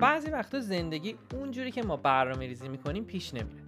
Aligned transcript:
بعضی 0.00 0.30
وقتا 0.30 0.60
زندگی 0.60 1.16
اونجوری 1.34 1.70
که 1.70 1.82
ما 1.82 1.96
برنامه 1.96 2.46
ریزی 2.46 2.68
می‌کنیم 2.68 3.04
پیش 3.04 3.34
نمیره. 3.34 3.62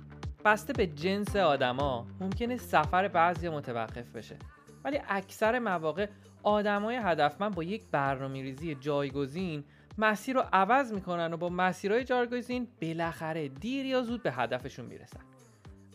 بسته 0.44 0.72
به 0.72 0.86
جنس 0.86 1.36
آدما 1.36 2.06
ممکنه 2.20 2.56
سفر 2.56 3.08
بعضی 3.08 3.48
متوقف 3.48 4.10
بشه. 4.10 4.36
ولی 4.84 5.00
اکثر 5.08 5.58
مواقع 5.58 6.06
آدمای 6.42 6.96
هدفمند 6.96 7.54
با 7.54 7.62
یک 7.62 7.82
برنامه 7.92 8.42
ریزی 8.42 8.74
جایگزین 8.74 9.64
مسیر 9.98 10.36
رو 10.36 10.42
عوض 10.52 10.92
می‌کنن 10.92 11.32
و 11.32 11.36
با 11.36 11.48
مسیرهای 11.48 12.04
جایگزین 12.04 12.68
بالاخره 12.82 13.48
دیر 13.48 13.86
یا 13.86 14.02
زود 14.02 14.22
به 14.22 14.32
هدفشون 14.32 14.86
می‌رسن. 14.86 15.20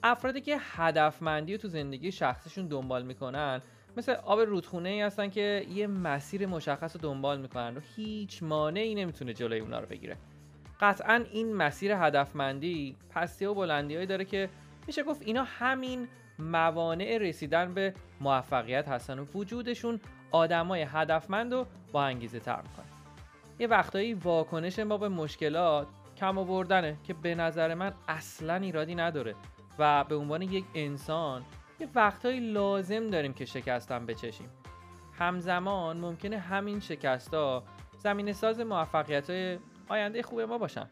افرادی 0.04 0.42
که 0.42 0.58
هدفمندی 0.60 1.54
رو 1.54 1.62
تو 1.62 1.68
زندگی 1.68 2.12
شخصشون 2.12 2.68
دنبال 2.68 3.06
می‌کنن 3.06 3.62
مثل 3.98 4.12
آب 4.12 4.40
رودخونه 4.40 4.90
ای 4.90 5.02
هستن 5.02 5.30
که 5.30 5.66
یه 5.70 5.88
مسیر 5.88 6.48
مشخص 6.48 6.96
رو 6.96 7.02
دنبال 7.02 7.42
می‌کنن 7.42 7.78
و 7.78 7.80
هیچ 7.96 8.44
مانعی 8.44 8.96
نمی‌تونه 8.96 9.34
جلوی 9.34 9.60
اونا 9.60 9.80
رو 9.80 9.86
بگیره. 9.86 10.18
قطعا 10.80 11.26
این 11.32 11.54
مسیر 11.54 11.92
هدفمندی 11.92 12.96
پستی 13.10 13.46
و 13.46 13.54
بلندی 13.54 14.06
داره 14.06 14.26
که 14.26 14.50
میشه 14.88 15.04
گفت 15.04 15.22
اینا 15.22 15.44
همین 15.44 16.08
موانع 16.40 17.18
رسیدن 17.18 17.74
به 17.74 17.94
موفقیت 18.22 18.88
هستن 18.88 19.20
و 19.20 19.26
وجودشون 19.36 20.00
آدمای 20.32 20.82
هدفمند 20.82 21.54
رو 21.54 21.66
با 21.92 22.04
انگیزه 22.04 22.40
تر 22.40 22.62
می‌کنه 22.62 22.86
یه 23.60 23.68
وقتایی 23.68 24.14
واکنش 24.14 24.80
ما 24.80 24.98
به 24.98 25.10
مشکلات 25.10 25.88
کم 26.18 26.38
آوردنه 26.38 26.98
که 27.04 27.14
به 27.14 27.36
نظر 27.36 27.74
من 27.74 27.94
اصلا 28.08 28.56
ایرادی 28.56 28.96
نداره 28.96 29.36
و 29.80 30.04
به 30.04 30.16
عنوان 30.16 30.42
یک 30.42 30.66
انسان 30.76 31.42
یه 31.84 31.90
وقتایی 31.96 32.40
لازم 32.40 33.08
داریم 33.08 33.34
که 33.34 33.46
شکستن 33.46 34.06
بچشیم. 34.06 34.50
همزمان 35.14 35.98
ممکنه 35.98 36.38
همین 36.38 36.80
شکستا 36.80 37.64
زمین 37.98 38.34
ساز 38.34 38.60
موفقیت 38.60 39.30
های 39.30 39.60
آینده 39.90 40.22
خوب 40.22 40.42
ما 40.42 40.58
باشن. 40.58 40.88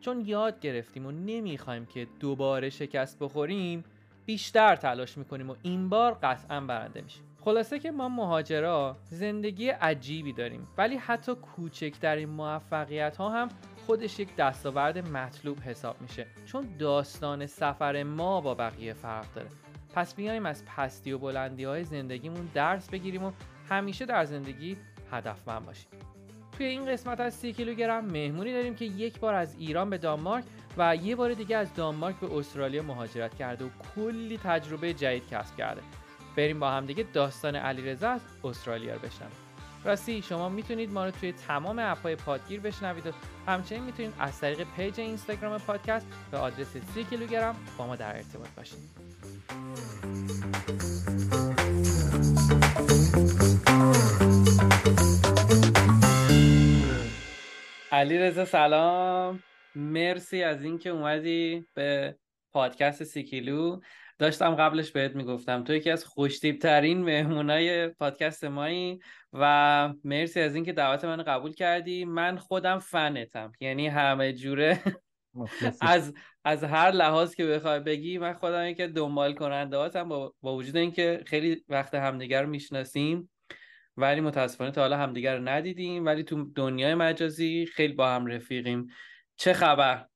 چون 0.00 0.20
یاد 0.26 0.60
گرفتیم 0.60 1.06
و 1.06 1.10
نمی‌خوایم 1.10 1.86
که 1.86 2.06
دوباره 2.20 2.70
شکست 2.70 3.18
بخوریم 3.18 3.84
بیشتر 4.26 4.76
تلاش 4.76 5.18
می‌کنیم 5.18 5.50
و 5.50 5.54
این 5.62 5.88
بار 5.88 6.18
قطعا 6.22 6.60
برنده 6.60 7.00
میشیم. 7.00 7.24
خلاصه 7.44 7.78
که 7.78 7.90
ما 7.90 8.08
مهاجرا 8.08 8.96
زندگی 9.04 9.68
عجیبی 9.68 10.32
داریم 10.32 10.68
ولی 10.78 10.96
حتی 10.96 11.34
کوچکترین 11.34 12.28
موفقیت 12.28 13.16
ها 13.16 13.28
هم 13.28 13.48
خودش 13.86 14.18
یک 14.18 14.36
دستاورد 14.36 15.08
مطلوب 15.08 15.60
حساب 15.60 16.00
میشه. 16.00 16.26
چون 16.46 16.76
داستان 16.78 17.46
سفر 17.46 18.02
ما 18.02 18.40
با 18.40 18.54
بقیه 18.54 18.92
فرق 18.92 19.34
داره. 19.34 19.48
پس 19.94 20.14
بیایم 20.14 20.46
از 20.46 20.64
پستی 20.64 21.12
و 21.12 21.18
بلندی 21.18 21.64
های 21.64 21.84
زندگیمون 21.84 22.48
درس 22.54 22.88
بگیریم 22.88 23.24
و 23.24 23.32
همیشه 23.68 24.06
در 24.06 24.24
زندگی 24.24 24.76
هدفمند 25.12 25.66
باشیم. 25.66 25.88
توی 26.52 26.66
این 26.66 26.86
قسمت 26.86 27.20
از 27.20 27.34
30 27.34 27.52
کیلوگرم 27.52 28.04
مهمونی 28.04 28.52
داریم 28.52 28.74
که 28.74 28.84
یک 28.84 29.20
بار 29.20 29.34
از 29.34 29.54
ایران 29.58 29.90
به 29.90 29.98
دانمارک 29.98 30.44
و 30.78 30.96
یه 30.96 31.16
بار 31.16 31.34
دیگه 31.34 31.56
از 31.56 31.74
دانمارک 31.74 32.16
به 32.16 32.36
استرالیا 32.36 32.82
مهاجرت 32.82 33.34
کرده 33.34 33.64
و 33.64 33.68
کلی 33.94 34.38
تجربه 34.38 34.94
جدید 34.94 35.28
کسب 35.28 35.56
کرده. 35.56 35.80
بریم 36.36 36.60
با 36.60 36.70
هم 36.70 36.86
دیگه 36.86 37.06
داستان 37.12 37.56
علیرضا 37.56 38.10
از 38.10 38.20
استرالیا 38.44 38.94
رو 38.94 39.00
بشنویم. 39.00 39.41
راستی 39.84 40.22
شما 40.22 40.48
می‌تونید 40.48 40.92
ما 40.92 41.04
رو 41.04 41.10
توی 41.10 41.32
تمام 41.32 41.78
اپهای 41.78 42.16
پادگیر 42.16 42.60
بشنوید 42.60 43.06
و 43.06 43.10
همچنین 43.46 43.82
می‌تونید 43.82 44.14
از 44.18 44.40
طریق 44.40 44.66
پیج 44.76 45.00
اینستاگرام 45.00 45.58
پادکست 45.58 46.06
به 46.30 46.38
آدرس 46.38 46.76
30 46.94 47.04
کیلوگرم 47.04 47.56
با 47.78 47.86
ما 47.86 47.96
در 47.96 48.16
ارتباط 48.16 48.48
باشید. 48.56 48.78
علی 57.92 58.18
رزا 58.18 58.44
سلام. 58.44 59.42
مرسی 59.74 60.42
از 60.42 60.64
اینکه 60.64 60.90
اومدی 60.90 61.66
به 61.74 62.16
پادکست 62.52 63.04
سیکیلو. 63.04 63.80
داشتم 64.22 64.54
قبلش 64.54 64.90
بهت 64.90 65.16
می‌گفتم 65.16 65.64
تو 65.64 65.74
یکی 65.74 65.90
از 65.90 66.04
خوشتیب 66.04 66.58
ترین 66.58 67.02
مهمونای 67.02 67.88
پادکست 67.88 68.44
مایی 68.44 69.00
و 69.32 69.94
مرسی 70.04 70.40
از 70.40 70.54
اینکه 70.54 70.72
دعوت 70.72 71.04
منو 71.04 71.22
قبول 71.22 71.52
کردی. 71.52 72.04
من 72.04 72.36
خودم 72.36 72.78
فنتم 72.78 73.52
یعنی 73.60 73.88
همه 73.88 74.32
جوره 74.32 74.80
از 75.80 76.14
از 76.44 76.64
هر 76.64 76.90
لحاظ 76.90 77.34
که 77.34 77.46
بخوای 77.46 77.80
بگی 77.80 78.18
من 78.18 78.32
خودم 78.32 78.72
که 78.72 78.86
دنبال 78.86 79.34
کننده 79.34 79.76
هاتم 79.76 80.08
با, 80.08 80.34
با 80.40 80.54
وجود 80.54 80.76
اینکه 80.76 81.22
خیلی 81.26 81.64
وقت 81.68 81.94
همدیگر 81.94 82.42
رو 82.42 82.48
می‌شناسیم 82.48 83.30
ولی 83.96 84.20
متاسفانه 84.20 84.70
تا 84.70 84.80
حالا 84.80 84.96
همدیگر 84.96 85.36
رو 85.36 85.48
ندیدیم. 85.48 86.06
ولی 86.06 86.22
تو 86.22 86.44
دنیای 86.54 86.94
مجازی 86.94 87.66
خیلی 87.66 87.92
با 87.92 88.08
هم 88.08 88.26
رفیقیم. 88.26 88.86
چه 89.36 89.52
خبر؟ 89.52 90.06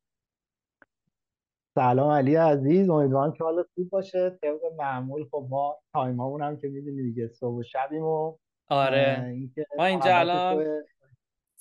سلام 1.79 2.11
علی 2.11 2.35
عزیز 2.35 2.91
امیدوارم 2.91 3.33
که 3.33 3.45
حالت 3.45 3.67
خوب 3.75 3.91
باشه. 3.91 4.39
طبق 4.43 4.61
معمول 4.79 5.25
خب 5.31 5.47
ما 5.51 5.79
تایمامون 5.93 6.43
هم 6.43 6.57
که 6.57 6.69
می‌دونی 6.69 7.03
دیگه 7.03 7.29
صبح 7.29 7.59
و 7.59 7.63
شبیم 7.63 8.03
و 8.03 8.37
آره. 8.69 9.35
ما 9.79 9.85
اینجا 9.85 10.17
الان 10.17 10.65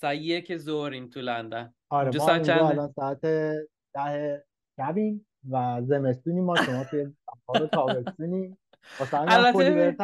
ساعت 0.00 0.16
یک 0.16 0.56
ظهریم 0.56 1.08
تو 1.08 1.20
لندن. 1.20 1.74
آره 1.90 2.10
ما 2.18 2.26
ساعت 2.26 2.42
چند 2.42 2.60
الان 2.60 2.92
ساعت 2.92 3.20
ده 3.94 4.44
شبیم 4.76 5.26
و 5.50 5.82
زمستونی 5.82 6.40
ما 6.40 6.56
شما 6.56 6.84
توی 6.84 7.06
بهار 7.46 7.66
تابستونی 7.66 8.56
البته 9.12 9.96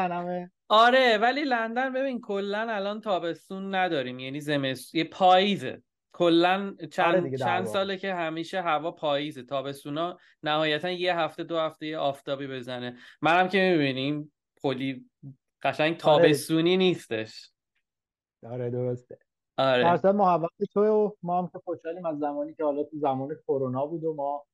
آره 0.69 1.19
ولی 1.19 1.45
لندن 1.45 1.93
ببین 1.93 2.21
کلا 2.21 2.67
الان 2.71 3.01
تابستون 3.01 3.75
نداریم. 3.75 4.19
یعنی 4.19 4.41
زمستون 4.41 4.99
یه 4.99 5.09
پاییزه. 5.09 5.83
کلا 6.13 6.77
چند, 6.91 7.15
آره 7.15 7.37
چند 7.37 7.65
ساله 7.65 7.97
که 7.97 8.15
همیشه 8.15 8.63
هوا 8.63 8.91
پاییزه. 8.91 9.43
تابستونا 9.43 10.19
نهایتا 10.43 10.91
یه 10.91 11.19
هفته 11.19 11.45
دو 11.45 11.59
هفته 11.59 11.87
یه 11.87 11.99
آفتابی 11.99 12.47
بزنه. 12.47 12.97
منم 13.23 13.49
که 13.49 13.59
می‌بینیم 13.59 14.33
کلی 14.63 15.11
قشنگ 15.63 15.87
آره. 15.87 15.97
تابستونی 15.97 16.77
نیستش. 16.77 17.51
آره 18.51 18.71
درسته. 18.71 19.19
آره. 19.59 19.83
درصد 19.83 20.15
محبت 20.15 20.51
تو 20.75 20.85
و 20.85 21.11
ما 21.23 21.39
هم 21.39 21.49
که 21.53 21.59
خوشحالیم 21.65 22.07
از 22.07 22.19
زمانی 22.19 22.55
که 22.55 22.65
حالا 22.65 22.85
تو 22.85 22.99
زمان 22.99 23.35
کرونا 23.47 23.87
بود 23.87 24.05
و 24.05 24.15
ما 24.15 24.45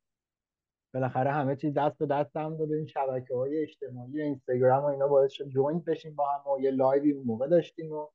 بالاخره 0.94 1.32
همه 1.32 1.56
چیز 1.56 1.74
دست 1.74 1.98
به 1.98 2.06
دست 2.06 2.36
هم 2.36 2.56
داده 2.56 2.76
این 2.76 2.86
شبکه 2.86 3.34
های 3.34 3.62
اجتماعی 3.62 4.22
اینستاگرام 4.22 4.84
و 4.84 4.86
اینا 4.86 5.08
باعث 5.08 5.32
شد 5.32 5.48
joint 5.48 5.84
بشیم 5.84 6.14
با 6.14 6.26
هم 6.30 6.50
و 6.50 6.60
یه 6.60 6.70
live 6.70 7.04
ی 7.04 7.12
اون 7.12 7.26
موقع 7.26 7.48
داشتیم 7.48 7.92
و 7.92 8.06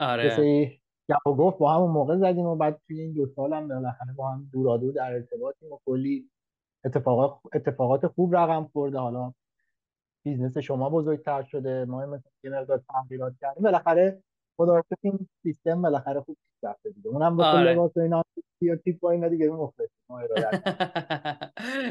آره. 0.00 0.80
گپ 1.10 1.26
و 1.26 1.34
گفت 1.34 1.58
با 1.58 1.74
همون 1.74 1.90
موقع 1.90 2.16
زدیم 2.16 2.46
و 2.46 2.56
بعد 2.56 2.80
توی 2.86 3.00
این 3.00 3.12
دو 3.12 3.26
سال 3.26 3.52
هم 3.52 3.68
بالاخره 3.68 4.12
با 4.12 4.30
هم 4.30 4.48
دورادور 4.52 4.92
در 4.92 5.12
ارتباطیم 5.12 5.72
و 5.72 5.78
کلی 5.86 6.30
اتفاقات 6.84 7.40
اتفاقات 7.54 8.06
خوب 8.06 8.36
رقم 8.36 8.64
خورده. 8.72 8.98
حالا 8.98 9.32
business 10.24 10.58
شما 10.58 10.90
بزرگتر 10.90 11.42
شده 11.42 11.84
ما 11.84 12.06
مثلا 12.06 12.30
یه 12.44 12.50
مقدار 12.50 12.82
تغییرات 12.88 13.32
کردیم. 13.40 13.62
بالاخره 13.62 14.22
خدا 14.56 14.82
این 15.00 15.28
سیستم 15.42 15.82
بالاخره 15.82 16.20
خوب 16.20 16.36
رفته 16.62 16.90
دیگه. 16.90 17.08
اونم 17.08 17.36
با 17.36 17.44
آره. 17.44 17.72
لباس 17.72 17.96
و 17.96 18.00
اینا 18.00 18.24
یا 18.60 18.76
تیپ 18.76 19.00
با 19.00 19.10
اینا 19.10 19.28
دیگه 19.28 19.50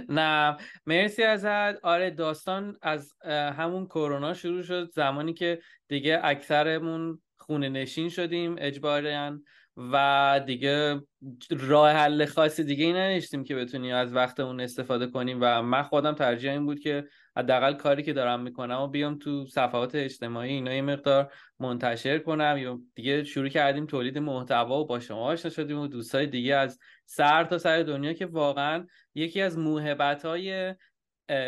نه. 0.09 0.57
مرسی 0.85 1.23
ازت. 1.23 1.85
آره 1.85 2.09
داستان 2.09 2.77
از 2.81 3.13
همون 3.25 3.85
کرونا 3.85 4.33
شروع 4.33 4.61
شد. 4.61 4.91
زمانی 4.91 5.33
که 5.33 5.59
دیگه 5.87 6.19
اکثرمون 6.23 7.21
خونه 7.49 7.69
نشین 7.69 8.09
شدیم 8.09 8.55
اجبارا 8.57 9.39
و 9.77 10.41
دیگه 10.45 11.01
راه 11.49 11.91
حل 11.91 12.25
خاصی 12.25 12.63
دیگه 12.63 12.85
ای 12.85 12.93
نداشتیم 12.93 13.43
که 13.43 13.55
بتونیم 13.55 13.95
از 13.95 14.13
وقتمون 14.13 14.61
استفاده 14.61 15.07
کنیم 15.07 15.37
و 15.41 15.61
من 15.61 15.83
خودم 15.83 16.13
ترجیح 16.13 16.51
این 16.51 16.65
بود 16.65 16.79
که 16.79 17.07
حداقل 17.37 17.73
کاری 17.73 18.03
که 18.03 18.13
دارم 18.13 18.39
می‌کنم 18.39 18.79
و 18.81 18.87
بیام 18.87 19.17
تو 19.17 19.45
صفحات 19.45 19.95
اجتماعی 19.95 20.53
اینا 20.53 20.73
یه 20.73 20.81
مقدار 20.81 21.33
منتشر 21.59 22.19
کنم. 22.19 22.55
یا 22.57 22.79
دیگه 22.95 23.23
شروع 23.23 23.49
کردیم 23.49 23.85
تولید 23.85 24.17
محتوا 24.17 24.81
و 24.81 24.85
با 24.85 24.99
شما 24.99 25.21
آشنا 25.21 25.51
شدیم 25.51 25.79
و 25.79 25.87
دوستای 25.87 26.27
دیگه 26.27 26.55
از 26.55 26.79
سر 27.05 27.43
تا 27.43 27.57
سر 27.57 27.83
دنیا 27.83 28.13
که 28.13 28.25
واقعا 28.25 28.85
یکی 29.15 29.41
از 29.41 29.57
موهبت 29.57 30.25
های 30.25 30.75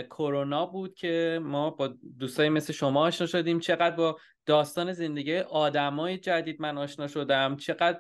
کرونا 0.10 0.66
بود 0.66 0.96
که 0.96 1.40
ما 1.44 1.70
با 1.70 1.94
دوستای 2.20 2.50
مثل 2.50 2.74
شما 2.74 3.06
آشنا 3.08 3.28
شدیم. 3.28 3.60
چقدر 3.60 3.96
با 3.96 4.18
داستان 4.46 4.94
زندگی 4.94 5.38
آدمای 5.38 6.18
جدید 6.18 6.62
من 6.62 6.78
آشنا 6.78 7.08
شدم. 7.08 7.56
چقدر 7.56 8.00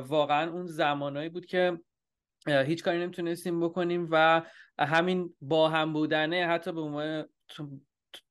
واقعا 0.00 0.50
اون 0.50 0.66
زمانایی 0.66 1.28
بود 1.28 1.46
که 1.46 1.78
هیچ 2.46 2.82
کاری 2.82 2.98
نمی‌تونستیم 2.98 3.60
بکنیم 3.60 4.08
و 4.10 4.42
همین 4.78 5.34
با 5.40 5.68
هم 5.68 5.92
بودنه 5.92 6.46
حتی 6.46 6.72
به 6.72 7.28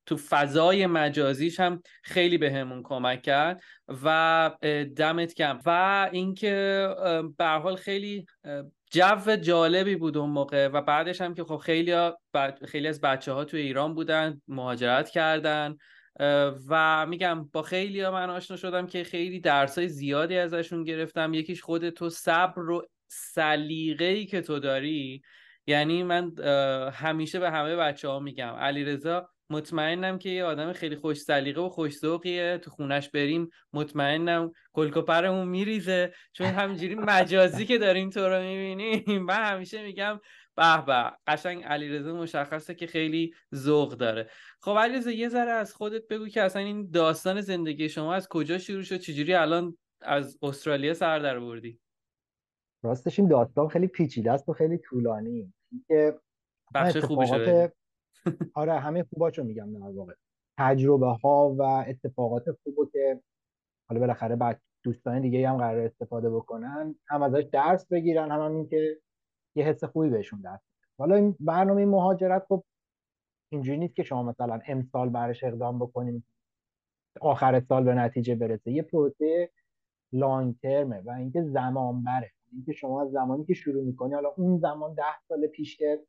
تو 0.06 0.16
فضای 0.16 0.86
مجازیش 0.86 1.60
هم 1.60 1.82
خیلی 2.02 2.38
بهمون 2.38 2.82
به 2.82 2.88
کمک 2.88 3.22
کرد 3.22 3.62
و 4.04 4.50
دمت 4.96 5.34
کم 5.34 5.58
و 5.66 6.08
اینکه 6.12 6.88
به 7.38 7.46
حال 7.46 7.76
خیلی 7.76 8.26
جو 8.92 9.36
جالبی 9.36 9.96
بود 9.96 10.16
اون 10.16 10.30
موقع 10.30 10.68
و 10.68 10.82
بعدش 10.82 11.20
هم 11.20 11.34
که 11.34 11.44
خب 11.44 11.56
خیلی 11.56 12.10
خیلی 12.68 12.88
از 12.88 13.00
بچه 13.00 13.32
ها 13.32 13.44
توی 13.44 13.60
ایران 13.60 13.94
بودن 13.94 14.42
مهاجرت 14.48 15.10
کردن 15.10 15.76
و 16.68 17.06
میگم 17.06 17.44
با 17.44 17.62
خیلی 17.62 18.00
ها 18.00 18.10
من 18.10 18.30
آشنا 18.30 18.56
شدم 18.56 18.86
که 18.86 19.04
خیلی 19.04 19.40
درس 19.40 19.78
های 19.78 19.88
زیادی 19.88 20.36
ازشون 20.36 20.84
گرفتم. 20.84 21.34
یکیش 21.34 21.62
خود 21.62 21.90
تو 21.90 22.10
صبر 22.10 22.62
رو 22.62 22.86
سلیقه 23.08 24.04
ای 24.04 24.26
که 24.26 24.40
تو 24.40 24.58
داری. 24.58 25.22
یعنی 25.66 26.02
من 26.02 26.32
همیشه 26.92 27.40
به 27.40 27.50
همه 27.50 27.76
بچه 27.76 28.08
ها 28.08 28.18
میگم 28.18 28.54
علیرضا 28.54 29.28
مطمئنم 29.52 30.18
که 30.18 30.28
یه 30.28 30.44
آدم 30.44 30.72
خیلی 30.72 30.96
خوش 30.96 31.20
سلیقه 31.20 31.60
و 31.60 31.68
خوش 31.68 31.98
ذوقیه. 31.98 32.58
تو 32.58 32.70
خونش 32.70 33.10
بریم 33.10 33.50
مطمئنم 33.72 34.52
کلکوپرمون 34.72 35.48
میریزه. 35.48 36.12
چون 36.32 36.46
همینجوری 36.46 36.94
مجازی 36.94 37.66
که 37.66 37.78
داریم 37.78 38.10
تو 38.10 38.20
رو 38.20 38.42
می‌بینیم. 38.42 39.22
من 39.22 39.44
همیشه 39.44 39.82
میگم 39.82 40.20
به 40.56 40.84
به 40.86 41.12
قشنگ 41.26 41.64
علیرضا 41.64 42.14
مشخصه 42.14 42.74
که 42.74 42.86
خیلی 42.86 43.34
ذوق 43.54 43.92
داره. 43.92 44.30
خب 44.60 44.76
علیرضا 44.78 45.10
یه 45.10 45.28
ذره 45.28 45.50
از 45.50 45.74
خودت 45.74 46.08
بگو 46.08 46.28
که 46.28 46.42
اصلا 46.42 46.62
این 46.62 46.90
داستان 46.90 47.40
زندگی 47.40 47.88
شما 47.88 48.14
از 48.14 48.28
کجا 48.28 48.58
شروع 48.58 48.82
شد؟ 48.82 48.96
چجوری 48.96 49.34
الان 49.34 49.78
از 50.00 50.38
استرالیا 50.42 50.94
سر 50.94 51.18
در 51.18 51.40
بردی 51.40 51.80
راستش 52.82 53.18
این 53.18 53.28
داستان 53.28 53.68
خیلی 53.68 53.86
پیچیده 53.86 54.32
است 54.32 54.48
و 54.48 54.52
خیلی 54.52 54.78
طولانی. 54.78 55.52
که 55.88 56.18
بخش 56.74 56.96
خوبه 56.96 57.72
آره 58.54 58.72
همه 58.80 59.02
خوباشو 59.02 59.44
میگم 59.44 59.72
در 59.72 59.90
واقع. 59.90 60.14
تجربه 60.58 61.06
ها 61.06 61.54
و 61.58 61.62
اتفاقات 61.62 62.44
خوبو 62.62 62.86
که 62.86 63.20
حالا 63.88 64.00
بالاخره 64.00 64.36
بعد 64.36 64.60
دوستان 64.82 65.20
دیگه 65.20 65.48
هم 65.48 65.56
قرار 65.56 65.86
استفاده 65.86 66.30
بکنن 66.30 66.94
هم 67.08 67.22
ازش 67.22 67.42
درس 67.52 67.86
بگیرن 67.86 68.30
هم, 68.30 68.40
هم 68.40 68.52
این 68.52 68.68
که 68.68 69.00
یه 69.56 69.64
حس 69.64 69.84
خوبی 69.84 70.10
بهشون 70.10 70.40
دست 70.44 70.64
حالا 70.98 71.14
این 71.14 71.36
برنامه 71.40 71.86
مهاجرت 71.86 72.46
خب 72.48 72.64
اینجوری 73.52 73.78
نیست 73.78 73.96
که 73.96 74.02
شما 74.02 74.22
مثلا 74.22 74.60
امسال 74.66 75.08
برش 75.08 75.44
اقدام 75.44 75.78
بکنیم 75.78 76.26
آخر 77.20 77.60
سال 77.60 77.84
به 77.84 77.94
نتیجه 77.94 78.34
برسه. 78.34 78.72
یه 78.72 78.82
پروسه 78.82 79.50
لانگ 80.12 80.58
ترمه 80.62 81.00
و 81.00 81.10
اینکه 81.10 81.42
زمان 81.42 82.02
بره 82.02 82.32
اینکه 82.52 82.72
شما 82.72 83.02
از 83.02 83.10
زمانی 83.10 83.44
که 83.44 83.54
شروع 83.54 83.84
می‌کنی 83.84 84.14
حالا 84.14 84.28
اون 84.28 84.58
زمان 84.58 84.94
ده 84.94 85.20
سال 85.28 85.46
پیش 85.46 85.76
که 85.76 86.00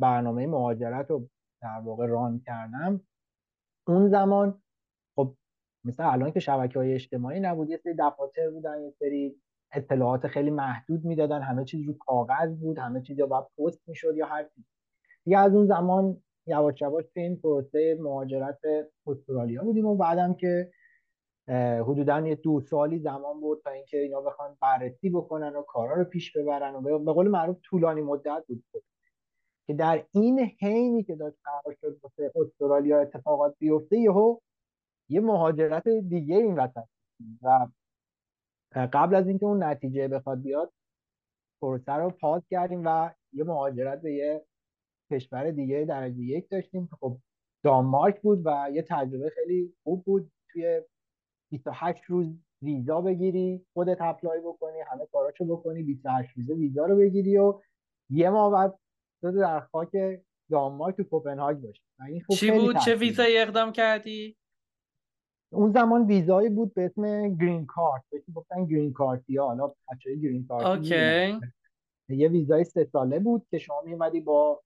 برنامه 0.00 0.46
مهاجرت 0.46 1.10
رو 1.10 1.28
در 1.62 1.80
واقع 1.84 2.06
ران 2.06 2.40
کردم. 2.46 3.00
اون 3.86 4.08
زمان 4.08 4.62
خب 5.16 5.34
مثل 5.84 6.12
الان 6.12 6.30
که 6.30 6.40
شبکه 6.40 6.78
های 6.78 6.94
اجتماعی 6.94 7.40
نبود 7.40 7.70
یه 7.70 7.76
سری 7.76 7.94
دفاتر 7.98 8.50
بودن 8.50 8.82
یه 8.82 8.90
سری 8.90 9.36
اطلاعات 9.72 10.26
خیلی 10.26 10.50
محدود 10.50 11.04
می‌دادن 11.04 11.42
همه 11.42 11.64
چیز 11.64 11.86
رو 11.86 11.92
کاغذ 11.92 12.56
بود 12.56 12.78
همه 12.78 13.02
چیز 13.02 13.18
یا 13.18 13.26
باید 13.26 13.44
پست 13.58 13.88
می‌شد 13.88 14.16
یا 14.16 14.26
هر 14.26 14.44
چیز. 14.44 14.64
دیگه 15.24 15.38
از 15.38 15.54
اون 15.54 15.66
زمان 15.66 16.22
یواش 16.46 16.80
یواش 16.80 17.04
تو 17.04 17.20
این 17.20 17.36
پروسه 17.36 17.98
مهاجرت 18.00 18.58
استرالیا 19.06 19.62
بودیم 19.62 19.86
و 19.86 19.96
بعدم 19.96 20.34
که 20.34 20.70
حدودا 21.80 22.20
یه 22.20 22.34
دو 22.34 22.60
سالی 22.60 22.98
زمان 22.98 23.40
بود 23.40 23.60
تا 23.64 23.70
اینکه 23.70 23.96
اینا 23.96 24.20
بخوان 24.20 24.56
بررسی 24.60 25.10
بکنن 25.10 25.56
و 25.56 25.62
کارا 25.62 25.94
رو 25.94 26.04
پیش 26.04 26.36
ببرن 26.36 26.74
و 26.74 26.98
به 26.98 27.12
قول 27.12 27.28
معروف 27.28 27.56
طولانی 27.62 28.00
مدت 28.00 28.44
بود. 28.48 28.64
که 29.66 29.74
در 29.74 30.06
این 30.12 30.38
حینی 30.60 31.02
که 31.02 31.16
داشت 31.16 31.36
قرار 31.44 31.76
شد 31.80 31.98
واسه 32.02 32.32
استرالیا 32.34 33.00
اتفاقات 33.00 33.54
بیفته 33.58 33.98
یهو 33.98 34.38
یه 35.08 35.20
مهاجرت 35.20 35.88
دیگه 35.88 36.36
این 36.36 36.54
وسط 36.58 36.84
و 37.42 37.66
قبل 38.92 39.14
از 39.14 39.28
اینکه 39.28 39.46
اون 39.46 39.62
نتیجه 39.62 40.08
بخواد 40.08 40.42
بیاد 40.42 40.72
پروسه 41.62 41.92
رو 41.92 42.10
پاس 42.10 42.42
کردیم 42.50 42.82
و 42.84 43.10
یه 43.32 43.44
مهاجرت 43.44 44.02
به 44.02 44.12
یه 44.12 44.44
کشور 45.12 45.50
دیگه 45.50 45.84
درجه 45.88 46.22
یک 46.22 46.48
داشتیم. 46.48 46.86
که 46.86 46.96
خب 47.00 47.18
دانمارک 47.62 48.20
بود 48.20 48.42
و 48.44 48.68
یه 48.72 48.82
تجربه 48.82 49.30
خیلی 49.30 49.74
خوب 49.84 50.04
بود. 50.04 50.32
توی 50.52 50.82
28 51.50 52.04
روز 52.04 52.26
ویزا 52.62 53.00
بگیری 53.00 53.66
خودت 53.72 53.96
apply 54.00 54.40
بکنی 54.40 54.80
همه 54.80 55.06
کاراشو 55.06 55.44
بکنی 55.44 55.82
28 55.82 56.30
روز 56.36 56.50
ویزا 56.50 56.86
رو 56.86 56.96
بگیری 56.96 57.36
و 57.36 57.60
یه 58.10 58.30
ماه 58.30 58.52
بعد 58.52 58.78
تو 59.32 59.38
در 59.40 59.60
خاک 59.60 59.90
دانمارک 60.50 60.96
تو 60.96 61.04
کوپنهاگ 61.04 61.56
باشی 61.56 61.82
خب 62.26 62.34
چی 62.34 62.50
بود؟ 62.50 62.76
چه 62.76 62.94
ویزایی 62.94 63.38
اقدام 63.38 63.72
کردی؟ 63.72 64.36
اون 65.52 65.72
زمان 65.72 66.06
ویزایی 66.06 66.48
بود 66.48 66.74
به 66.74 66.84
اسم 66.84 67.34
green 67.36 67.66
card. 67.66 68.02
بهش 68.10 68.22
گفتن 68.34 68.64
green 68.64 68.92
card 68.92 69.35
یا 69.35 69.46
حالا 69.46 69.74
بچه‌های 69.92 70.20
green 70.20 70.46
card 70.46 70.66
okay. 70.66 71.40
یه 72.08 72.28
ویزای 72.28 72.64
سه 72.64 72.84
ساله 72.84 73.18
بود 73.18 73.46
که 73.50 73.58
شما 73.58 73.80
میومدی 73.84 74.20
با 74.20 74.62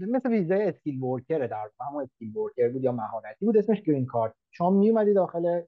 مثل 0.00 0.30
ویزای 0.30 0.62
skilled 0.62 1.02
worker 1.02 1.46
در 1.46 1.70
همون 1.80 2.02
skilled 2.02 2.36
worker 2.36 2.68
بود 2.68 2.84
یا 2.84 2.92
مهارتی 2.92 3.44
بود 3.46 3.56
اسمش 3.56 3.82
green 3.82 4.06
card. 4.06 4.34
شما 4.50 4.70
میومدی 4.70 5.14
داخل 5.14 5.62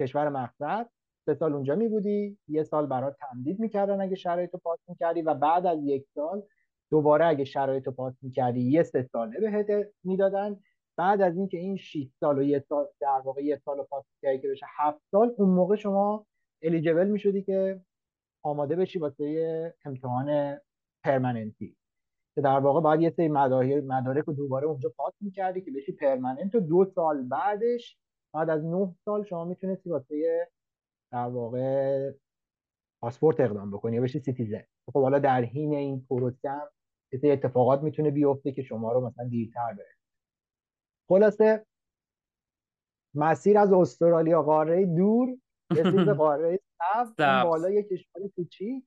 کشور 0.00 0.28
مقصد 0.28 0.90
سه 1.26 1.34
سال 1.34 1.52
اونجا 1.52 1.74
می 1.74 1.88
بودی 1.88 2.38
یه 2.48 2.62
سال 2.62 2.86
برات 2.86 3.16
تمدید 3.20 3.60
می‌کردن 3.60 4.00
اگه 4.00 4.14
شرایط 4.14 4.52
رو 4.52 4.58
pass 4.58 4.78
می‌کردی 4.88 5.22
و 5.22 5.34
بعد 5.34 5.66
از 5.66 5.78
یک 5.82 6.06
سال 6.14 6.42
دوباره 6.94 7.26
اگه 7.26 7.44
شرایط 7.44 7.88
pass 7.88 8.14
می‌کردی 8.22 8.60
یه 8.60 8.82
سه 8.82 9.08
ساله 9.12 9.40
بهت 9.40 9.86
می‌دادن. 10.04 10.60
بعد 10.98 11.20
از 11.20 11.36
اینکه 11.36 11.58
این 11.58 11.76
6 11.76 12.08
سال 12.20 12.38
و 12.38 12.42
یه 12.42 12.64
سال 12.68 12.86
در 13.00 13.22
واقع 13.24 13.44
یه 13.44 13.60
سال 13.64 13.82
pass 13.82 14.04
کردی 14.22 14.38
که 14.38 14.48
بشه 14.48 14.66
7 14.76 15.00
سال 15.10 15.34
اون 15.38 15.48
موقع 15.48 15.76
شما 15.76 16.26
eligible 16.62 17.08
می‌شدی 17.08 17.42
که 17.42 17.80
آماده 18.44 18.76
بشی 18.76 18.98
واسه 18.98 19.74
امتحان 19.84 20.58
permanent 21.04 21.69
ی 21.69 21.76
که 22.34 22.40
در 22.40 22.58
واقع 22.58 22.80
باید 22.80 23.00
یه 23.00 23.10
سری 23.10 23.28
مدارک 23.28 24.24
رو 24.24 24.32
دوباره 24.32 24.66
اونجا 24.66 24.92
pass 24.96 25.14
می‌کردی 25.20 25.60
که 25.60 25.70
بشی 25.70 25.92
permanent 25.92 26.54
و 26.54 26.60
دو 26.60 26.84
سال 26.94 27.22
بعدش 27.22 27.98
بعد 28.34 28.50
از 28.50 28.64
نه 28.64 28.94
سال 29.04 29.24
شما 29.24 29.44
می‌تونستی 29.44 29.90
واسه 29.90 30.48
در 31.12 31.26
واقع 31.26 32.10
پاسپورت 33.02 33.40
اقدام 33.40 33.70
بکنی 33.70 33.96
یا 33.96 34.02
بشی 34.02 34.18
citizen 34.18 34.64
خب 34.92 35.02
حالا 35.02 35.18
در 35.18 35.44
حین 35.44 35.74
این 35.74 36.06
پروسه 36.10 36.50
هم 36.50 36.68
اتفاقات 37.22 37.82
می‌تونه 37.82 38.10
بیفته 38.10 38.52
که 38.52 38.62
شما 38.62 38.92
رو 38.92 39.06
مثلا 39.06 39.28
دیرتر 39.28 39.72
بره. 39.72 39.94
خلاصه 41.08 41.66
مسیر 43.14 43.58
از 43.58 43.72
استرالیا 43.72 44.42
قاره 44.42 44.86
دور 44.86 45.36
رسید 45.70 46.06
به 46.06 46.14
قاره 46.24 46.60
سبز 46.78 47.16
بالا 47.16 47.70
یک 47.70 47.88
کشور 47.88 48.28
کوچیک 48.36 48.84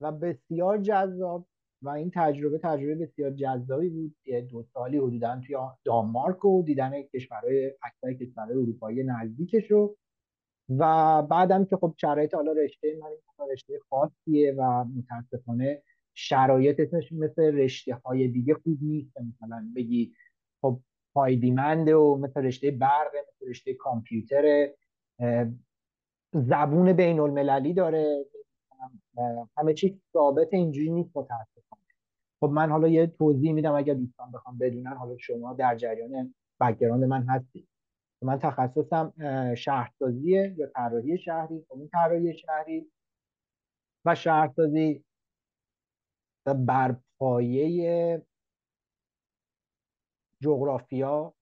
و 0.00 0.12
بسیار 0.12 0.78
جذاب 0.78 1.46
و 1.82 1.88
این 1.88 2.10
تجربه 2.14 2.58
تجربه 2.58 2.94
بسیار 2.94 3.30
جذابی 3.30 3.88
بود 3.88 4.16
یه 4.24 4.40
دو 4.40 4.62
سالی 4.62 4.98
حدودا 4.98 5.40
توی 5.46 5.56
دانمارک 5.84 6.44
و 6.44 6.62
دیدن 6.62 7.02
کشورهای 7.02 7.72
اکثر 7.82 8.12
کشورهای 8.12 8.56
اروپایی 8.56 9.02
نزدیکش 9.02 9.70
رو. 9.70 9.96
و 10.78 11.22
بعدم 11.22 11.64
که 11.64 11.76
خب 11.76 11.94
شرایط 11.96 12.34
حالا 12.34 12.52
رشته 12.52 12.98
من 13.00 13.46
رشته 13.52 13.78
خاصیه 13.90 14.54
و 14.58 14.84
متاسفانه 14.84 15.82
شرایطش 16.14 17.12
مثل 17.12 17.42
رشته 17.42 17.94
های 17.94 18.28
دیگه 18.28 18.54
خوب 18.54 18.78
نیست. 18.82 19.16
مثلا 19.20 19.72
بگی 19.76 20.12
خب 20.60 20.80
پایدیمنده 21.14 21.94
و 21.94 22.16
مثل 22.16 22.42
رشته 22.42 22.70
برق 22.70 23.10
مثل 23.28 23.50
رشته 23.50 23.74
کامپیوتر 23.74 24.68
زبون 26.32 26.92
بین 26.92 27.20
المللی 27.20 27.74
داره. 27.74 28.24
همه 29.56 29.74
چیز 29.74 29.92
ثابت 30.12 30.48
اینجوری 30.52 30.90
نیست 30.90 31.10
متاسفانه. 31.16 31.82
خب 32.40 32.48
من 32.48 32.70
حالا 32.70 32.88
یه 32.88 33.06
توضیح 33.06 33.52
میدم 33.52 33.74
اگر 33.74 33.94
دوستان 33.94 34.32
بخوام 34.32 34.58
بدونن. 34.58 34.92
حالا 34.92 35.16
شما 35.18 35.54
در 35.54 35.76
جریان 35.76 36.34
بکگراند 36.60 37.04
من 37.04 37.22
هستید. 37.22 37.68
من 38.22 38.38
تخصصم 38.38 39.12
شهرسازیه 39.54 40.54
یا 40.56 40.66
طراحی 40.66 41.18
شهری؟ 41.18 41.64
خب 41.68 41.78
این 41.78 41.88
طراحی 41.88 42.34
شهری 42.38 42.86
و 44.04 44.14
شهرسازی 44.14 45.04
بر 46.46 46.96
پایه 47.18 48.22
جغرافیا 50.42 51.34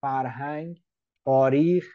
فرهنگ 0.00 0.82
تاریخ 1.24 1.92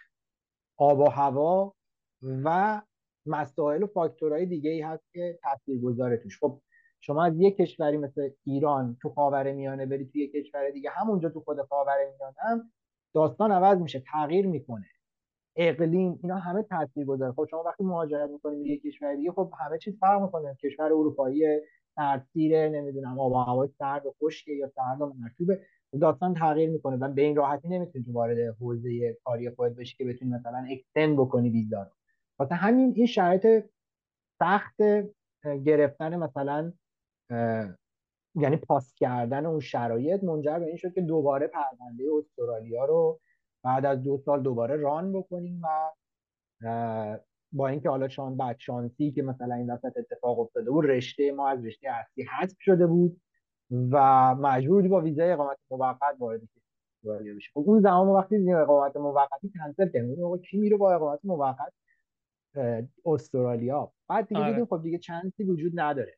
آب 0.77 0.99
و 0.99 1.09
هوا 1.09 1.73
و 2.21 2.81
مسائل 3.25 3.83
و 3.83 3.87
فاکتورهای 3.87 4.45
دیگه 4.45 4.69
ای 4.69 4.81
هست 4.81 5.03
که 5.13 5.39
تاثیر 5.43 5.81
گذاره 5.81 6.17
توش. 6.17 6.39
خب 6.39 6.61
شما 7.01 7.25
از 7.25 7.33
یک 7.39 7.57
کشوری 7.57 7.97
مثل 7.97 8.29
ایران 8.43 8.97
تو 9.01 9.09
خاور 9.09 9.51
میانه 9.51 9.85
بری 9.85 10.05
تو 10.05 10.17
یک 10.17 10.31
کشور 10.31 10.69
دیگه 10.69 10.89
همونجا 10.89 11.29
تو 11.29 11.39
خود 11.39 11.61
خاور 11.61 11.97
میانه 12.17 12.35
هم 12.39 12.71
داستان 13.13 13.51
عوض 13.51 13.77
میشه 13.77 14.03
تغییر 14.11 14.47
می‌کنه. 14.47 14.85
اقلیم 15.55 16.19
اینا 16.23 16.37
همه 16.37 16.63
تاثیر 16.63 17.05
گذاره 17.05 17.31
خب 17.31 17.47
شما 17.51 17.63
وقتی 17.63 17.83
مهاجرت 17.83 18.29
می‌کنید 18.29 18.65
یک 18.65 18.81
کشور 18.81 19.15
دیگه 19.15 19.31
خب 19.31 19.53
همه 19.59 19.77
چیز 19.77 19.99
فرق 19.99 20.21
می‌کنه. 20.21 20.55
کشور 20.63 20.85
اروپایی 20.85 21.43
سردسیره 21.95 22.69
نمی‌دونم 22.69 23.19
آب 23.19 23.31
و 23.31 23.35
هوای 23.35 23.69
سرد 23.79 24.05
و 24.05 24.15
خشکه 24.23 24.51
یا 24.51 24.71
سرد 24.75 25.01
و 25.01 25.13
مرطوبه 25.19 25.61
داستان 26.01 26.33
تغییر 26.33 26.69
می‌کنه 26.69 26.97
و 26.97 27.13
به 27.13 27.21
این 27.21 27.35
راحتی 27.35 27.67
نمی‌تونی 27.67 28.05
تو 28.05 28.11
وارد 28.13 28.55
حوزه 28.59 29.17
کاری 29.23 29.49
خودت 29.49 29.75
بشی 29.75 29.97
که 29.97 30.05
بتونی 30.05 30.31
مثلا 30.31 30.65
اکستند 30.69 31.17
بکنی 31.17 31.49
ویزا 31.49 31.83
رو. 31.83 31.89
واسه 32.39 32.55
همین 32.55 32.93
این 32.95 33.05
شرایط 33.05 33.65
سخت 34.39 34.75
گرفتن 35.65 36.15
مثلا 36.15 36.73
یعنی 38.35 38.57
پاس 38.57 38.93
کردن 38.93 39.45
اون 39.45 39.59
شرایط 39.59 40.23
منجر 40.23 40.59
به 40.59 40.65
این 40.65 40.77
شد 40.77 40.93
که 40.93 41.01
دوباره 41.01 41.47
پرونده 41.47 42.03
استرالیا 42.17 42.85
رو 42.85 43.19
بعد 43.63 43.85
از 43.85 44.03
دو 44.03 44.17
سال 44.17 44.43
دوباره 44.43 44.75
ران 44.75 45.13
بکنیم 45.13 45.61
و 45.63 45.91
با 47.51 47.67
اینکه 47.67 47.89
حالا 47.89 48.07
شان 48.07 48.37
بعد 48.37 48.55
شانسی 48.59 49.11
که 49.11 49.21
مثلا 49.21 49.55
این 49.55 49.71
وسط 49.71 49.97
اتفاق 49.97 50.39
افتاده 50.39 50.71
بود 50.71 50.85
رشته 50.85 51.31
ما 51.31 51.49
از 51.49 51.65
رشته 51.65 51.89
اصلی 51.89 52.23
حذف 52.23 52.55
شده 52.59 52.87
بود 52.87 53.21
و 53.91 54.35
مجبور 54.35 54.87
با 54.87 55.01
ویزای 55.01 55.31
اقامت 55.31 55.57
موقت 55.71 56.15
وارد 56.19 56.41
استرالیا 57.03 57.35
بشه 57.35 57.51
خب 57.53 57.63
اون 57.67 57.81
زمان 57.81 58.07
وقتی 58.07 58.37
دیدیم 58.37 58.55
اقامت 58.55 58.97
موقتی 58.97 59.51
کنسل 59.59 59.89
کردیم. 59.89 60.23
اون 60.23 60.37
کی 60.39 60.57
میره 60.57 60.77
با 60.77 60.93
اقامت 60.93 61.19
موقت؟ 61.23 61.73
استرالیا. 63.05 63.91
بعد 64.07 64.27
دیگه 64.27 64.41
آره. 64.41 64.49
دیدیم 64.49 64.65
خب 64.65 64.83
دیگه 64.83 64.97
چانسی 64.97 65.43
وجود 65.43 65.71
نداره. 65.75 66.17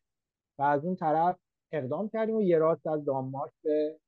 و 0.59 0.63
از 0.63 0.85
اون 0.85 0.95
طرف 0.95 1.35
اقدام 1.71 2.09
کردیم 2.09 2.35
و 2.35 2.41
یه 2.41 2.57
راست 2.57 2.87
از 2.87 3.05
دانمارک 3.05 3.51
به 3.63 3.99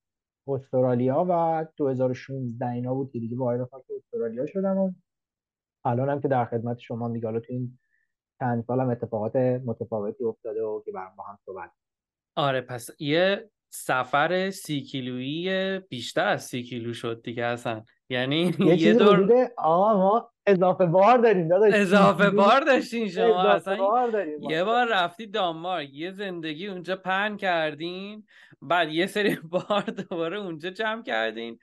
استرالیا 0.48 1.26
و 1.30 1.66
2016 1.78 2.70
اینا 2.70 2.94
بود 2.94 3.12
که 3.12 3.20
دیگه 3.20 3.38
وارد 3.38 3.70
خاک 3.70 3.84
استرالیا 3.98 4.46
شدم 4.46 4.78
و 4.78 4.92
الان 5.86 6.10
هم 6.10 6.22
که 6.22 6.28
در 6.28 6.46
خدمت 6.46 6.80
شما 6.80 7.08
میگه 7.08 7.32
تو 7.32 7.46
این 7.50 7.80
چند 8.40 8.64
سالم 8.68 8.90
اتفاقات 8.90 9.36
متفاوتی 9.66 10.24
افتاده 10.24 10.64
و 10.64 10.82
که 10.86 10.92
برام 10.92 11.16
با 11.18 11.24
هم 11.24 11.38
صحبت 11.46 11.72
آره 12.36 12.62
پس 12.62 12.90
یه 13.00 13.50
سفر 13.70 14.50
سی 14.50 14.82
کیلویی 14.82 15.80
بیشتر 15.80 16.28
از 16.28 16.44
سی 16.44 16.64
کیلو 16.64 16.94
شد 16.94 17.22
دیگه 17.24 17.44
اصلا. 17.46 17.84
یعنی 18.10 18.54
یه, 18.60 18.82
یه 18.82 18.94
دور 18.94 19.50
آقا 19.58 19.98
ما 19.98 20.32
اضافه 20.46 20.86
بار 20.86 21.18
داریم 21.18 21.48
داداش. 21.48 21.74
اضافه 21.74 22.30
بار 22.30 22.62
داشتین 22.62 23.10
شما. 23.10 23.44
اصلا 23.44 23.78
بار 23.78 24.10
داریم 24.10 24.42
یه 24.42 24.64
بار 24.64 24.88
رفتی 24.94 25.28
دانمارک 25.28 25.94
یه 25.94 26.12
زندگی 26.12 26.68
اونجا 26.68 26.96
پن 26.96 27.38
کردین 27.38 28.26
بعد 28.62 28.90
یه 28.90 29.08
سری 29.08 29.36
بار 29.52 29.82
دوباره 29.82 30.38
اونجا 30.38 30.70
جمع 30.70 31.04
کردین. 31.04 31.60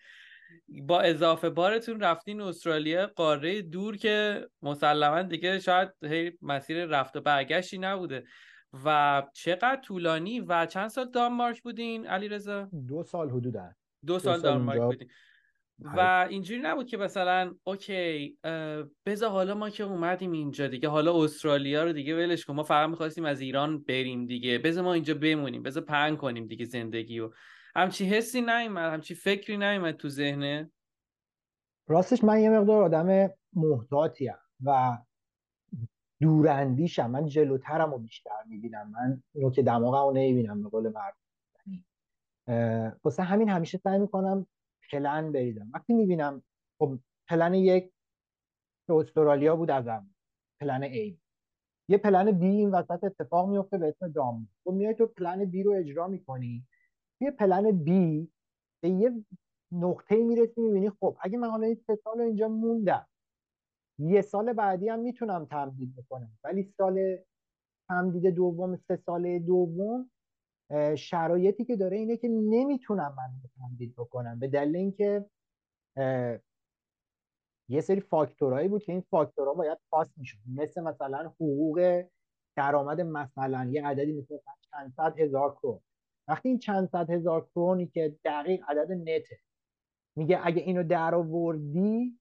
با 0.68 1.00
اضافه 1.00 1.50
بارتون 1.50 2.00
رفتین 2.00 2.40
استرالیا 2.40 3.06
قاره 3.06 3.62
دور 3.62 3.96
که 3.96 4.46
مسلما 4.62 5.22
دیگه 5.22 5.58
شاید 5.58 5.88
مسیر 6.42 6.84
رفت 6.84 7.16
و 7.16 7.20
برگشتی 7.20 7.78
نبوده. 7.78 8.24
و 8.84 9.22
چقدر 9.34 9.80
طولانی 9.84 10.40
و 10.40 10.66
چند 10.66 10.88
سال 10.88 11.10
دانمارک 11.10 11.62
بودین 11.62 12.06
علی 12.06 12.28
رضا؟ 12.28 12.68
دو 12.88 13.02
سال 13.02 13.30
حدودا. 13.30 13.70
دو 14.06 14.18
سال, 14.18 14.32
سال 14.32 14.42
دانمارک 14.42 14.80
بودین. 14.80 15.08
و 15.78 16.00
آره. 16.00 16.28
اینجوری 16.28 16.60
نبود 16.60 16.86
که 16.86 16.96
مثلا 16.96 17.54
اوکی 17.64 18.38
بذار 19.06 19.30
حالا 19.30 19.54
ما 19.54 19.70
که 19.70 19.84
اومدیم 19.84 20.32
اینجا 20.32 20.66
دیگه 20.66 20.88
حالا 20.88 21.24
استرالیا 21.24 21.84
رو 21.84 21.92
دیگه 21.92 22.16
ولش 22.16 22.44
کن 22.44 22.54
ما 22.54 22.62
فقط 22.62 22.90
می‌خواستیم 22.90 23.24
از 23.24 23.40
ایران 23.40 23.82
بریم 23.82 24.26
دیگه. 24.26 24.58
بذار 24.58 24.84
ما 24.84 24.94
اینجا 24.94 25.14
بمونیم 25.14 25.62
بذار 25.62 25.82
پنگ 25.82 26.18
کنیم 26.18 26.46
دیگه 26.46 26.64
زندگی 26.64 27.20
و 27.20 27.30
همچی 27.74 28.04
حسی 28.04 28.40
نیومد 28.40 28.92
همچی 28.92 29.14
فکری 29.14 29.56
نیومد 29.56 29.96
تو 29.96 30.08
ذهنه. 30.08 30.70
راستش 31.88 32.24
من 32.24 32.40
یه 32.40 32.50
مقدار 32.50 32.82
آدم 32.82 33.30
محتاطیم 33.52 34.34
و 34.64 34.98
دوراندیشم. 36.20 37.10
من 37.10 37.26
جلوترم 37.26 37.90
رو 37.90 37.98
بیشتر 37.98 38.42
می‌بینم. 38.46 38.90
من 38.90 39.22
اینو 39.34 39.50
که 39.50 39.62
دماغم 39.62 40.06
رو 40.06 40.12
نمی‌بینم 40.12 40.62
به 40.62 40.68
قول 40.68 40.92
مرد. 40.92 41.16
واسه 43.04 43.22
همین 43.22 43.48
همیشه 43.48 43.78
سعی 43.78 43.98
می‌کنم 43.98 44.46
پلن 44.90 45.32
بریزم. 45.32 45.70
وقتی 45.74 45.94
می‌بینم 45.94 46.42
خب 46.78 46.98
پلن 47.28 47.54
یک 47.54 47.92
که 48.86 48.92
استرالیا 48.92 49.56
بود 49.56 49.70
ازم. 49.70 50.10
پلن 50.60 50.88
A. 50.88 51.14
یه 51.88 51.98
پلن 51.98 52.30
بی 52.30 52.46
این 52.46 52.70
وسط 52.70 53.04
اتفاق 53.04 53.48
میفته 53.48 53.78
به 53.78 53.88
اسم 53.88 54.08
دام. 54.08 54.48
خب 54.64 54.70
میای 54.70 54.94
تو 54.94 55.06
پلن 55.06 55.44
بی 55.44 55.62
رو 55.62 55.72
اجرا 55.72 56.08
می‌کنی. 56.08 56.66
یه 57.22 57.30
پلن 57.30 57.70
بی 57.84 58.32
به 58.82 58.88
یه 58.90 59.24
نقطه 59.72 60.16
می‌رسی 60.16 60.60
می‌بینی 60.60 60.90
خب 60.90 61.16
اگه 61.20 61.38
من 61.38 61.50
حالا 61.50 61.66
این 61.66 61.74
سه 61.74 61.96
سال 62.04 62.20
اینجا 62.20 62.48
موندم 62.48 63.06
یه 63.98 64.22
سال 64.22 64.52
بعدی 64.52 64.88
هم 64.88 64.98
می‌تونم 65.00 65.44
تمدید 65.44 65.96
بکنم. 65.96 66.38
ولی 66.44 66.62
سال 66.62 67.18
تمدید 67.88 68.26
دوم 68.26 68.76
سه 68.76 68.96
ساله 68.96 69.38
دوم 69.38 70.10
شرایطی 70.96 71.64
که 71.64 71.76
داره 71.76 71.96
اینه 71.96 72.16
که 72.16 72.28
نمی‌تونم 72.28 73.14
من 73.18 73.50
تمدید 73.56 73.94
بکنم. 73.94 74.38
به 74.38 74.48
دلیل 74.48 74.76
اینکه 74.76 75.26
یه 77.68 77.80
سری 77.80 78.00
فاکتورهایی 78.00 78.68
بود 78.68 78.82
که 78.84 78.92
این 78.92 79.00
فاکتورها 79.00 79.54
باید 79.54 79.78
پاس 79.90 80.08
می‌شد. 80.16 80.38
مثل 80.54 80.80
مثلا 80.82 81.28
حقوق 81.28 82.04
درآمد 82.56 83.00
مثلا 83.00 83.68
یه 83.72 83.86
عددی 83.86 84.12
مثل 84.12 84.38
چند 84.70 84.92
صد 84.96 85.18
هزار 85.18 85.54
کرون 85.54 85.80
وقتی 86.32 86.48
این 86.48 86.58
چند 86.58 86.88
صد 86.88 87.10
هزار 87.10 87.46
کرونی 87.54 87.86
که 87.86 88.16
دقیق 88.24 88.64
عدد 88.68 88.92
نته 88.92 89.38
میگه 90.16 90.40
اگه 90.44 90.62
اینو 90.62 90.82
در 90.82 91.14
آوردی 91.14 92.18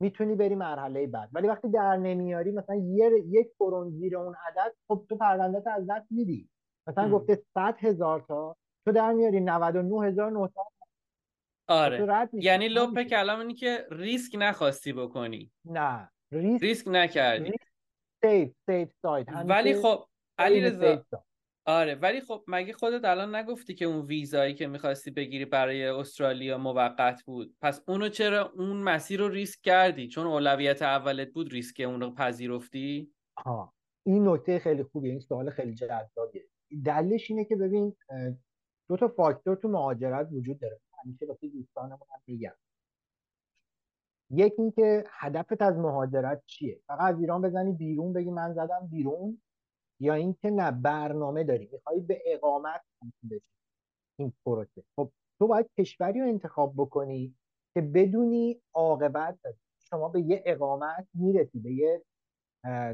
می‌تونی 0.00 0.34
بری 0.34 0.54
مرحله 0.54 1.06
بعد. 1.06 1.28
ولی 1.32 1.48
وقتی 1.48 1.68
در 1.68 1.96
نمیاری 1.96 2.52
مثلا 2.52 2.76
یه 2.76 3.10
یک 3.26 3.46
کرون 3.58 3.90
زیر 3.90 4.16
اون 4.16 4.34
عدد 4.46 4.74
خب 4.88 5.06
تو 5.08 5.16
پرونده 5.16 5.70
از 5.70 5.86
دست 5.90 6.06
میدی. 6.10 6.48
مثلا 6.88 7.10
گفته 7.10 7.42
100 7.54 7.76
هزار 7.78 8.24
تا 8.28 8.56
تو 8.86 8.92
در 8.92 9.12
میاری 9.12 9.40
99900 9.40 10.52
آره. 11.68 12.28
یعنی 12.32 12.68
لپ 12.68 13.02
کلام 13.02 13.38
اینی 13.38 13.54
که 13.54 13.86
ریسک 13.90 14.36
نخواستی 14.38 14.92
بکنی. 14.92 15.52
نه. 15.64 16.10
ریسک, 16.32 16.62
ریسک 16.62 16.88
نکردی. 16.88 17.52
سیف 18.24 18.52
سیف 18.66 18.88
ساید 19.02 19.28
ولی 19.46 19.82
خب 19.82 20.04
علی 20.38 20.60
رضا 20.60 21.04
آره 21.68 21.94
ولی 21.94 22.20
خب 22.20 22.44
مگه 22.48 22.72
خودت 22.72 23.04
الان 23.04 23.34
نگفتی 23.34 23.74
که 23.74 23.84
اون 23.84 24.06
ویزایی 24.06 24.54
که 24.54 24.66
می‌خواستی 24.66 25.10
بگیری 25.10 25.44
برای 25.44 25.86
استرالیا 25.86 26.58
موقت 26.58 27.22
بود؟ 27.22 27.56
پس 27.60 27.82
اونو 27.88 28.08
چرا 28.08 28.52
اون 28.52 28.76
مسیر 28.76 29.20
رو 29.20 29.28
ریسک 29.28 29.60
کردی؟ 29.60 30.08
چون 30.08 30.26
اولویت 30.26 30.82
اولت 30.82 31.28
بود 31.28 31.52
ریسک 31.52 31.80
اون 31.80 32.00
رو 32.00 32.14
پذیرفتی؟ 32.14 33.12
ها 33.44 33.74
این 34.06 34.28
نکته 34.28 34.58
خیلی 34.58 34.82
خوبیه 34.82 35.10
این 35.10 35.20
سوال 35.20 35.50
خیلی 35.50 35.74
جذابیه. 35.74 36.44
دلیلش 36.84 37.30
اینه 37.30 37.44
که 37.44 37.56
ببین 37.56 37.96
دو 38.88 38.96
تا 38.96 39.08
فاکتور 39.08 39.56
تو 39.56 39.68
مهاجرت 39.68 40.28
وجود 40.32 40.58
داره. 40.58 40.80
همیشه 41.04 41.26
واسه 41.26 41.48
دوستانمون 41.48 42.08
هم 42.10 42.20
میگم. 42.26 42.54
یکی 44.30 44.62
اینکه 44.62 45.04
هدفت 45.10 45.62
از 45.62 45.76
مهاجرت 45.76 46.42
چیه؟ 46.46 46.80
فقط 46.86 47.14
از 47.14 47.20
ایران 47.20 47.42
بزنی 47.42 47.72
بیرون 47.72 48.12
بگی 48.12 48.30
من 48.30 48.52
زدم 48.52 48.88
بیرون؟ 48.90 49.42
یا 50.00 50.14
اینکه 50.14 50.50
نه 50.50 50.70
برنامه 50.70 51.44
داری. 51.44 51.68
می‌خوای 51.72 52.00
به 52.00 52.22
اقامت 52.26 52.80
بشی. 53.30 53.42
این 54.18 54.32
پروسه 54.46 54.84
خب 54.96 55.10
تو 55.38 55.46
باید 55.46 55.70
کشوری 55.78 56.20
رو 56.20 56.28
انتخاب 56.28 56.74
بکنی 56.76 57.34
که 57.74 57.80
بدونی 57.80 58.60
عاقبت 58.74 59.38
داری. 59.44 59.56
شما 59.78 60.08
به 60.08 60.20
یه 60.20 60.42
اقامت 60.46 61.08
می‌رسی 61.14 61.58
به 61.58 61.72
یه 61.72 62.02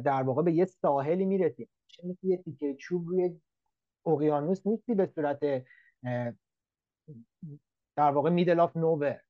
در 0.04 0.22
واقع 0.22 0.42
به 0.42 0.52
یه 0.52 0.64
ساحلی 0.64 1.24
می‌رسی. 1.24 1.68
مثل 2.04 2.26
یه 2.26 2.36
تیکه 2.36 2.74
چوب 2.74 3.08
روی 3.08 3.40
اقیانوس 4.06 4.66
نیستی 4.66 4.94
به 4.94 5.06
صورت 5.06 5.40
در 7.96 8.10
واقع 8.10 8.30
میدل 8.30 8.60
آف 8.60 8.76
نوور 8.76 9.20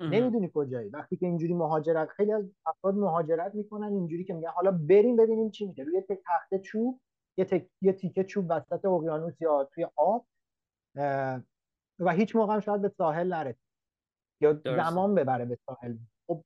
نمی‌دونی 0.00 0.50
کجایی. 0.54 0.88
وقتی 0.88 1.16
که 1.16 1.26
اینجوری 1.26 1.54
مهاجرت 1.54 2.08
خیلی 2.08 2.32
از 2.32 2.44
افراد 2.66 2.94
مهاجرت 2.94 3.54
می‌کنن 3.54 3.92
اینجوری 3.92 4.24
که 4.24 4.34
میگن 4.34 4.48
حالا 4.48 4.70
بریم 4.70 5.16
ببینیم 5.16 5.50
چی 5.50 5.66
میشه. 5.66 5.82
روی 5.82 6.02
تخته 6.26 6.58
چوب 6.58 7.00
یه, 7.36 7.44
تک... 7.44 7.70
یه 7.82 7.92
تیکه 7.92 8.24
چوب 8.24 8.46
وسط 8.48 8.84
اقیانوس 8.84 9.40
یا 9.40 9.68
توی 9.74 9.86
آب 9.96 10.26
و 11.98 12.12
هیچ 12.12 12.36
موقع 12.36 12.54
هم 12.54 12.60
شاید 12.60 12.82
به 12.82 12.88
ساحل 12.88 13.34
نرسید. 13.34 13.70
یا 14.40 14.60
زمان 14.64 15.14
ببره 15.14 15.44
به 15.44 15.58
ساحل. 15.66 15.96
خب 16.26 16.44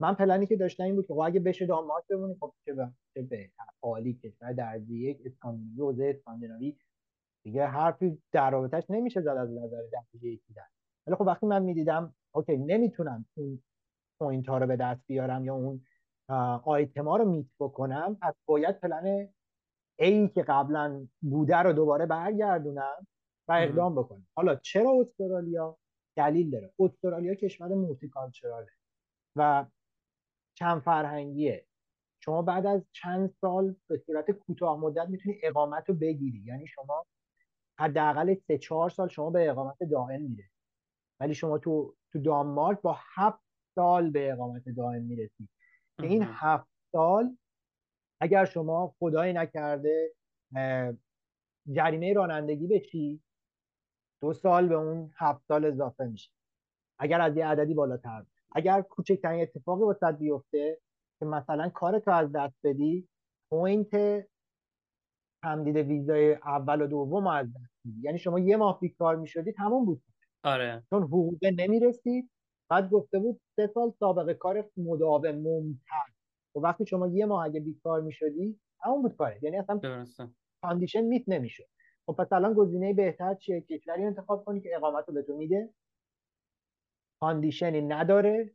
من 0.00 0.14
پلنی 0.14 0.46
که 0.46 0.56
داشتم 0.56 0.84
این 0.84 0.96
بود 0.96 1.06
که 1.06 1.14
خب 1.14 1.20
اگه 1.20 1.40
بشه 1.40 1.66
دانمارک 1.66 2.04
بمونی 2.10 2.36
خب 2.40 2.54
چه 2.64 2.74
به 2.74 2.92
چه 3.14 3.22
بهتر 3.22 3.64
عالی 3.82 4.14
کشور 4.14 4.52
درجه 4.52 4.94
یک 4.94 5.22
اسکاندیناوی 5.24 5.80
حوزه 5.80 6.12
اسکاندیناوی. 6.16 6.76
دیگه 7.44 7.66
حرفی 7.66 8.22
در 8.32 8.50
رابطش 8.50 8.90
نمیشه 8.90 9.20
زد 9.20 9.28
از 9.28 9.50
نظر 9.50 9.82
درجه 9.92 10.26
یکی 10.26 10.52
در. 10.54 10.66
ولی 11.06 11.16
خب 11.16 11.26
وقتی 11.26 11.46
من 11.46 11.62
می‌دیدم 11.62 12.14
okay 12.34 12.56
نمی‌تونم 12.56 13.26
اون 13.34 13.62
point 14.18 14.48
ها 14.48 14.58
رو 14.58 14.66
به 14.66 14.76
دست 14.76 15.06
بیارم 15.06 15.44
یا 15.44 15.54
اون 15.54 15.84
آیتم 16.64 17.08
ها 17.08 17.16
رو 17.16 17.24
meet 17.24 17.46
بکنم 17.60 18.18
پس 18.22 18.34
باید 18.46 18.80
پلن 18.80 19.28
ای 19.98 20.28
که 20.28 20.42
قبلا 20.42 21.08
بوده 21.22 21.56
رو 21.56 21.72
دوباره 21.72 22.06
برگردونم 22.06 23.06
و 23.48 23.52
اقدام 23.52 23.94
بکنم. 23.94 24.26
حالا 24.36 24.56
چرا 24.56 24.90
استرالیا 25.00 25.78
دلیل 26.16 26.50
داره؟ 26.50 26.72
استرالیا 26.78 27.34
کشور 27.34 27.68
multicultural 27.68 28.63
ه 28.63 28.70
و 29.36 29.66
چند 30.54 30.82
فرهنگیه. 30.82 31.66
شما 32.20 32.42
بعد 32.42 32.66
از 32.66 32.82
چند 32.92 33.34
سال 33.40 33.76
به 33.86 34.02
صورت 34.06 34.30
کوتاه 34.30 34.80
مدت 34.80 35.08
می‌تونی 35.08 35.36
اقامت 35.42 35.88
رو 35.88 35.94
بگیری. 35.94 36.42
یعنی 36.46 36.66
شما 36.66 37.06
حداقل 37.78 38.34
سه 38.34 38.58
چهار 38.58 38.90
سال 38.90 39.08
شما 39.08 39.30
به 39.30 39.50
اقامت 39.50 39.82
دائم 39.90 40.22
میره 40.22 40.50
ولی 41.20 41.34
شما 41.34 41.58
تو 41.58 41.94
تو 42.12 42.18
دانمارک 42.18 42.80
با 42.80 42.96
هفت 43.14 43.44
سال 43.74 44.10
به 44.10 44.32
اقامت 44.32 44.68
دائم 44.68 45.02
می‌رسی. 45.02 45.48
که 46.00 46.06
این 46.06 46.22
هفت 46.26 46.68
سال 46.92 47.36
اگر 48.20 48.44
شما 48.44 48.94
خدایی 48.98 49.32
نکرده 49.32 50.12
جریمه 51.72 52.12
رانندگی 52.12 52.66
بشی 52.66 53.22
دو 54.22 54.32
سال 54.32 54.68
به 54.68 54.74
اون 54.74 55.10
هفت 55.16 55.44
سال 55.48 55.64
اضافه 55.64 56.04
میشه. 56.04 56.30
اگر 56.98 57.20
از 57.20 57.36
یه 57.36 57.46
عددی 57.46 57.74
بالاتر. 57.74 58.24
اگر 58.54 58.82
کوچکترین 58.82 59.42
اتفاقی 59.42 59.82
واسط 59.84 60.14
بیفته 60.18 60.80
که 61.18 61.26
مثلا 61.26 61.68
کارتو 61.68 62.10
از 62.10 62.32
دست 62.32 62.56
بدی 62.64 63.08
point 63.50 63.90
تمدید 65.42 65.76
ویزای 65.76 66.34
اول 66.34 66.82
و 66.82 66.86
دوم 66.86 67.26
از 67.26 67.46
دست 67.46 67.80
میدی. 67.84 68.00
یعنی 68.00 68.18
شما 68.18 68.38
یه 68.38 68.56
ماه 68.56 68.80
بیکار 68.80 69.16
می‌شدی 69.16 69.52
تموم 69.52 69.84
بود. 69.84 70.02
آره. 70.44 70.82
چون 70.90 71.02
حقوقه 71.02 71.50
نمی‌رسید. 71.50 72.30
بعد 72.70 72.90
گفته 72.90 73.18
بود 73.18 73.40
سه 73.56 73.66
سال 73.66 73.90
سابقه 73.90 74.34
کار 74.34 74.70
مداوم 74.76 75.30
ممتد 75.30 76.14
و 76.56 76.60
وقتی 76.60 76.86
شما 76.86 77.06
یه 77.08 77.26
ماه 77.26 77.44
اگه 77.44 77.60
بیکار 77.60 78.00
می‌شدی 78.00 78.60
همون 78.80 79.02
بود 79.02 79.16
کاره 79.16 79.44
یعنی 79.44 79.56
اصلا 79.56 79.76
درسته. 79.76 80.28
condition 80.62 81.00
meet 81.00 81.24
نمی‌شد. 81.28 81.66
خب 82.06 82.12
پس 82.12 82.32
الان 82.32 82.54
گزینه 82.54 82.94
بهتر 82.94 83.34
چیه؟ 83.34 83.60
کشوری 83.60 84.04
انتخاب 84.04 84.44
کنی 84.44 84.60
که 84.60 84.76
اقامت 84.76 85.08
رو 85.08 85.14
به 85.14 85.22
تو 85.22 85.36
میده. 85.36 85.74
condition 87.20 87.74
ی 87.74 87.80
نداره. 87.80 88.54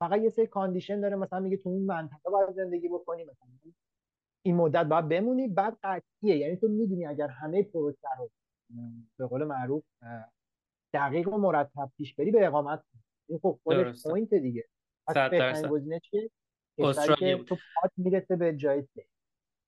فقط 0.00 0.20
یه 0.20 0.30
سری 0.30 0.46
condition 0.46 1.00
داره. 1.00 1.16
مثلا 1.16 1.40
میگه 1.40 1.56
تو 1.56 1.68
اون 1.68 1.82
منطقه 1.82 2.30
باید 2.30 2.50
زندگی 2.50 2.88
بکنی. 2.88 3.24
مثلا 3.24 3.48
این 4.42 4.56
مدت 4.56 4.86
باید 4.86 5.08
بمونی. 5.08 5.48
بعد 5.48 5.76
قطعیه. 5.82 6.36
یعنی 6.36 6.56
تو 6.56 6.68
می‌دونی 6.68 7.06
اگر 7.06 7.28
همه 7.28 7.62
پروسه 7.62 8.08
رو 8.18 8.30
به 9.18 9.26
قول 9.26 9.44
معروف 9.44 9.84
دقیق 10.94 11.28
و 11.28 11.36
مرتب 11.36 11.90
پیش 11.96 12.14
بری 12.14 12.30
به 12.30 12.46
اقامت 12.46 12.82
این 13.28 13.38
خب 13.38 13.60
خودش 13.62 14.02
point 14.02 14.34
دیگه. 14.34 14.64
پس 15.06 15.14
بهترین 15.30 15.68
گزینه 15.68 16.00
چیه؟ 16.00 16.30
استرالیا 16.78 17.42
تو 17.42 17.56
پات 17.74 17.90
می‌رسه 17.96 18.36
به 18.36 18.56
جای 18.56 18.84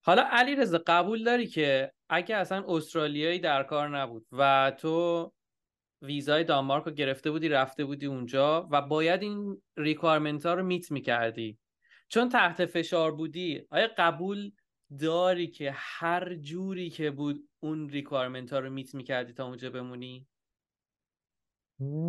حالا 0.04 0.24
علی 0.30 0.56
رضا 0.56 0.82
قبول 0.86 1.24
داری 1.24 1.46
که 1.46 1.92
اگه 2.08 2.36
اصلا 2.36 2.64
استرالیایی 2.68 3.38
در 3.38 3.62
کار 3.62 3.98
نبود 3.98 4.26
و 4.32 4.72
تو 4.78 5.32
ویزای 6.02 6.44
دانمارک 6.44 6.84
رو 6.84 6.92
گرفته 6.92 7.30
بودی 7.30 7.48
رفته 7.48 7.84
بودی 7.84 8.06
اونجا 8.06 8.68
و 8.70 8.82
باید 8.82 9.22
این 9.22 9.62
requirement 9.76 10.46
ها 10.46 10.54
رو 10.54 10.62
meet 10.62 10.90
می‌کردی. 10.90 11.58
چون 12.08 12.28
تحت 12.28 12.66
فشار 12.66 13.12
بودی 13.14 13.66
آیا 13.70 13.88
قبول 13.98 14.52
داری 15.00 15.46
که 15.46 15.72
هر 15.74 16.34
جوری 16.34 16.90
که 16.90 17.10
بود 17.10 17.48
اون 17.60 17.88
requirement 17.88 18.52
ها 18.52 18.58
رو 18.58 18.70
meet 18.70 18.94
می‌کردی 18.94 19.32
تا 19.32 19.46
اونجا 19.46 19.70
بمونی؟ 19.70 20.26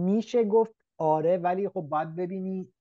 میشه 0.06 0.44
گفت 0.44 0.75
آره 0.98 1.38
ولی 1.38 1.70
خب 1.70 1.82
باید 1.82 2.15
ببینی 2.15 2.74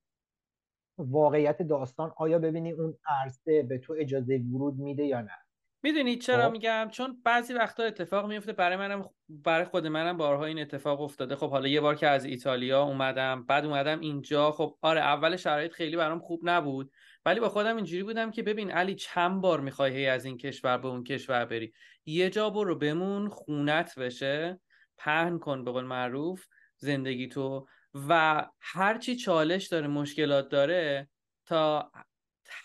واقعیت 0.98 1.62
داستان 1.62 2.12
آیا 2.16 2.38
ببینی 2.38 2.72
اون 2.72 2.94
عرصه 3.06 3.62
به 3.62 3.78
تو 3.78 3.94
اجازه 3.98 4.40
ورود 4.52 4.78
میده 4.78 5.04
یا 5.04 5.20
نه؟ 5.20 5.38
می‌دونی 5.82 6.16
چرا 6.16 6.46
خب. 6.46 6.52
میگم؟ 6.52 6.88
چون 6.92 7.22
بعضی 7.24 7.54
وقتا 7.54 7.82
اتفاق 7.82 8.26
میفته 8.26 8.52
برای 8.52 8.76
منم 8.76 9.10
برای 9.28 9.64
خود 9.64 9.86
منم 9.86 10.16
بارها 10.16 10.44
این 10.44 10.58
اتفاق 10.58 11.00
افتاده. 11.00 11.36
خب 11.36 11.50
حالا 11.50 11.68
یه 11.68 11.80
بار 11.80 11.94
که 11.94 12.06
از 12.06 12.24
ایتالیا 12.24 12.82
اومدم 12.82 13.44
بعد 13.44 13.64
اومدم 13.64 14.00
اینجا. 14.00 14.50
خب 14.50 14.76
آره 14.82 15.00
اول 15.00 15.36
شرایط 15.36 15.72
خیلی 15.72 15.96
برام 15.96 16.18
خوب 16.18 16.40
نبود. 16.42 16.92
ولی 17.24 17.40
با 17.40 17.48
خودم 17.48 17.76
اینجوری 17.76 18.02
بودم 18.02 18.30
که 18.30 18.42
ببین 18.42 18.70
علی 18.70 18.94
چند 18.94 19.40
بار 19.40 19.60
می‌خوای 19.60 19.96
هی 19.96 20.06
از 20.06 20.24
این 20.24 20.36
کشور 20.36 20.78
به 20.78 20.88
اون 20.88 21.04
کشور 21.04 21.44
بری؟ 21.44 21.72
یه 22.06 22.30
جا 22.30 22.50
برو 22.50 22.78
بمون 22.78 23.28
خونت 23.28 23.98
بشه. 23.98 24.60
پهن 24.96 25.38
کن 25.38 25.64
به 25.64 25.70
قول 25.70 25.84
معروف 25.84 26.46
زندگی 26.76 27.28
تو. 27.28 27.66
و 27.94 28.44
هرچی 28.60 29.16
چالش 29.16 29.66
داره 29.66 29.86
مشکلات 29.86 30.48
داره 30.48 31.08
تا 31.46 31.92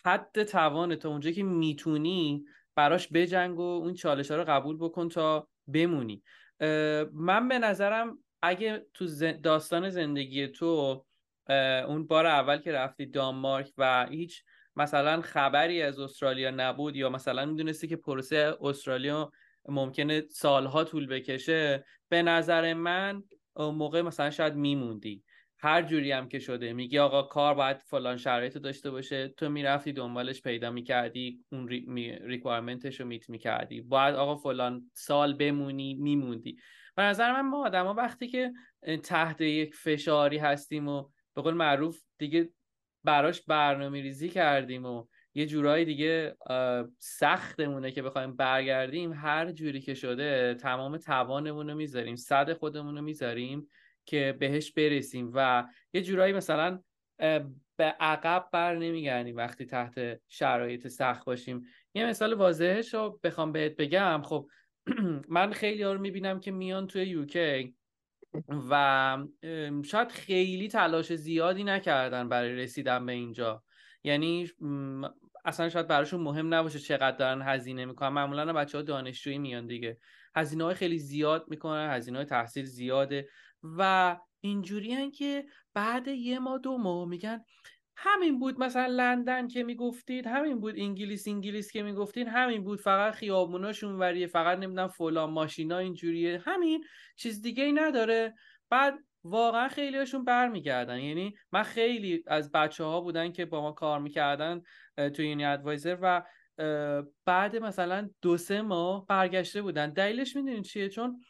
حد 0.06 0.44
توان 0.44 0.96
تا 0.96 1.10
اونجا 1.10 1.32
که 1.32 1.44
می‌تونی 1.44 2.46
براش 2.76 3.08
بجنگ 3.14 3.60
و 3.60 3.62
اون 3.62 3.94
چالش 3.94 4.32
ها 4.32 4.38
رو 4.38 4.44
قبول 4.44 4.78
بکن 4.78 5.10
تا 5.10 5.48
بمونی. 5.68 6.24
من 7.14 7.48
به 7.50 7.60
نظرم 7.60 8.20
اگه 8.42 8.86
تو 8.94 9.08
داستان 9.44 9.90
زندگی 9.90 10.48
تو 10.48 11.06
اون 11.88 12.08
بار 12.08 12.26
اول 12.26 12.58
که 12.58 12.72
رفتی 12.72 13.06
دانمارک 13.06 13.74
و 13.78 14.08
هیچ 14.10 14.44
مثلا 14.76 15.22
خبری 15.22 15.82
از 15.82 16.00
استرالیا 16.00 16.52
نبود 16.52 16.96
یا 16.96 17.10
مثلا 17.10 17.46
می‌دونستی 17.46 17.88
که 17.88 17.96
پروسه 17.96 18.58
استرالیا 18.62 19.32
ممکنه 19.70 20.24
سالها 20.30 20.84
طول 20.84 21.08
بکشه 21.08 21.86
به 22.10 22.22
نظر 22.22 22.74
من 22.74 23.24
موقع 23.58 24.02
مثلا 24.02 24.30
شاید 24.30 24.56
میموندی. 24.56 25.24
هر 25.58 25.82
جوری 25.82 26.12
هم 26.12 26.28
که 26.28 26.40
شده 26.40 26.74
میگی 26.74 27.00
آقا 27.00 27.24
کار 27.24 27.54
باید 27.54 27.78
فلان 27.78 28.18
شرایط 28.18 28.58
داشته 28.58 28.92
باشه. 28.92 29.28
تو 29.28 29.50
می‌رفتی 29.50 29.94
دنبالش 29.94 30.42
پیدا 30.42 30.72
می‌کردی 30.72 31.46
اون 31.52 31.68
ریکوایرمنتش 32.28 33.00
رو 33.00 33.06
میت 33.06 33.30
می‌کردی. 33.30 33.82
باید 33.82 34.16
آقا 34.16 34.36
فلان 34.36 34.92
سال 34.94 35.34
بمونی 35.34 35.94
میموندی. 35.94 36.58
به 36.96 37.04
نظر 37.04 37.32
من 37.32 37.50
ما 37.50 37.66
آدم 37.66 37.88
وقتی 37.88 38.28
که 38.28 38.54
تحت 39.04 39.42
یک 39.42 39.76
فشاری 39.76 40.38
هستیم 40.38 40.88
و 40.88 41.10
به 41.36 41.42
قول 41.42 41.54
معروف 41.54 42.00
دیگه 42.18 42.50
براش 43.04 43.42
برنامه 43.42 44.02
ریزی 44.02 44.30
کردیم 44.30 44.86
و 44.86 45.06
یه 45.36 45.46
جورایی 45.46 45.86
دیگه 45.86 46.36
سختمونه 47.00 47.92
که 47.92 48.02
بخوایم 48.02 48.36
برگردیم. 48.36 49.14
هر 49.14 49.52
جوری 49.52 49.82
که 49.82 49.94
شده 49.94 50.56
تمام 50.56 50.98
توانمون 50.98 51.70
رو 51.70 51.76
می‌ذاریم 51.76 52.16
صد 52.16 52.54
خودمون 52.54 52.96
رو 52.96 53.02
می‌ذاریم 53.02 53.68
که 54.06 54.38
بهش 54.40 54.72
برسیم 54.72 55.32
و 55.34 55.64
یه 55.94 56.02
جورایی 56.02 56.34
مثلا 56.34 56.80
به 57.76 57.86
عقب 58.00 58.50
بر 58.52 58.76
نمیگردیم 58.76 59.36
وقتی 59.36 59.66
تحت 59.66 60.20
شرایط 60.28 60.88
سخت 60.88 61.26
باشیم. 61.26 61.62
یه 61.94 62.06
مثال 62.06 62.34
واضحش 62.34 62.94
رو 62.94 63.20
بخوام 63.24 63.52
بهت 63.52 63.76
بگم. 63.76 64.22
خب 64.26 64.48
من 65.30 65.52
خیلی 65.52 65.84
ها 65.84 65.94
رو 65.94 66.02
می‌بینم 66.02 66.40
که 66.40 66.52
میان 66.52 66.88
توی 66.88 67.04
یوکی 67.04 67.76
و 68.70 69.18
شاید 69.86 70.12
خیلی 70.12 70.68
تلاش 70.68 71.14
زیادی 71.14 71.64
نکردن 71.64 72.30
برای 72.30 72.56
رسیدن 72.56 73.06
به 73.06 73.12
اینجا. 73.12 73.64
یعنی 74.04 74.50
اصلا 75.46 75.70
شاید 75.70 75.88
براشون 75.88 76.22
مهم 76.22 76.54
نباشه 76.54 76.80
چقدر 76.80 77.18
دارن 77.18 77.42
هزینه 77.42 77.86
می‌کنن. 77.86 78.10
معمولا 78.10 78.54
بچه 78.54 78.78
ها 78.78 78.82
دانشجویی 78.82 79.38
میان 79.38 79.68
دیگه. 79.68 79.98
هزینه 80.36 80.64
های 80.64 80.76
خیلی 80.76 80.98
زیاد 80.98 81.46
می‌کنن 81.50 81.90
هزینه 81.92 82.18
های 82.18 82.26
تحصیل 82.26 82.66
زیاده 82.66 83.28
و 83.64 84.18
اینجوری 84.42 85.12
که 85.12 85.46
بعد 85.74 86.08
یه 86.08 86.40
ماه 86.40 86.60
دو 86.60 86.78
ماه 86.78 87.08
میگن 87.08 87.46
همین 87.96 88.40
بود 88.40 88.60
مثلا 88.60 88.86
لندن 88.86 89.48
که 89.48 89.64
می‌گفتید 89.64 90.28
همین 90.28 90.60
بود 90.60 90.76
انگلیس 90.78 91.28
انگلیس 91.28 91.72
که 91.72 91.84
می‌گفتید 91.84 92.28
همین 92.28 92.64
بود 92.64 92.82
فقط 92.82 93.14
خیابوناشون 93.14 93.96
وریه 94.00 94.28
فقط 94.28 94.58
نمی‌دونم 94.58 94.88
فلان 94.88 95.30
ماشینا 95.30 95.78
اینجوریه. 95.78 96.42
همین 96.46 96.84
چیز 97.16 97.42
دیگه 97.42 97.64
ای 97.64 97.72
نداره. 97.72 98.34
بعد 98.70 98.94
واقعا 99.24 99.68
خیلیشون 99.68 100.24
برمیگردن. 100.24 101.00
یعنی 101.00 101.34
من 101.52 101.64
خیلی 101.64 102.24
از 102.28 102.52
بچه 102.52 102.84
ها 102.84 103.02
بودن 103.02 103.32
که 103.32 103.46
با 103.46 103.62
ما 103.62 103.72
کار 103.72 104.00
می‌کردن. 104.00 104.62
تو 104.98 105.24
یونی 105.24 105.46
ادوایزر 105.46 105.98
و 106.02 106.24
بعد 107.26 107.56
مثلا 107.56 108.10
دو 108.22 108.38
سه 108.38 108.62
ماه 108.62 109.06
برگشته 109.08 109.62
بودن. 109.62 109.90
دلیلش 109.90 110.36
می‌دونین 110.36 110.62
چیه؟ 110.62 110.90
چون 110.90 111.22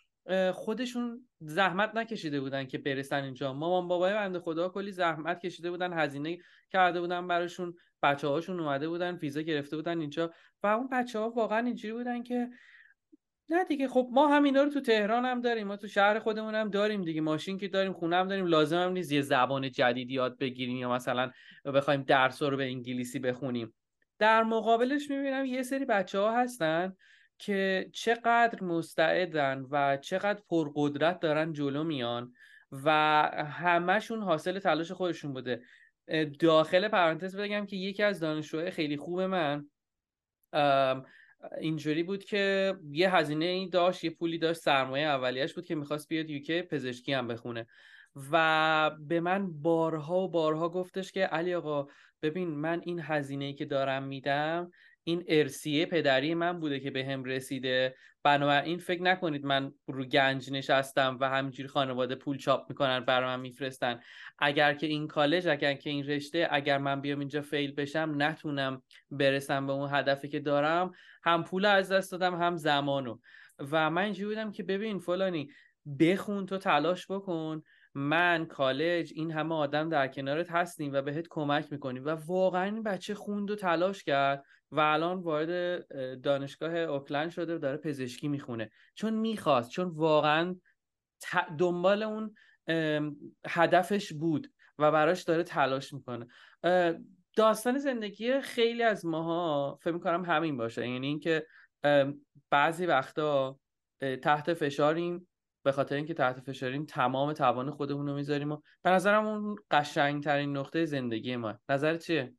خودشون 0.54 1.28
زحمت 1.40 1.96
نکشیده 1.96 2.42
بودن 2.42 2.66
که 2.66 2.78
برسن 2.78 3.24
اینجا. 3.24 3.54
مامان 3.54 3.88
بابای 3.88 4.14
بنده 4.14 4.40
خدا 4.40 4.70
کلی 4.70 4.92
زحمت 4.92 5.40
کشیده 5.40 5.72
بودن 5.72 5.94
هزینه 5.94 6.38
کرده 6.72 7.02
بودن 7.02 7.28
براشون. 7.28 7.76
بچه 8.02 8.28
هاشون 8.28 8.60
اومده 8.60 8.90
بودن 8.90 9.16
ویزا 9.16 9.42
گرفته 9.42 9.76
بودن 9.76 10.00
اینجا. 10.00 10.34
و 10.64 10.68
اون 10.68 10.88
بچه 10.92 11.20
ها 11.20 11.30
واقعا 11.30 11.66
اینجوری 11.66 11.94
بودن 11.94 12.24
که 12.24 12.50
نه 13.50 13.64
دیگه 13.64 13.88
خب 13.88 14.10
ما 14.12 14.28
هم 14.28 14.44
اینا 14.44 14.64
رو 14.64 14.70
تو 14.70 14.82
تهران 14.82 15.26
هم 15.26 15.42
داریم 15.42 15.68
ما 15.68 15.78
تو 15.78 15.88
شهر 15.88 16.20
خودمون 16.20 16.56
هم 16.56 16.70
داریم 16.70 17.02
دیگه. 17.02 17.22
ماشین 17.22 17.58
که 17.58 17.68
داریم 17.68 17.94
خونه 17.94 18.16
هم 18.16 18.28
داریم 18.28 18.46
لازم 18.46 18.78
هم 18.78 18.92
نیست 18.92 19.12
یه 19.12 19.22
زبان 19.22 19.72
جدید 19.72 20.12
یاد 20.12 20.38
بگیریم 20.38 20.78
یا 20.78 20.92
مثلا 20.92 21.32
بخوایم 21.66 22.04
درس 22.04 22.42
رو 22.42 22.58
به 22.58 22.64
انگلیسی 22.64 23.20
بخونیم. 23.20 23.74
در 24.20 24.44
مقابلش 24.44 25.10
می‌بینم 25.10 25.46
یه 25.46 25.64
سری 25.64 25.86
بچه 25.86 26.20
ها 26.20 26.38
هستن 26.42 26.96
که 27.40 27.90
چقدر 27.94 28.64
مستعدن 28.64 29.66
و 29.72 29.98
چقدر 29.98 30.42
پرقدرت 30.50 31.20
دارن 31.20 31.54
جلو 31.54 31.84
میان 31.84 32.34
و 32.72 32.90
همهشون 33.48 34.22
حاصل 34.22 34.60
تلاش 34.60 34.92
خودشون 34.92 35.34
بوده. 35.34 35.62
داخل 36.40 36.88
پرانتز 36.88 37.36
بگم 37.36 37.66
که 37.66 37.76
یکی 37.76 38.04
از 38.04 38.20
دانشجوهای 38.20 38.72
خیلی 38.72 38.98
خوب 38.98 39.22
من 39.22 39.66
اینجوری 41.62 42.04
بود 42.04 42.24
که 42.24 42.74
یه 42.92 43.16
هزینه 43.16 43.46
ای 43.46 43.68
داشت 43.70 44.04
یه 44.04 44.10
پولی 44.10 44.38
داشت 44.38 44.62
سرمایه 44.62 45.06
اولیش 45.06 45.54
بود 45.54 45.66
که 45.66 45.76
می‌خواست 45.76 46.08
بیاد 46.08 46.30
یوکی 46.30 46.62
پزشکی 46.62 47.14
هم 47.14 47.28
بخونه. 47.28 47.68
و 48.32 48.92
به 49.00 49.20
من 49.20 49.62
بارها 49.62 50.20
و 50.20 50.30
بارها 50.30 50.70
گفتش 50.70 51.12
که 51.12 51.26
علی 51.26 51.54
آقا 51.54 51.88
ببین 52.22 52.48
من 52.48 52.82
این 52.86 53.00
هزینه 53.00 53.54
که 53.54 53.66
دارم 53.66 54.04
میدم 54.04 54.72
این 55.04 55.24
ارسیه 55.28 55.86
پدری 55.86 56.34
من 56.34 56.60
بوده 56.60 56.80
که 56.80 56.92
به 56.92 57.06
هم 57.06 57.24
رسیده. 57.24 57.96
بنابراین 58.24 58.78
فکر 58.78 59.02
نکنید 59.02 59.46
من 59.46 59.74
رو 59.88 60.06
گنج 60.06 60.52
نشستم 60.52 61.18
و 61.22 61.30
همینجوری 61.30 61.70
خانواده 61.70 62.16
پول 62.16 62.38
چاپ 62.38 62.70
می‌کنن 62.70 63.00
برای 63.00 63.28
من 63.28 63.40
میفرستن. 63.40 64.00
اگر 64.40 64.74
که 64.74 64.88
این 64.88 65.08
کالج 65.08 65.48
اگر 65.48 65.74
که 65.74 65.90
این 65.90 66.08
رشته 66.08 66.48
اگر 66.52 66.78
من 66.78 67.02
بیام 67.02 67.20
اینجا 67.20 67.42
فیل 67.42 67.72
بشم 67.72 68.14
نتونم 68.18 68.84
برسم 69.12 69.68
به 69.68 69.74
اون 69.74 69.90
هدفی 69.92 70.28
که 70.28 70.40
دارم. 70.40 70.92
هم 71.24 71.44
پول 71.44 71.66
از 71.66 71.92
دست 71.92 72.12
دادم 72.12 72.36
هم 72.36 72.58
زمانو. 72.58 73.18
و 73.72 73.90
من 73.90 74.02
اینجوری 74.02 74.36
بودم 74.36 74.52
که 74.52 74.64
ببین 74.64 75.00
فلانی 75.00 75.50
بخون 76.00 76.46
تو 76.46 76.58
تلاش 76.58 77.12
بکن. 77.12 77.64
من 77.96 78.46
کالج 78.46 79.12
این 79.16 79.32
همه 79.32 79.56
آدم 79.56 79.90
در 79.90 80.08
کنارت 80.08 80.52
هستیم 80.52 80.94
و 80.94 81.02
بهت 81.02 81.28
کمک 81.30 81.72
می‌کنیم. 81.72 82.06
و 82.06 82.10
واقعا 82.10 82.64
این 82.64 82.84
بچه 82.84 83.16
خوند 83.16 83.52
و 83.52 83.56
تلاش 83.56 84.04
کرد. 84.04 84.44
و 84.74 84.80
الان 84.80 85.20
وارد 85.20 86.22
دانشگاه 86.22 86.76
اوکلند 86.76 87.30
شده 87.30 87.56
و 87.56 87.60
داره 87.60 87.78
پزشکی 87.78 88.28
می‌خونه. 88.28 88.72
چون 88.96 89.14
می‌خواست 89.14 89.70
چون 89.70 89.88
واقعا 89.88 90.56
دنبال 91.58 92.04
اون 92.04 92.36
هدفش 93.48 94.14
بود 94.14 94.54
و 94.80 94.92
براش 94.92 95.24
داره 95.24 95.44
تلاش 95.44 95.94
می‌کنه. 95.94 96.28
داستان 97.36 97.78
زندگی 97.78 98.42
خیلی 98.42 98.84
از 98.84 99.06
ماها 99.06 99.80
فکر 99.82 99.94
می‌کنم 99.94 100.26
همین 100.26 100.58
باشه. 100.58 100.90
یعنی 100.90 101.08
اینکه 101.08 101.48
بعضی 102.50 102.86
وقتا 102.86 103.60
تحت 104.22 104.54
فشاریم 104.54 105.28
به 105.66 105.72
خاطر 105.72 105.96
اینکه 105.96 106.14
تحت 106.14 106.40
فشاریم 106.40 106.86
تمام 106.86 107.34
توان 107.34 107.72
خودمون 107.72 108.08
رو 108.08 108.14
می‌ذاریم 108.16 108.52
و 108.52 108.62
به 108.84 108.90
نظرم 108.90 109.26
اون 109.26 109.56
قشنگترین 109.72 110.58
نقطه 110.58 110.86
زندگی 110.86 111.36
ما. 111.36 111.60
نظر 111.70 111.98
چیه؟ 111.98 112.34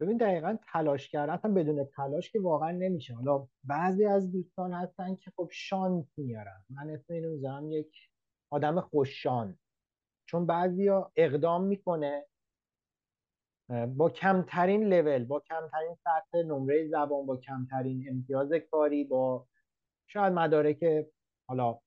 ببین 0.00 0.16
دقیقا 0.16 0.56
تلاش 0.72 1.08
کردن 1.08 1.32
اصلا 1.32 1.52
بدون 1.54 1.84
تلاش 1.84 2.32
که 2.32 2.40
واقعا 2.40 2.70
نمیشه. 2.70 3.14
حالا 3.14 3.48
بعضی 3.64 4.04
از 4.04 4.32
دوستان 4.32 4.72
هستن 4.72 5.14
که 5.14 5.30
خب 5.36 5.48
شانس 5.52 6.06
میارن. 6.16 6.64
من 6.70 6.90
اسم 6.90 7.14
اینو 7.14 7.30
می‌ذارم 7.30 7.72
یک 7.72 8.10
آدم 8.50 8.80
خوششان. 8.80 9.58
چون 10.26 10.46
بعضیا 10.46 11.12
اقدام 11.16 11.64
می‌کنه 11.64 12.26
با 13.96 14.10
کمترین 14.10 14.84
لول 14.84 15.24
با 15.24 15.40
کمترین 15.40 15.94
سطح 15.94 16.38
نمره 16.38 16.88
زبان 16.88 17.26
با 17.26 17.36
کمترین 17.36 18.06
امتیاز 18.08 18.52
کاری 18.70 19.04
با 19.04 19.46
شاید 20.06 20.32
مدارک 20.32 20.84
حالا 21.48 21.78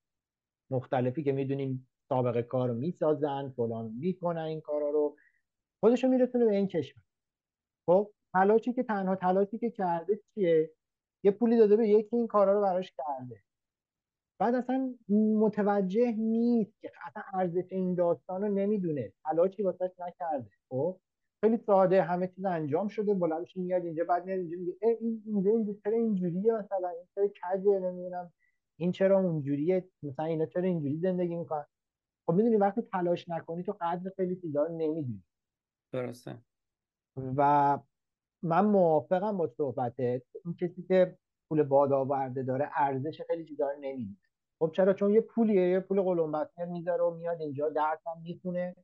مختلفی 0.71 1.24
که 1.24 1.32
می‌دونیم 1.32 1.89
سابقه 2.10 2.43
کار 2.43 2.69
رو 2.69 2.74
می‌سازن 2.74 3.50
فلان 3.50 3.91
می‌کنن 4.00 4.41
این 4.41 4.62
کارا 4.62 4.89
رو. 4.89 5.17
خودشو 5.80 6.08
میرسونه 6.08 6.45
به 6.45 6.56
این 6.56 6.67
کشور. 6.67 7.04
خب 7.86 8.12
تلاشی 8.34 8.74
که 8.74 8.84
تنها 8.84 9.15
تلاشی 9.15 9.58
که 9.58 9.70
کرده 9.72 10.20
چیه؟ 10.34 10.72
یه 11.24 11.32
پولی 11.32 11.58
داده 11.58 11.76
به 11.76 11.88
یکی 11.88 12.15
این 12.15 12.28
کارا 12.28 12.54
رو 12.54 12.62
براش 12.62 12.94
کرده. 12.98 13.41
بعد 14.41 14.56
اصلا 14.56 14.96
متوجه 15.39 16.12
نیست 16.12 16.82
که 16.82 16.91
اصلا 17.08 17.24
ارزش 17.34 17.72
این 17.72 17.96
داستان 17.96 18.41
رو 18.41 18.48
نمی‌دونه. 18.48 19.13
تلاشی 19.26 19.63
واسش 19.63 19.89
نکرده. 20.00 20.50
خب 20.70 21.00
خیلی 21.44 21.58
ساده 21.58 22.02
همه 22.04 22.28
چیز 22.28 22.46
انجام 22.46 22.88
شده. 22.88 23.13
بلندش 23.13 23.58
میاد 23.58 23.86
اینجا 23.86 24.04
بعد 24.04 24.26
میاد 24.26 24.39
اینجا 24.39 24.58
میگه 24.58 24.78
این 25.02 25.24
اینجا 25.26 25.52
اینجا 25.52 25.74
چرا 25.84 25.98
اینجوریه 25.98 26.54
مثلا؟ 26.54 26.89
این 26.89 27.08
چرا 27.15 27.28
کجه؟ 27.28 27.80
نمی‌دونم. 27.80 28.34
این 28.80 28.91
چرا 28.91 29.20
اونجوریه؟ 29.20 29.89
مثلا 30.04 30.26
اینا 30.26 30.46
چرا 30.46 30.63
اینجوری 30.63 30.98
زندگی 30.98 31.36
می‌کنن؟ 31.36 31.65
خب 32.28 32.34
می‌دونی 32.34 32.56
وقتی 32.56 32.82
تلاش 32.82 33.30
نکنی 33.30 33.63
تو 33.63 33.76
قدر 33.82 34.12
خیلی 34.15 34.36
چیزا 34.36 34.63
رو 34.63 34.78
نمی‌دونی. 34.78 35.24
درسته. 35.94 36.38
و 37.17 37.80
من 38.43 38.65
موافقم 38.65 39.38
با 39.38 39.47
صحبتت. 39.47 40.21
اون 40.45 40.56
کسی 40.62 40.84
که 40.84 41.17
پول 41.50 41.63
باد 41.63 41.91
آورده 41.91 42.43
داره 42.43 42.69
ارزش 42.76 43.21
خیلی 43.21 43.45
چیزا 43.45 43.69
رو 43.71 43.80
نمی‌دونه. 43.82 44.17
خب 44.60 44.71
چرا؟ 44.76 44.93
چون 44.93 45.12
یه 45.13 45.21
پولیه 45.21 45.69
یه 45.69 45.80
پول 45.80 46.02
قلمبتر 46.02 46.65
می‌ذاره 46.65 47.04
و 47.04 47.10
میاد 47.15 47.41
اینجا 47.41 47.69
درس 47.69 48.08
هم 48.08 48.21
می‌خونه. 48.21 48.76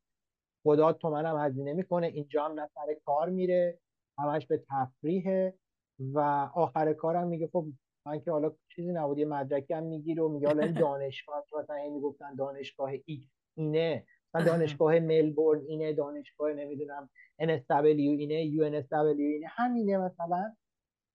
خدا 0.64 0.94
تومنم 0.94 1.38
هزینه 1.38 1.74
می‌کنه. 1.74 2.08
اینجا 2.08 2.46
هم 2.46 2.60
نه 2.60 2.68
سر 2.76 2.94
کار 3.06 3.30
میره. 3.30 3.80
همش 4.20 4.48
به 4.48 4.64
تفریحه. 4.70 5.54
و 6.00 6.20
آخر 6.56 6.94
کارم 6.94 7.28
میگه 7.28 7.50
خب 7.54 7.66
من 8.06 8.20
که 8.20 8.32
حالا 8.32 8.52
چیزی 8.76 8.92
نبود 8.92 9.18
یه 9.18 9.26
مدرکی 9.26 9.74
هم 9.74 9.84
می‌گیره 9.84 10.24
و 10.24 10.30
میگه 10.30 10.48
حالا 10.48 10.64
این 10.64 10.74
دانشگاه 10.88 11.44
مثلا 11.60 11.76
این 11.76 11.94
می‌گفتن 11.94 12.36
دانشگاه 12.36 12.92
X 13.06 13.28
اینه. 13.58 14.06
دانشگاه 14.46 15.00
ملبورن 15.00 15.62
اینه 15.68 15.94
دانشگاه 15.94 16.54
نمی‌دونم 16.54 17.10
NSW 17.42 17.86
اینه 17.86 18.52
UNSW 18.52 19.20
اینه 19.20 19.48
همینه 19.50 19.98
مثلا. 19.98 20.56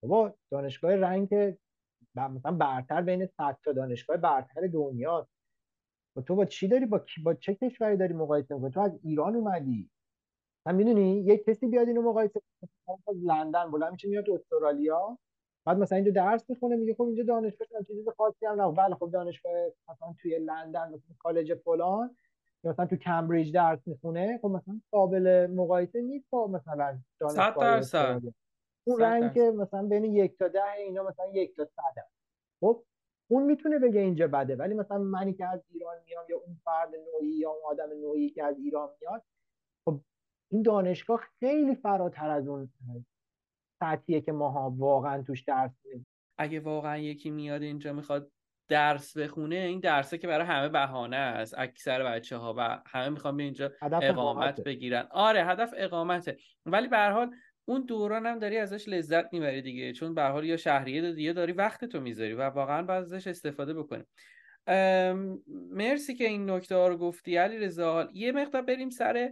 بابا 0.03 0.35
دانشگاه 0.51 0.97
رنگ 0.97 1.29
مثلا 2.17 2.53
برتر 2.53 3.03
بین 3.03 3.27
100 3.27 3.59
تا 3.65 3.73
دانشگاه 3.73 4.17
برتر 4.17 4.67
دنیا 4.73 5.29
و 6.17 6.21
تو 6.21 6.35
با 6.35 6.45
چی 6.45 6.69
داری؟ 6.69 6.87
با, 6.87 7.01
با 7.25 7.35
چه 7.35 7.55
کشوری 7.55 7.97
داری 7.97 8.13
مقایسه 8.15 8.55
می‌کنی؟ 8.55 8.71
تو 8.71 8.81
از 8.81 8.99
ایران 9.03 9.37
اومدی. 9.37 9.91
من 10.67 10.75
می‌دونی؟ 10.75 11.21
یک 11.21 11.45
کسی 11.45 11.67
بیاد 11.67 11.89
اینو 11.89 12.03
مقایسه 12.03 12.41
از 13.09 13.17
لندن 13.23 13.71
بلند 13.71 13.93
میشه 13.93 14.09
میاد 14.09 14.31
استرالیا. 14.31 15.19
بعد 15.67 15.79
مثلا 15.79 15.97
اینجا 15.97 16.13
درس 16.13 16.51
می‌خونه 16.51 16.77
میگه 16.77 16.95
خب 16.95 17.03
اینجا 17.03 17.23
دانشگاه 17.25 17.69
چیز 17.87 18.09
خاصی 18.17 18.47
هم 18.47 18.63
نه 18.63 18.73
بله 18.73 18.95
خب 18.95 19.11
دانشگاه 19.13 19.53
مثلا 19.89 20.15
توی 20.23 20.39
لندن 20.39 20.89
مثلا 20.89 21.15
کالج 21.19 21.55
فلان. 21.55 22.17
یا 22.65 22.71
مثلا 22.71 22.87
تو 22.87 22.97
کمبریج 22.97 23.55
درس 23.55 23.79
می‌خونه 23.87 24.39
خب 24.43 24.49
مثلا 24.49 24.81
قابل 24.91 25.47
مقایسه 25.51 26.03
نیست 26.03 26.31
با 26.31 26.47
مثلا 26.47 26.99
دانشگاه 27.21 28.21
اون 28.87 29.01
رنگ 29.01 29.39
مثلا 29.41 29.83
بین 29.83 30.05
یک 30.05 30.39
تا 30.39 30.49
ده 30.49 30.73
اینا 30.73 31.03
مثلا 31.03 31.27
یک 31.27 31.57
تا 31.57 31.65
صد 31.65 32.07
خب 32.61 32.85
اون 33.31 33.43
می‌تونه 33.43 33.79
بگه 33.79 34.01
اینجا 34.01 34.29
بده 34.29 34.57
ولی 34.57 34.75
مثلا 34.75 34.99
منی 34.99 35.35
که 35.35 35.47
از 35.47 35.61
ایران 35.71 35.97
میام 36.07 36.25
یا 36.29 36.37
اون 36.47 36.57
فرد 36.65 36.91
نوعی 36.95 37.39
یا 37.39 37.51
اون 37.51 37.61
آدم 37.65 38.01
نوعی 38.01 38.31
که 38.31 38.45
از 38.45 38.59
ایران 38.59 38.89
میاد 39.01 39.23
خب 39.85 40.01
این 40.53 40.63
دانشگاه 40.63 41.21
خیلی 41.41 41.75
فراتر 41.75 42.31
از 42.31 42.49
اون 42.49 42.73
سطحیه 43.83 44.21
که 44.21 44.33
ماها 44.33 44.71
واقعا 44.71 45.23
توش 45.23 45.43
درس 45.43 45.71
میدیم. 45.85 46.07
اگه 46.39 46.61
واقعا 46.61 46.99
یکی 46.99 47.31
میاد 47.31 47.63
اینجا 47.63 47.93
می‌خواد 47.93 48.33
درس 48.69 49.17
بخونه 49.17 49.57
این 49.57 49.81
درسه 49.81 50.19
که 50.19 50.27
برای 50.27 50.47
همه 50.47 50.69
بهانه 50.69 51.17
است 51.17 51.55
اکثر 51.59 52.05
بچه 52.05 52.37
ها 52.37 52.55
و 52.59 52.83
همه 52.87 53.09
می‌خوان 53.09 53.37
به 53.37 53.43
اینجا 53.43 53.73
اقامت 54.03 54.61
بگیرن. 54.61 55.09
آره 55.11 55.45
هدف 55.45 55.75
اقامته. 55.77 56.37
ولی 56.67 56.89
به 56.89 56.97
هر 56.97 57.11
حال 57.11 57.31
اون 57.65 57.85
دوران 57.85 58.27
هم 58.27 58.39
داری 58.39 58.57
ازش 58.57 58.89
لذت 58.89 59.33
می‌بری 59.33 59.63
دیگه 59.63 59.93
چون 59.93 60.15
به 60.15 60.23
حال 60.23 60.45
یا 60.45 60.57
شهریه 60.57 61.03
دادی 61.03 61.23
یا 61.23 61.33
داری 61.33 61.53
وقت 61.53 61.85
تو 61.85 62.01
می‌ذاری 62.01 62.35
و 62.35 62.43
واقعا 62.43 62.83
باید 62.83 63.03
ازش 63.03 63.27
استفاده 63.27 63.75
بکنیم 63.75 64.07
مرسی 65.71 66.15
که 66.15 66.25
این 66.25 66.51
نکته 66.51 66.75
ها 66.75 66.89
رو 66.89 66.97
گفتی 66.97 67.37
علی 67.37 67.59
رضا 67.59 68.09
یه 68.13 68.33
مقدار 68.33 68.63
بریم 68.63 68.91
سر 68.91 69.31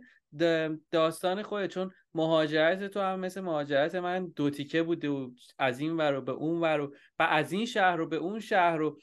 داستان 0.90 1.42
خود 1.42 1.66
چون 1.66 1.90
مهاجرت 2.14 2.84
تو 2.84 3.00
هم 3.00 3.20
مثل 3.20 3.40
مهاجرت 3.40 3.94
من 3.94 4.26
دو 4.36 4.50
تیکه 4.50 4.82
بوده 4.82 5.08
و 5.08 5.30
از 5.58 5.80
این 5.80 5.96
ور 5.96 6.14
و 6.14 6.20
به 6.20 6.32
اون 6.32 6.60
ور 6.60 6.80
و 6.80 6.90
از 7.18 7.52
این 7.52 7.66
شهر 7.66 7.96
رو 7.96 8.06
به 8.06 8.16
اون 8.16 8.40
شهر 8.40 8.76
رو 8.76 8.98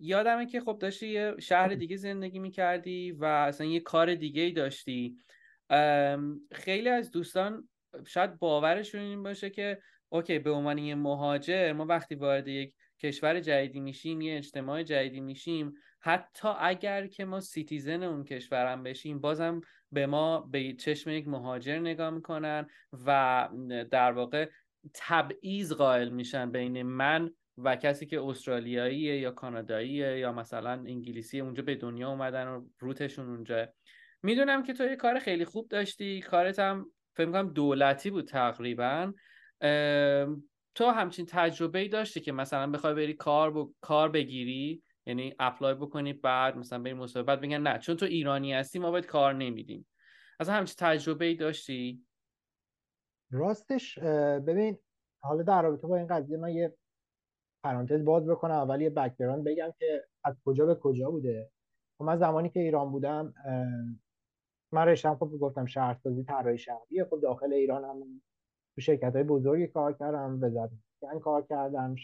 یادمه 0.00 0.46
که 0.46 0.60
خب 0.60 0.78
داشتی 0.80 1.08
یه 1.08 1.34
شهر 1.40 1.68
دیگه 1.68 1.96
زندگی 1.96 2.38
می‌کردی 2.38 3.12
و 3.12 3.24
اصلا 3.24 3.66
یه 3.66 3.80
کار 3.80 4.14
دیگه 4.14 4.42
ای 4.42 4.52
داشتی 4.52 5.16
خیلی 6.52 6.88
از 6.88 7.10
دوستان 7.10 7.68
شاید 8.06 8.38
باورشون 8.38 9.00
این 9.00 9.22
باشه 9.22 9.50
که 9.50 9.82
okay 10.08 10.38
به 10.38 10.50
عنوان 10.50 10.78
یه 10.78 10.94
مهاجر 10.94 11.72
ما 11.72 11.84
وقتی 11.86 12.14
وارد 12.14 12.48
یک 12.48 12.74
کشور 12.98 13.40
جدیدی 13.40 13.80
میشیم 13.80 14.20
یه 14.20 14.36
اجتماع 14.36 14.82
جدیدی 14.82 15.20
میشیم 15.20 15.74
حتی 16.00 16.48
اگر 16.60 17.06
که 17.06 17.24
ما 17.24 17.40
citizen 17.40 18.02
اون 18.02 18.24
کشورم 18.24 18.82
بشیم 18.82 19.20
بازم 19.20 19.60
به 19.92 20.06
ما 20.06 20.40
به 20.40 20.72
چشم 20.72 21.10
یک 21.10 21.28
مهاجر 21.28 21.78
نگاه 21.78 22.10
می‌کنن 22.10 22.66
و 23.06 23.48
در 23.90 24.12
واقع 24.12 24.50
تبعیض 24.94 25.72
قائل 25.72 26.08
میشن 26.08 26.50
بین 26.50 26.82
من 26.82 27.30
و 27.64 27.76
کسی 27.76 28.06
که 28.06 28.20
استرالیاییه 28.20 29.18
یا 29.18 29.30
کاناداییه 29.30 30.18
یا 30.18 30.32
مثلا 30.32 30.70
انگلیسی 30.70 31.40
اونجا 31.40 31.62
به 31.62 31.74
دنیا 31.74 32.08
اومدن 32.10 32.48
و 32.48 32.66
روتشون 32.78 33.28
اونجا. 33.28 33.68
می‌دونم 34.22 34.62
که 34.62 34.72
تو 34.72 34.84
یه 34.84 34.96
کار 34.96 35.18
خیلی 35.18 35.44
خوب 35.44 35.68
داشتی. 35.68 36.20
کارت 36.20 36.58
هم 36.58 36.90
فکر 37.16 37.26
می‌کنم 37.26 37.52
دولتی 37.52 38.10
بود 38.10 38.28
تقریبا. 38.28 39.12
تو 40.74 40.86
همچین 40.90 41.26
تجربه 41.26 41.78
ای 41.78 41.88
داشتی 41.88 42.20
که 42.20 42.32
مثلا 42.32 42.70
بخوای 42.70 42.94
بری 42.94 43.14
کار 43.14 43.68
کار 43.80 44.08
بگیری؟ 44.08 44.82
یعنی 45.06 45.34
اپلای 45.38 45.74
بکنی 45.74 46.12
بعد 46.12 46.56
مثلا 46.56 46.78
بری 46.78 46.94
مسابقه 46.94 47.26
بعد 47.26 47.40
بگن 47.40 47.60
نه 47.60 47.78
چون 47.78 47.96
تو 47.96 48.06
ایرانی 48.06 48.54
هستی 48.54 48.78
ما 48.78 48.90
باید 48.90 49.06
کار 49.06 49.34
نمیدیم. 49.34 49.86
از 50.40 50.48
همچین 50.48 50.74
تجربه 50.78 51.24
ای 51.24 51.34
داشتی؟ 51.34 52.02
راستش 53.30 53.98
ببین 54.46 54.78
حالا 55.22 55.42
در 55.42 55.62
رابطه 55.62 55.86
با 55.86 55.96
این 55.96 56.06
قضیه 56.06 56.36
من 56.36 56.50
یه 56.52 56.74
پرانتز 57.64 58.04
باز 58.04 58.26
بکنم 58.26 58.54
اول 58.54 58.80
یه 58.80 58.90
background 58.90 59.44
بگم 59.44 59.72
که 59.78 60.04
از 60.24 60.34
کجا 60.44 60.66
به 60.66 60.74
کجا 60.74 61.10
بوده. 61.10 61.50
خب 61.98 62.04
من 62.04 62.18
زمانی 62.18 62.48
که 62.48 62.60
ایران 62.60 62.90
بودم 62.90 63.34
من 64.72 64.86
رشتم 64.86 65.14
خب 65.14 65.30
گفتم 65.40 65.66
شهرسازی 65.66 66.24
طراحی 66.24 66.58
شهری 66.58 67.04
خب 67.04 67.20
داخل 67.20 67.52
ایران 67.52 67.84
هم 67.84 68.22
تو 68.74 68.80
شرکت 68.80 69.14
های 69.14 69.24
بزرگی 69.24 69.66
کار 69.66 69.92
کردم 69.92 70.38
وزارت 70.42 70.70
کار 71.22 71.42
کردم 71.42 71.94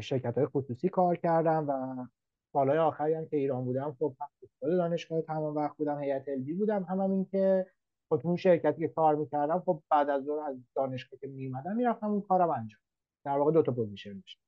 شرکت 0.00 0.38
های 0.38 0.46
خصوصی 0.46 0.88
کار 0.88 1.16
کردم 1.16 1.68
و 1.68 2.06
سالهای 2.52 2.78
آخری 2.78 3.14
هم 3.14 3.26
که 3.26 3.36
ایران 3.36 3.64
بودم 3.64 3.96
خب 3.98 4.16
استاد 4.42 4.70
دانشگاه 4.70 5.22
تمام 5.22 5.54
وقت 5.54 5.76
بودم 5.76 5.98
هیئت 5.98 6.28
علمی 6.28 6.52
بودم. 6.52 6.82
هم, 6.82 7.00
هم 7.00 7.10
این 7.10 7.24
که 7.24 7.66
خب 8.08 8.20
اون 8.24 8.36
شرکتی 8.36 8.80
که 8.80 8.88
کار 8.88 9.14
می‌کردم 9.14 9.62
خب 9.66 9.82
بعد 9.90 10.10
از 10.10 10.24
ظهر 10.24 10.50
از 10.50 10.56
دانشگاه 10.76 11.20
که 11.20 11.26
میمدم 11.26 11.76
می‌رفتم 11.76 12.10
اون 12.10 12.20
کارم 12.20 12.50
انجام 12.50 12.80
در 13.24 13.38
واقع 13.38 13.52
دو 13.52 13.62
تا 13.62 13.72
position 13.72 14.14
داشتم 14.20 14.42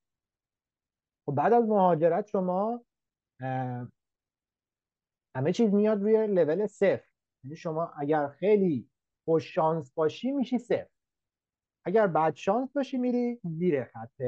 خب 1.26 1.35
بعد 1.35 1.52
از 1.52 1.64
مهاجرت 1.68 2.26
شما 2.26 2.85
همه 5.37 5.52
چیز 5.54 5.74
میاد 5.74 6.02
روی 6.02 6.26
لول 6.26 6.66
صفر. 6.66 7.08
یعنی 7.44 7.56
شما 7.56 7.92
اگر 7.98 8.28
خیلی 8.28 8.88
خوش 9.24 9.54
شانس 9.54 9.92
باشی 9.92 10.32
میشی 10.32 10.58
صفر. 10.58 10.88
اگر 11.85 12.06
بد 12.06 12.35
شانس 12.35 12.72
باشی 12.72 12.98
میری 12.98 13.40
زیر 13.44 13.85
خط 13.85 14.22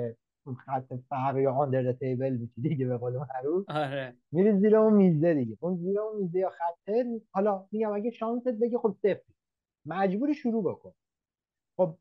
خط 0.66 0.92
فقر 1.08 1.40
یا 1.40 1.54
under 1.54 1.92
table 1.92 2.36
میشی 2.36 2.60
دیگه 2.60 2.86
به 2.86 2.96
قول 2.96 3.16
معروف. 3.16 3.70
آره. 3.70 4.16
میری 4.32 4.58
زیر 4.58 4.76
اون 4.76 4.92
میزه 4.94 5.34
دیگه. 5.34 5.56
اون 5.60 5.76
زیر 5.76 6.00
اون 6.00 6.22
میزه 6.22 6.38
یا 6.38 6.50
خطه 6.50 7.20
حالا 7.32 7.68
میگم 7.72 7.92
اگه 7.92 8.10
شانست 8.10 8.48
بگه 8.48 8.78
خب 8.78 8.96
صفر. 9.02 9.32
مجبوری 9.86 10.34
شروع 10.34 10.64
بکن. 10.64 10.92
خب 11.76 11.98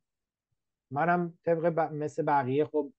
منم 0.94 1.40
طبق 1.46 1.70
ب... 1.70 1.94
مثل 1.94 2.24
بقیه 2.24 2.66
خب 2.66 2.94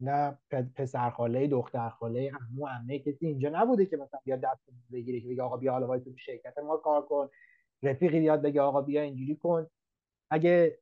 نه 0.00 0.38
پسر 0.76 1.10
خاله 1.10 1.46
دختر 1.48 1.90
خاله 1.90 2.32
عمو 2.32 2.66
عمه 2.68 2.98
کسی 2.98 3.26
اینجا 3.26 3.50
نبوده 3.54 3.86
که 3.86 3.96
مثلا 3.96 4.20
بیا 4.24 4.36
دست 4.36 4.62
بگیره 4.92 5.20
که 5.20 5.28
بگه 5.28 5.42
آقا 5.42 5.56
بیا 5.56 5.72
حالا 5.72 5.86
وایس 5.86 6.04
تو 6.04 6.16
شرکت 6.16 6.58
ما 6.58 6.76
کار 6.76 7.06
کن. 7.06 7.28
رفیقی 7.82 8.20
بیاد 8.20 8.42
بگه 8.42 8.60
آقا 8.62 8.82
بیا 8.82 9.02
اینجوری 9.02 9.36
کن. 9.36 9.66
اگه 10.30 10.78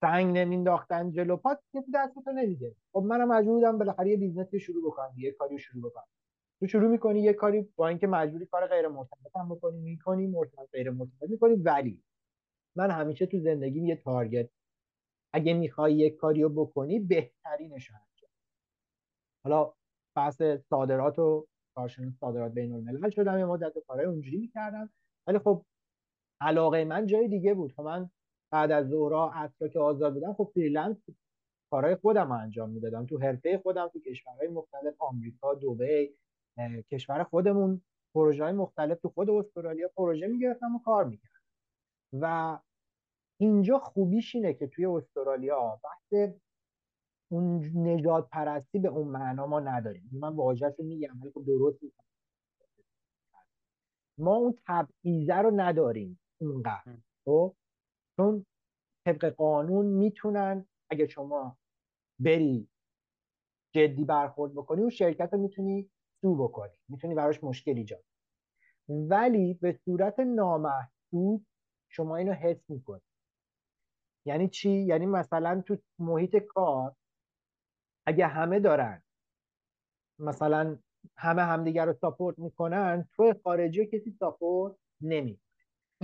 سنگ 0.00 0.38
نمینداختن 0.38 1.12
جلو 1.12 1.36
پات 1.36 1.60
کسی 1.74 1.92
دستتو 1.94 2.32
نمیده 2.32 2.76
خب 2.92 3.02
منم 3.02 3.28
مجبور 3.28 3.54
بودم 3.54 3.78
بالاخره 3.78 4.10
یه 4.10 4.16
business 4.16 4.55
ی 4.55 4.60
شروع 4.60 4.84
بکنم 4.92 5.14
یه 5.18 5.32
کاری 5.32 5.58
شروع 5.58 5.90
بکنم. 5.90 6.04
تو 6.60 6.66
شروع 6.66 6.90
می‌کنی 6.90 7.20
یه 7.22 7.32
کاری 7.32 7.62
با 7.76 7.88
اینکه 7.88 8.06
مجبوری 8.06 8.46
کار 8.46 8.66
غیر 8.66 8.88
مرتبط 8.88 9.36
هم 9.36 9.48
بکنی 9.54 9.78
می‌کنی 9.78 10.26
مرتبط 10.26 10.70
غیر 10.72 10.90
مرتبط 10.90 11.30
می‌کنی 11.30 11.54
ولی 11.54 12.04
من 12.76 12.90
همیشه 12.90 13.26
تو 13.26 13.40
زندگیم 13.40 13.86
یه 13.86 13.96
target 13.96 14.50
اگه 15.32 15.54
می‌خوای 15.54 15.94
یک 15.94 16.16
کاری 16.16 16.42
رو 16.42 16.48
بکنی 16.48 16.98
بهترینش 16.98 17.90
انجام 17.90 18.30
حالا 19.44 19.72
بحث 20.16 20.42
صادرات 20.42 21.18
و 21.18 21.46
کارشناس 21.76 22.12
صادرات 22.20 22.52
بین 22.52 22.72
الملل 22.72 23.10
شدم 23.10 23.38
یه 23.38 23.44
مدت 23.44 23.78
کارهای 23.78 24.06
اونجوری 24.06 24.36
می‌کردم. 24.36 24.90
ولی 25.26 25.38
خب 25.38 25.64
علاقه 26.40 26.84
من 26.84 27.06
جای 27.06 27.28
دیگه 27.28 27.54
بود. 27.54 27.72
خب 27.72 27.82
من 27.82 28.10
بعد 28.52 28.70
از 28.72 28.90
دورا 28.90 29.30
اصلا 29.30 29.68
که 29.68 29.78
آزاد 29.78 30.14
بودم 30.14 30.32
خب 30.32 30.50
freelance 30.54 30.96
کارهای 31.70 31.96
خودم 31.96 32.32
انجام 32.32 32.70
می‌دادم. 32.70 33.06
تو 33.06 33.18
حرفه 33.18 33.58
خودم 33.58 33.88
تو 33.88 34.00
کشورهای 34.00 34.48
مختلف 34.48 34.94
آمریکا 34.98 35.54
دبی 35.54 36.16
کشور 36.90 37.24
خودمون 37.24 37.82
پروژه 38.14 38.44
های 38.44 38.52
مختلف 38.52 39.00
تو 39.00 39.08
خود 39.08 39.30
استرالیا 39.30 39.88
پروژه 39.96 40.26
می‌گرفتم 40.26 40.76
و 40.76 40.78
کار 40.78 41.04
می‌کردم. 41.04 41.40
و 42.12 42.58
اینجا 43.40 43.78
خوبیش 43.78 44.34
اینه 44.34 44.54
که 44.54 44.66
توی 44.66 44.86
استرالیا 44.86 45.80
بحث 45.84 46.30
اون 47.32 47.70
نجات 47.88 48.28
پرستی 48.28 48.78
به 48.78 48.88
اون 48.88 49.08
معنا 49.08 49.46
ما 49.46 49.60
نداریم. 49.60 50.10
من 50.12 50.36
واژهش 50.36 50.74
رو 50.78 50.84
میگم 50.84 51.20
ولی 51.20 51.30
خب 51.30 51.44
درست 51.46 51.78
ما 54.18 54.36
اون 54.36 54.54
تبعیضه 54.66 55.34
رو 55.34 55.50
نداریم 55.54 56.20
اونقدر 56.40 56.96
خب؟ 57.24 57.54
چون 58.16 58.46
طبق 59.06 59.24
قانون 59.24 59.86
می‌تونن 59.86 60.66
اگه 60.90 61.06
شما 61.06 61.58
بری 62.18 62.68
جدی 63.74 64.04
برخورد 64.04 64.54
بکنی 64.54 64.80
اون 64.80 64.90
شرکت 64.90 65.28
رو 65.32 65.38
می‌تونی 65.38 65.90
سو 66.20 66.36
بکنی 66.36 66.72
می‌تونی 66.88 67.14
براش 67.14 67.44
مشکل 67.44 67.76
ایجاد 67.76 68.04
ولی 68.88 69.54
به 69.54 69.80
صورت 69.84 70.20
نامحدود 70.20 71.46
شما 71.88 72.16
اینو 72.16 72.32
حس 72.32 72.70
می‌کنی. 72.70 73.00
یعنی 74.26 74.48
چی؟ 74.48 74.70
یعنی 74.70 75.06
مثلا 75.06 75.62
تو 75.66 75.76
محیط 75.98 76.36
کار 76.36 76.96
اگه 78.06 78.26
همه 78.26 78.60
دارن 78.60 79.02
مثلا 80.18 80.78
همه 81.16 81.42
همدیگر 81.42 81.86
رو 81.86 81.92
ساپورت 81.92 82.38
می‌کنن 82.38 83.08
تو 83.16 83.34
خارجی 83.44 83.86
کسی 83.86 84.10
ساپورت 84.18 84.76
نمی 85.00 85.40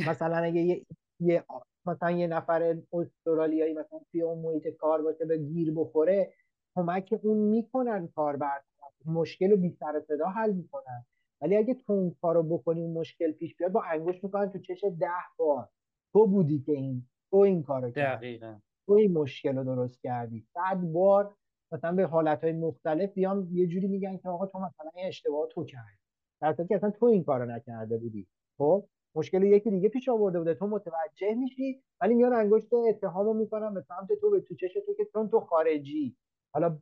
مثلا 0.08 0.36
اگه 0.36 0.60
یه, 0.60 0.86
یه 1.20 1.44
مثلا 1.86 2.10
یه 2.10 2.26
نفر 2.26 2.76
استرالیایی 2.92 3.74
مثلا 3.74 4.00
توی 4.12 4.22
اون 4.22 4.38
محیط 4.38 4.68
کار 4.68 5.02
باشه 5.02 5.24
به 5.24 5.38
گیر 5.38 5.72
بخوره 5.76 6.32
کمک 6.76 7.20
اون 7.22 7.38
می‌کنن 7.38 8.08
کار 8.08 8.36
بر 8.36 8.60
مشکل 9.04 9.50
رو 9.50 9.56
بی 9.56 9.70
سر 9.70 10.02
صدا 10.08 10.28
حل 10.28 10.52
می‌کنن. 10.52 11.06
ولی 11.40 11.56
اگه 11.56 11.74
تو 11.74 11.92
اون 11.92 12.16
کارو 12.22 12.42
بکنی 12.42 12.86
مشکل 12.86 13.32
پیش 13.32 13.56
بیاد 13.56 13.72
با 13.72 13.82
انگوش 13.82 14.24
می‌کنن 14.24 14.50
تو 14.50 14.58
چش 14.58 14.84
ده 14.84 15.08
بار. 15.38 15.68
تو 16.12 16.26
بودی 16.26 16.58
که 16.60 16.72
این 16.72 17.08
تو 17.36 17.40
این 17.40 17.62
کارو 17.62 17.90
کردی. 17.90 18.38
تو 18.86 18.92
این 18.92 19.12
مشکل 19.12 19.56
رو 19.56 19.64
درست 19.64 20.02
کردی. 20.02 20.40
صد 20.40 20.76
بار 20.76 21.34
مثلا 21.72 21.92
به 21.92 22.06
حالتهای 22.06 22.52
مختلف 22.52 23.12
بیان 23.12 23.48
یه 23.52 23.66
جوری 23.66 23.86
میگن 23.86 24.16
که 24.16 24.28
آقا 24.28 24.46
تو 24.46 24.58
مثلا 24.58 24.90
این 24.94 25.06
اشتباه 25.06 25.48
تو 25.48 25.64
کردی. 25.64 25.98
در 26.40 26.52
صورتی 26.52 26.68
که 26.68 26.76
اصلا 26.76 26.90
تو 26.90 27.06
این 27.06 27.24
کارو 27.24 27.44
نکرده 27.44 27.98
بودی. 27.98 28.26
خب؟ 28.58 28.88
مشکل 29.14 29.42
یکی 29.42 29.70
دیگه 29.70 29.88
پیش 29.88 30.08
آورده 30.08 30.38
بوده. 30.38 30.54
تو 30.54 30.66
متوجه 30.66 31.34
میشی 31.34 31.82
ولی 32.00 32.14
میان 32.14 32.32
انگشت 32.32 32.74
اتهامو 32.74 33.34
می‌کنن 33.34 33.74
به 33.74 33.80
سمت 33.80 34.12
تو 34.20 34.30
به 34.30 34.40
تو 34.40 34.54
چش 34.54 34.72
تو 34.86 34.94
که 34.94 35.04
چون 35.12 35.28
تو 35.28 35.40
خارجی. 35.40 36.16
حالا 36.54 36.78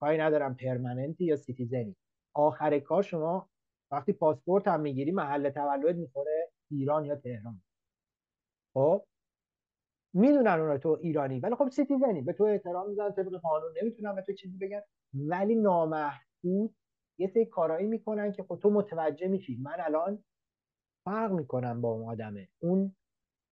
کاری 0.00 0.18
ندارم 0.18 0.54
permanent 0.54 1.17
ی 1.17 1.24
یا 1.24 1.36
citizen 1.36 1.83
ی. 1.83 1.96
آخر 2.34 2.78
کار 2.78 3.02
شما 3.02 3.48
وقتی 3.90 4.12
پاسپورت 4.12 4.68
هم 4.68 4.80
می‌گیری 4.80 5.10
محل 5.10 5.50
تولد 5.50 5.96
می‌خوره 5.96 6.50
ایران 6.70 7.04
یا 7.04 7.16
تهران. 7.16 7.62
خب؟ 8.74 9.04
می‌دونن 10.14 10.60
اون 10.60 10.78
تو 10.78 10.98
ایرانی 11.02 11.40
ولی 11.40 11.54
خب 11.54 11.68
citizen 11.68 12.10
ی. 12.10 12.22
به 12.22 12.32
تو 12.32 12.44
احترام 12.44 12.88
می‌ذارن 12.88 13.12
طبق 13.12 13.32
قانون 13.32 13.74
نمی‌تونن 13.82 14.14
به 14.14 14.22
تو 14.22 14.32
چیزی 14.32 14.58
بگن 14.58 14.82
ولی 15.14 15.54
نامحسوس 15.54 16.74
یه 17.18 17.26
سری 17.26 17.46
کارایی 17.46 17.86
می‌کنن 17.86 18.32
که 18.32 18.42
خب 18.42 18.58
تو 18.62 18.70
متوجه 18.70 19.28
میشی. 19.28 19.58
من 19.62 19.76
الان 19.78 20.24
فرق 21.04 21.32
می‌کنم 21.32 21.80
با 21.80 21.92
اون 21.92 22.08
آدمه. 22.08 22.48
اون 22.62 22.96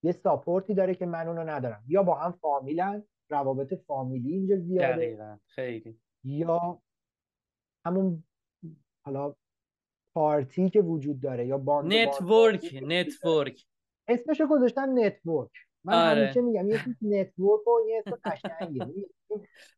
یه 0.05 0.12
support 0.12 0.67
ی 0.67 0.74
داره 0.75 0.94
که 0.94 1.07
من 1.07 1.29
اونو 1.29 1.44
ندارم. 1.44 1.85
یا 1.88 2.03
با 2.03 2.14
هم 2.14 2.33
فامیلن 2.33 3.05
روابط 3.31 3.75
فامیلی 3.75 4.33
اینجا 4.33 4.57
زیاده. 4.57 4.96
دقیقا. 4.96 5.38
خیلی. 5.46 6.01
یا 6.25 6.83
همون 7.87 8.25
حالا 9.07 9.35
پارتی 10.14 10.70
که 10.70 10.81
وجود 10.81 11.20
داره 11.20 11.46
یا 11.46 11.59
باند 11.59 11.92
network 11.92 12.80
network. 12.82 13.66
اسمشو 14.09 14.46
گذاشتن 14.46 15.07
network. 15.06 15.50
من 15.84 16.10
آره. 16.10 16.24
همیشه 16.24 16.40
میگم 16.40 16.68
یه 16.68 16.80
network 17.02 17.66
و 17.68 17.80
یه 17.88 18.02
اسم 18.06 18.18
قشنگه 18.24 18.86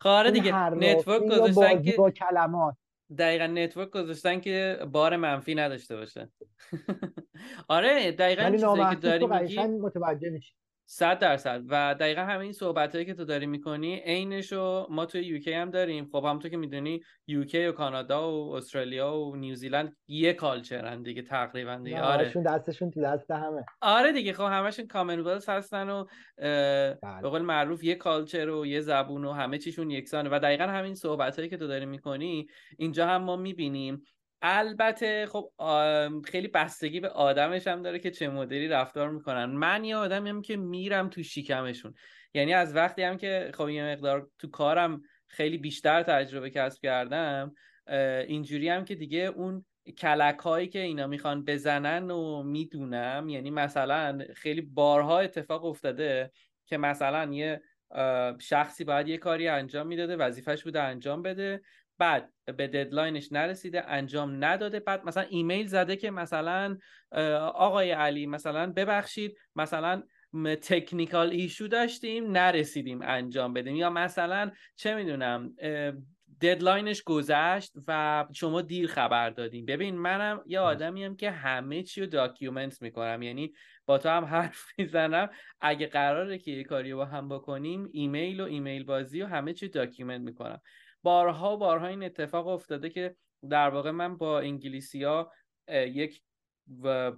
آره 0.01 0.31
دیگه 0.31 0.71
network 0.71 1.23
گذاشتن 1.23 1.83
که 1.83 1.95
با 1.99 2.11
کلمات. 2.11 2.77
دقیقا 3.19 3.47
network 3.47 3.91
گذاشتن 3.91 4.41
که 4.41 4.79
بار 4.93 5.17
منفی 5.17 5.55
نداشته 5.55 5.97
باشه. 5.97 6.33
آره 7.69 8.13
دقیقا 8.13 8.51
چیزی 8.51 8.91
که 8.91 8.97
داری 8.97 9.27
میگی 9.27 9.59
متوجه 9.59 10.31
میشی. 10.31 10.55
صد 10.87 11.19
درصد. 11.19 11.63
و 11.69 11.95
دقیقا 12.01 12.21
همه 12.21 12.41
این 12.41 12.53
صحبت 12.53 12.95
هایی 12.95 13.07
که 13.07 13.15
تو 13.15 13.25
داری 13.25 13.47
می‌کنی 13.47 13.97
عینش 13.97 14.53
رو 14.53 14.87
ما 14.91 15.07
توی 15.07 15.23
یوکی 15.23 15.53
هم 15.53 15.71
داریم. 15.71 16.09
خب 16.13 16.25
هم 16.25 16.39
تو 16.39 16.49
که 16.49 16.57
می‌دونی 16.57 17.01
یوکی 17.27 17.67
و 17.67 17.73
کانادا 17.73 18.33
و 18.33 18.55
استرالیا 18.55 19.17
و 19.17 19.37
نیوزیلند 19.37 19.97
یه 20.09 20.33
کالچرن 20.33 21.03
دیگه 21.03 21.23
تقریبا 21.23 21.77
دیگه. 21.77 22.01
آره. 22.01 22.33
دستشون 22.47 22.91
تو 22.91 23.03
دست 23.03 23.31
همه. 23.31 23.65
آره 23.81 24.13
دیگه. 24.13 24.33
خب 24.33 24.45
همشون 24.45 24.87
کامنولث 24.87 25.49
هستن 25.49 25.89
و 25.91 26.05
بله. 26.37 27.23
به 27.23 27.29
قول 27.29 27.43
معروف 27.43 27.85
یه 27.85 27.95
کالچر 27.95 28.49
و 28.49 28.67
یه 28.67 28.81
زبون 28.81 29.25
و 29.25 29.33
همه 29.33 29.59
چیشون 29.59 29.91
یکسانه. 29.91 30.29
و 30.33 30.39
دقیقا 30.39 30.65
همین 30.65 30.95
صحبت 30.95 31.37
هایی 31.37 31.49
که 31.49 31.57
تو 31.57 31.67
داری 31.67 31.87
می‌کنی 31.87 32.47
اینجا 32.79 33.07
هم 33.07 33.23
ما 33.23 33.37
می‌بینیم 33.37 34.03
البته 34.47 35.27
خب 35.27 35.51
خیلی 36.27 36.49
بستگی 36.49 37.01
به 37.01 37.09
آدمش 37.09 37.67
هم 37.67 37.83
داره 37.83 37.99
که 37.99 38.11
چه 38.11 38.29
مدلی 38.29 38.69
رفتار 38.69 39.11
می‌کنن. 39.11 39.45
من 39.45 39.85
یه 39.85 39.97
آدمیم 39.97 40.43
که 40.43 40.57
میرم 40.57 41.09
تو 41.09 41.23
شیکمشون 41.23 41.95
یعنی 42.35 42.55
از 42.55 42.77
وقتی 42.77 43.03
هم 43.03 43.17
که 43.17 43.51
خب 43.55 43.69
یه 43.69 43.85
مقدار 43.85 44.29
تو 44.39 44.49
کارم 44.51 45.03
خیلی 45.29 45.59
بیشتر 45.59 46.03
تجربه 46.03 46.51
کسب 46.51 46.83
کردم 46.83 47.55
اینجوری 48.29 48.69
هم 48.69 48.85
که 48.85 48.95
دیگه 48.95 49.19
اون 49.19 49.65
کلک 49.99 50.39
هایی 50.39 50.69
که 50.69 50.79
اینا 50.79 51.07
می‌خوان 51.07 51.45
بزنن 51.45 52.11
و 52.11 52.43
می‌دونم 52.43 53.29
یعنی 53.29 53.51
مثلا 53.51 54.19
خیلی 54.37 54.61
بارها 54.61 55.21
اتفاق 55.21 55.65
افتاده 55.65 56.31
که 56.67 56.77
مثلا 56.79 57.33
یه 57.33 57.63
شخصی 58.41 58.85
باید 58.85 59.09
یه 59.09 59.19
کاری 59.19 59.49
انجام 59.49 59.87
می‌داده 59.87 60.17
وظیفش 60.17 60.65
بوده 60.65 60.83
انجام 60.83 61.23
بده. 61.23 61.61
بعد 61.99 62.33
به 62.45 62.67
deadline 62.69 63.20
ش 63.20 63.33
نرسیده 63.33 63.91
انجام 63.91 64.45
نداده. 64.45 64.81
بعد 64.81 65.05
مثلا 65.05 65.23
ایمیل 65.23 65.67
زده 65.67 65.97
که 65.97 66.11
مثلا 66.11 66.79
آقای 67.55 67.91
علی 67.91 68.27
مثلا 68.27 68.73
ببخشید 68.73 69.37
مثلا 69.57 70.03
technical 70.63 71.31
issue 71.31 71.67
داشتیم 71.67 72.31
نرسیدیم 72.31 73.01
انجام 73.03 73.53
بدیم. 73.53 73.77
یا 73.77 73.91
مثلا 73.91 74.51
چه 74.77 74.95
می‌دونم 74.95 75.55
deadline 76.41 76.90
ش 76.90 77.03
گذشت 77.03 77.73
و 77.89 78.25
شما 78.35 78.63
دیر 78.63 78.87
خبر 78.87 79.31
دادیم 79.31 79.67
ببین 79.67 79.99
منم 79.99 80.43
یه 80.47 80.61
آدمیم 80.61 81.17
که 81.17 81.31
همه 81.31 81.83
چی 81.83 82.01
رو 82.01 82.07
document 82.07 82.83
می‌کنم. 82.83 83.23
یعنی 83.23 83.53
با 83.87 83.99
تو 83.99 84.09
هم 84.09 84.25
حرف 84.25 84.65
می‌زنم. 84.79 85.31
اگه 85.61 85.87
قراره 85.87 86.39
که 86.39 86.51
یه 86.51 86.65
کاری 86.65 86.95
با 86.95 87.05
هم 87.05 87.29
بکنیم 87.29 87.89
ایمیل 87.93 88.41
و 88.41 88.45
ایمیل 88.45 88.85
بازی 88.85 89.23
و 89.23 89.27
همه 89.27 89.53
چی 89.53 89.69
document 89.69 90.21
می‌کنم. 90.21 90.61
بارها 91.05 91.57
بارها 91.57 91.87
این 91.87 92.03
اتفاق 92.03 92.47
افتاده 92.47 92.91
که 92.91 93.17
در 93.51 93.71
واقع 93.71 93.91
من 93.91 94.17
با 94.17 94.41
انگلیسی 94.41 95.05
ها 95.05 95.33
یک 95.69 96.23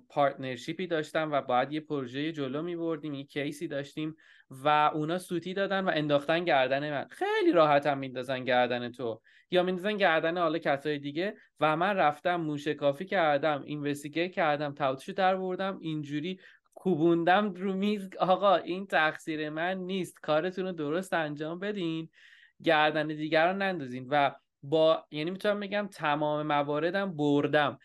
partnership 0.09 0.80
ی 0.80 0.87
داشتم 0.87 1.33
و 1.33 1.43
باید 1.43 1.73
یه 1.73 1.81
پروژه 1.81 2.33
جلو 2.33 2.63
می 2.63 2.77
بردیم 2.77 3.15
یه 3.15 3.25
case 3.25 3.60
ی 3.60 3.69
داشتیم 3.69 4.17
و 4.51 4.91
اونا 4.95 5.19
سوتی 5.19 5.55
دادن 5.55 5.85
و 5.85 5.91
انداختن 5.95 6.45
گردن 6.45 6.91
من. 6.91 7.07
خیلی 7.11 7.53
راحت 7.53 7.87
هم 7.87 7.99
میندازن 7.99 8.45
گردن 8.45 8.93
تو 8.93 9.21
یا 9.51 9.63
میندازن 9.63 9.97
گردن 9.97 10.39
حالا 10.39 10.59
کسای 10.59 10.99
دیگه 10.99 11.35
و 11.61 11.77
من 11.77 11.97
رفتم 11.97 12.37
موشکافی 12.37 13.05
کردم 13.05 13.63
investigate 13.63 14.33
کردم 14.33 14.75
ته 14.75 14.84
و 14.84 14.89
توشو 14.89 15.13
در 15.13 15.37
آوردم 15.37 15.79
اینجوری 15.81 16.41
کوبوندم 16.75 17.55
رو 17.55 17.75
میز. 17.75 18.11
آقا 18.21 18.57
این 18.57 18.87
تقصیر 18.87 19.51
من 19.51 19.79
نیست. 19.79 20.21
کارتون 20.21 20.65
رو 20.65 20.73
درست 20.73 21.13
انجام 21.13 21.59
بدین. 21.59 22.09
گردن 22.63 23.07
دیگر 23.07 23.53
رو 23.53 23.57
نندازین 23.57 24.07
و 24.11 24.35
با 24.63 25.07
یعنی 25.11 25.31
می‌تونم 25.31 25.61
بگم 25.61 25.89
تمام 25.93 26.47
مواردم 26.47 27.17
بردم. 27.17 27.79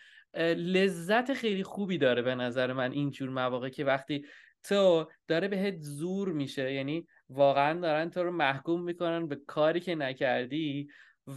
لذت 0.58 1.34
خیلی 1.34 1.64
خوبی 1.64 1.98
داره 1.98 2.22
به 2.22 2.36
نظر 2.36 2.74
من 2.74 2.92
اینجور 2.92 3.30
مواقع 3.30 3.70
که 3.70 3.86
وقتی 3.86 4.26
تو 4.64 5.10
داره 5.28 5.48
بهت 5.48 5.78
زور 5.80 6.32
میشه 6.32 6.74
یعنی 6.74 7.08
واقعا 7.30 7.80
دارن 7.80 8.10
تو 8.10 8.24
رو 8.24 8.32
محکوم 8.32 8.84
می‌کنن 8.84 9.28
به 9.28 9.36
کاری 9.48 9.80
که 9.80 9.96
نکردی 9.96 10.88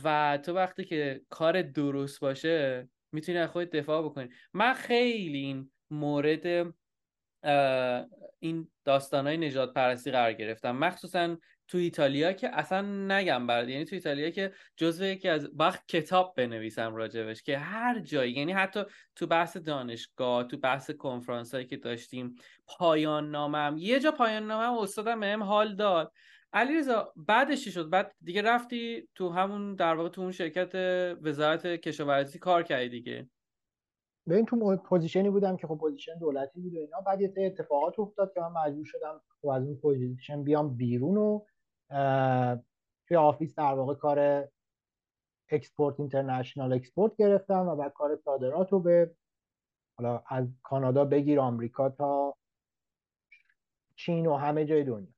و 0.04 0.38
تو 0.44 0.52
وقتی 0.54 0.84
که 0.84 1.20
کار 1.28 1.62
درست 1.62 2.20
باشه 2.20 2.88
می‌تونی 3.12 3.38
از 3.38 3.50
خودت 3.50 3.70
دفاع 3.70 4.02
بکنی. 4.04 4.28
من 4.52 4.72
خیلی 4.72 5.38
این 5.38 5.70
مورد 5.90 6.74
این 8.40 8.70
داستانهای 8.84 9.36
نجات 9.36 9.74
پرستی 9.74 10.10
قرار 10.10 10.32
گرفتم. 10.32 10.76
مخصوصا 10.76 11.36
تو 11.68 11.78
ایتالیا 11.78 12.32
که 12.32 12.58
اصلا 12.58 12.82
نگم 12.82 13.46
برات 13.46 13.68
یعنی 13.68 13.84
تو 13.84 13.94
ایتالیا 13.94 14.30
که 14.30 14.52
جزو 14.76 15.04
یکی 15.04 15.28
از 15.28 15.50
وقت 15.58 15.88
کتاب 15.88 16.34
بنویسم 16.36 16.94
راجبش 16.94 17.42
که 17.42 17.58
هر 17.58 17.98
جایی 17.98 18.32
یعنی 18.32 18.52
حتی 18.52 18.82
تو 19.16 19.26
بحث 19.26 19.56
دانشگاه 19.56 20.44
تو 20.44 20.56
بحث 20.56 20.90
کنفرانس 20.90 21.54
هایی 21.54 21.66
که 21.66 21.76
داشتیم 21.76 22.34
پایان 22.66 23.30
نامم 23.30 23.76
یه 23.78 24.00
جا 24.00 24.10
پایان 24.10 24.46
نامم 24.46 24.78
استادم 24.78 25.20
بهم 25.20 25.42
حال 25.42 25.76
داد. 25.76 26.12
علیرضا 26.52 27.12
بعدش 27.16 27.64
چی 27.64 27.72
شد؟ 27.72 27.90
بعد 27.90 28.14
دیگه 28.22 28.42
رفتی 28.42 29.08
تو 29.14 29.28
همون 29.28 29.74
در 29.74 29.94
واقع 29.94 30.08
تو 30.08 30.20
اون 30.20 30.32
شرکت 30.32 30.74
وزارت 31.22 31.66
کشاورزی 31.66 32.38
کار 32.38 32.62
کردی 32.62 32.88
دیگه. 32.88 33.28
این 34.30 34.46
تو 34.46 34.76
position 34.76 35.24
ی 35.24 35.30
بودم 35.30 35.56
که 35.56 35.66
خب 35.66 35.78
position 35.80 36.18
دولتی 36.18 36.60
بود 36.60 36.74
و 36.74 36.78
اینا. 36.78 37.00
بعد 37.00 37.20
یه 37.20 37.32
اتفاقات 37.36 37.98
افتاد 37.98 38.32
که 38.34 38.40
من 38.40 38.52
مجبور 38.52 38.84
شدم 38.84 39.20
خب 39.42 39.48
از 39.48 39.62
اون 39.62 39.76
position 39.76 40.44
بیام 40.44 40.76
بیرون 40.76 41.16
و 41.16 41.44
توی 43.08 43.16
office 43.16 43.54
در 43.54 43.74
واقع 43.74 43.94
کار 43.94 44.48
export 45.50 46.00
international 46.00 46.72
export 46.72 47.16
گرفتم 47.16 47.68
و 47.68 47.76
بعد 47.76 47.92
کار 47.92 48.16
صادرات 48.16 48.72
رو 48.72 48.80
به 48.80 49.14
حالا 49.98 50.22
از 50.28 50.48
کانادا 50.62 51.04
بگیر 51.04 51.40
آمریکا 51.40 51.88
تا 51.88 52.36
چین 53.96 54.26
و 54.26 54.34
همه 54.34 54.64
جای 54.64 54.84
دنیا. 54.84 55.08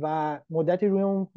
و 0.00 0.40
مدتی 0.50 0.88
روی 0.88 1.02
اون 1.02 1.28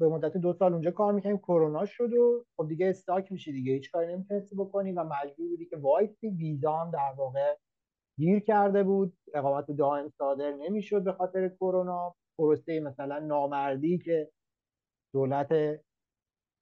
به 0.00 0.08
مدت 0.08 0.36
دو 0.36 0.52
سال 0.52 0.72
اونجا 0.72 0.90
کار 0.90 1.12
می‌کنیم 1.12 1.38
کرونا 1.38 1.86
شد 1.86 2.12
و 2.12 2.44
خب 2.56 2.68
دیگه 2.68 2.90
stuck 2.90 3.32
میشه 3.32 3.52
دیگه. 3.52 3.72
هیچ 3.72 3.92
کاری 3.92 4.12
نمی‌تونستی 4.12 4.56
بکنی 4.56 4.92
و 4.92 5.04
مجبور 5.04 5.48
بودی 5.48 5.66
که 5.66 5.76
وایسی. 5.76 6.28
ویزا 6.28 6.76
هم 6.76 6.90
در 6.90 7.14
واقع 7.16 7.56
گیر 8.18 8.40
کرده 8.40 8.82
بود. 8.82 9.18
اقامت 9.34 9.70
دائم 9.70 10.08
صادر 10.08 10.52
نمی‌شد 10.52 11.04
به 11.04 11.12
خاطر 11.12 11.48
کرونا. 11.48 12.14
پروسه 12.40 12.80
مثلا 12.80 13.18
نامردی 13.18 13.98
که 13.98 14.32
دولت 15.14 15.80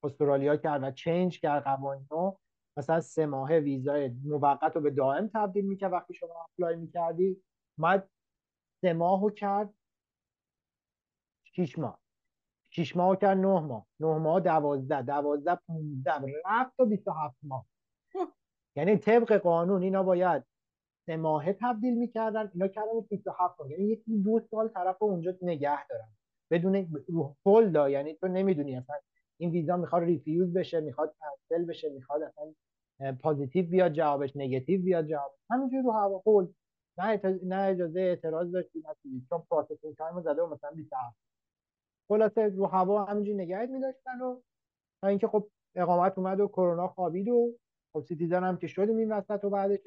استرالیا 0.04 0.56
کرد 0.56 0.82
و 0.82 0.90
چنج 0.90 1.40
کرد 1.40 1.64
قوانینو 1.64 2.36
مثلا 2.78 3.00
سه 3.00 3.26
ماه 3.26 3.52
ویزای 3.52 4.08
موقت 4.24 4.76
رو 4.76 4.82
به 4.82 4.90
دائم 4.90 5.30
تبدیل 5.34 5.64
می‌کرد 5.64 5.92
وقتی 5.92 6.14
شما 6.14 6.46
اپلای 6.52 6.76
می‌کردی. 6.76 7.42
اومد 7.78 8.10
سه 8.80 8.92
ماه 8.92 9.30
کرد 9.36 9.74
شیش 11.44 11.78
ماه. 11.78 12.00
شیش 12.70 12.96
ماه 12.96 13.16
کرد 13.16 13.38
نه 13.38 13.60
ماه. 13.60 13.86
نه 14.00 14.18
ماه 14.18 14.40
دوازده. 14.40 15.02
دوازده 15.02 15.54
پونزده. 15.66 16.32
رفت 16.46 16.76
تا 16.76 16.84
بیست 16.84 17.08
و 17.08 17.12
هفت 17.12 17.38
ماه. 17.42 17.66
یعنی 18.76 18.96
طبق 18.96 19.32
قانون 19.32 19.82
اینا 19.82 20.02
باید 20.02 20.44
سه 21.08 21.16
ماهه 21.16 21.52
تبدیل 21.60 21.94
می‌کردن. 21.98 22.50
اینا 22.54 22.68
کردن 22.68 23.00
27 23.10 23.60
ماه 23.60 23.70
یعنی 23.70 23.84
یکی 23.84 24.18
دو 24.18 24.40
سال 24.50 24.68
طرف 24.68 25.02
اونجا 25.02 25.34
نگه 25.42 25.86
دارن. 25.86 26.08
بدون 26.50 26.88
full 27.42 27.72
دا 27.72 27.88
یعنی 27.90 28.14
تو 28.14 28.28
نمی‌دونی 28.28 28.76
اصلا 28.76 28.96
این 29.40 29.50
ویزا 29.50 29.76
می‌خواد 29.76 30.02
refuse 30.02 30.52
بشه 30.52 30.80
می‌خواد 30.80 31.14
کنسل 31.20 31.64
بشه 31.64 31.88
می‌خواد 31.90 32.22
اصلا 32.22 32.54
positive 33.22 33.66
بیاد 33.66 33.92
جوابش 33.92 34.36
نگاتیو 34.36 34.82
بیاد 34.82 35.06
جواب. 35.06 35.34
همینجوری 35.50 35.82
رو 35.82 35.92
هوا 35.92 36.18
full 36.18 36.48
نه 36.98 37.20
نه 37.44 37.56
اجازه 37.56 38.00
اعتراض 38.00 38.50
داشتی 38.52 38.78
نه 38.78 39.20
چون 39.28 39.42
processing 39.50 39.96
time 39.96 40.20
زده 40.20 40.42
و 40.42 40.46
مثلا 40.46 40.70
27 40.70 41.16
خلاصه 42.08 42.48
رو 42.48 42.66
هوا 42.66 43.04
همینجوری 43.04 43.38
نگهت 43.38 43.68
میداشتن 43.68 44.20
و 44.20 44.40
تا 45.02 45.08
اینکه 45.08 45.28
خب 45.28 45.48
اقامت 45.74 46.18
اومد 46.18 46.40
و 46.40 46.48
کرونا 46.48 46.88
خوابید 46.88 47.28
و 47.28 47.52
خب 47.92 48.04
citizen 48.08 48.44
هم 48.44 48.56
که 48.56 48.66
شدیم 48.66 48.96
این 48.96 49.12
وسط 49.12 49.44
و 49.44 49.50
بعدش 49.50 49.86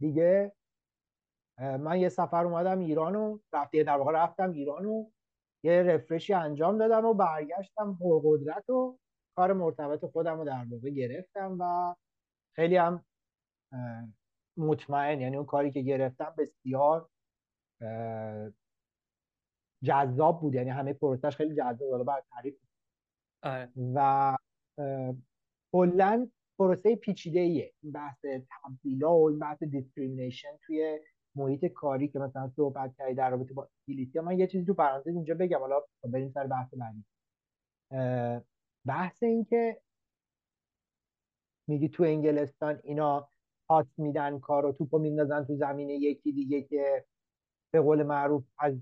دیگه 0.00 0.52
من 1.58 2.00
یه 2.00 2.08
سفر 2.08 2.44
اومدم 2.44 2.78
ایران 2.78 3.16
و 3.16 3.38
رفته 3.52 3.84
در 3.84 3.96
واقع 3.96 4.12
رفتم 4.12 4.50
ایران 4.52 4.86
و 4.86 5.10
یه 5.64 5.82
refresh 5.82 6.27
ی 6.27 6.34
انجام 6.34 6.78
دادم 6.78 7.04
و 7.04 7.14
برگشتم 7.14 7.98
پرقدرت 8.00 8.70
و 8.70 8.98
کار 9.36 9.52
مرتبط 9.52 10.04
خودم 10.04 10.38
رو 10.38 10.44
در 10.44 10.66
واقع 10.70 10.90
گرفتم 10.90 11.56
و 11.60 11.94
خیلی 12.56 12.76
هم 12.76 13.04
مطمئن 14.56 15.20
یعنی 15.20 15.36
اون 15.36 15.46
کاری 15.46 15.70
که 15.70 15.80
گرفتم 15.80 16.34
بسیار 16.38 17.08
جذاب 19.84 20.40
بود 20.40 20.54
یعنی 20.54 20.70
همه 20.70 20.92
پروسش 20.92 21.36
خیلی 21.36 21.54
جذاب 21.54 22.04
بر 22.04 22.22
تعریف 22.30 22.54
آره. 23.42 23.72
و 23.94 24.36
کلا 25.72 26.30
پروسه 26.60 26.96
پیچیده 26.96 27.40
ایه 27.40 27.72
این 27.82 27.92
بحث 27.92 28.24
تبدیلا 28.24 29.18
و 29.18 29.28
این 29.28 29.38
بحث 29.38 29.62
discrimination 29.62 30.48
توی 30.66 30.98
محیط 31.34 31.64
کاری 31.64 32.08
که 32.08 32.18
مثلا 32.18 32.48
صحبت 32.48 32.94
کردی 32.98 33.14
در 33.14 33.30
رابطه 33.30 33.54
با 33.54 33.68
انگلیسی 33.88 34.20
من 34.20 34.38
یه 34.38 34.46
چیزی 34.46 34.66
تو 34.66 34.74
پرانتز 34.74 35.06
اینجا 35.06 35.34
بگم 35.34 35.58
حالا 35.58 35.80
بریم 36.04 36.30
سر 36.30 36.46
بحث 36.46 36.74
بعدی. 36.74 37.04
بحث 38.86 39.22
این 39.22 39.44
که 39.44 39.80
میگی 41.68 41.88
تو 41.88 42.02
انگلستان 42.02 42.80
اینا 42.84 43.28
پاس 43.68 43.86
میدن 43.98 44.38
کار 44.38 44.66
و 44.66 44.72
توپو 44.72 44.98
میندازن 44.98 45.44
تو 45.44 45.56
زمین 45.56 45.90
یکی 45.90 46.32
دیگه 46.32 46.62
که 46.62 47.04
به 47.70 47.80
قول 47.80 48.02
معروف 48.02 48.44
از 48.58 48.74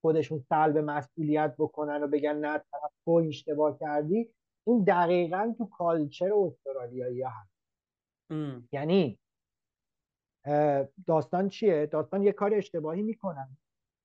خودشون 0.00 0.38
سلب 0.38 0.78
مسئولیت 0.78 1.54
بکنن 1.58 2.02
و 2.02 2.06
بگن 2.06 2.36
نه 2.36 2.58
طرف 2.58 2.92
تو 3.04 3.10
اشتباه 3.10 3.78
کردی. 3.78 4.30
این 4.66 4.84
دقیقا 4.84 5.54
تو 5.58 5.66
کالچر 5.66 6.32
استرالیایی 6.34 7.22
هست. 7.22 7.56
یعنی 8.72 9.18
داستان 11.06 11.48
چیه؟ 11.48 11.86
داستان 11.86 12.22
یه 12.22 12.32
کار 12.32 12.54
اشتباهی 12.54 13.02
می‌کنن. 13.02 13.56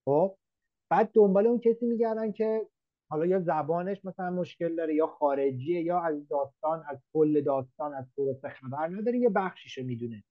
خب؟ 0.05 0.37
بعد 0.91 1.11
دنبال 1.13 1.47
اون 1.47 1.59
کسی 1.59 1.85
میگردن 1.85 2.31
که 2.31 2.67
حالا 3.11 3.25
یا 3.25 3.39
زبانش 3.39 4.05
مثلا 4.05 4.29
مشکل 4.29 4.75
داره 4.75 4.95
یا 4.95 5.07
خارجیه 5.07 5.81
یا 5.81 5.99
از 5.99 6.27
داستان 6.27 6.83
از 6.87 6.97
کل 7.13 7.41
داستان 7.41 7.93
از 7.93 8.05
پروسه 8.17 8.49
خبر 8.49 8.87
نداره 8.87 9.17
یه 9.17 9.29
بخشیشو 9.29 9.83
می‌دونه. 9.83 10.23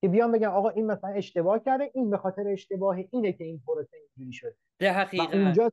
که 0.00 0.08
بیان 0.08 0.32
بگن 0.32 0.46
آقا 0.46 0.68
این 0.68 0.86
مثلا 0.86 1.10
اشتباه 1.10 1.58
کرده 1.58 1.90
این 1.94 2.10
به 2.10 2.16
خاطر 2.16 2.48
اشتباه 2.48 2.98
اینه 3.10 3.32
که 3.32 3.44
این 3.44 3.62
پروسه 3.66 3.96
اینجوری 3.96 4.32
شده. 4.32 4.56
و 5.18 5.22
اونجا 5.32 5.72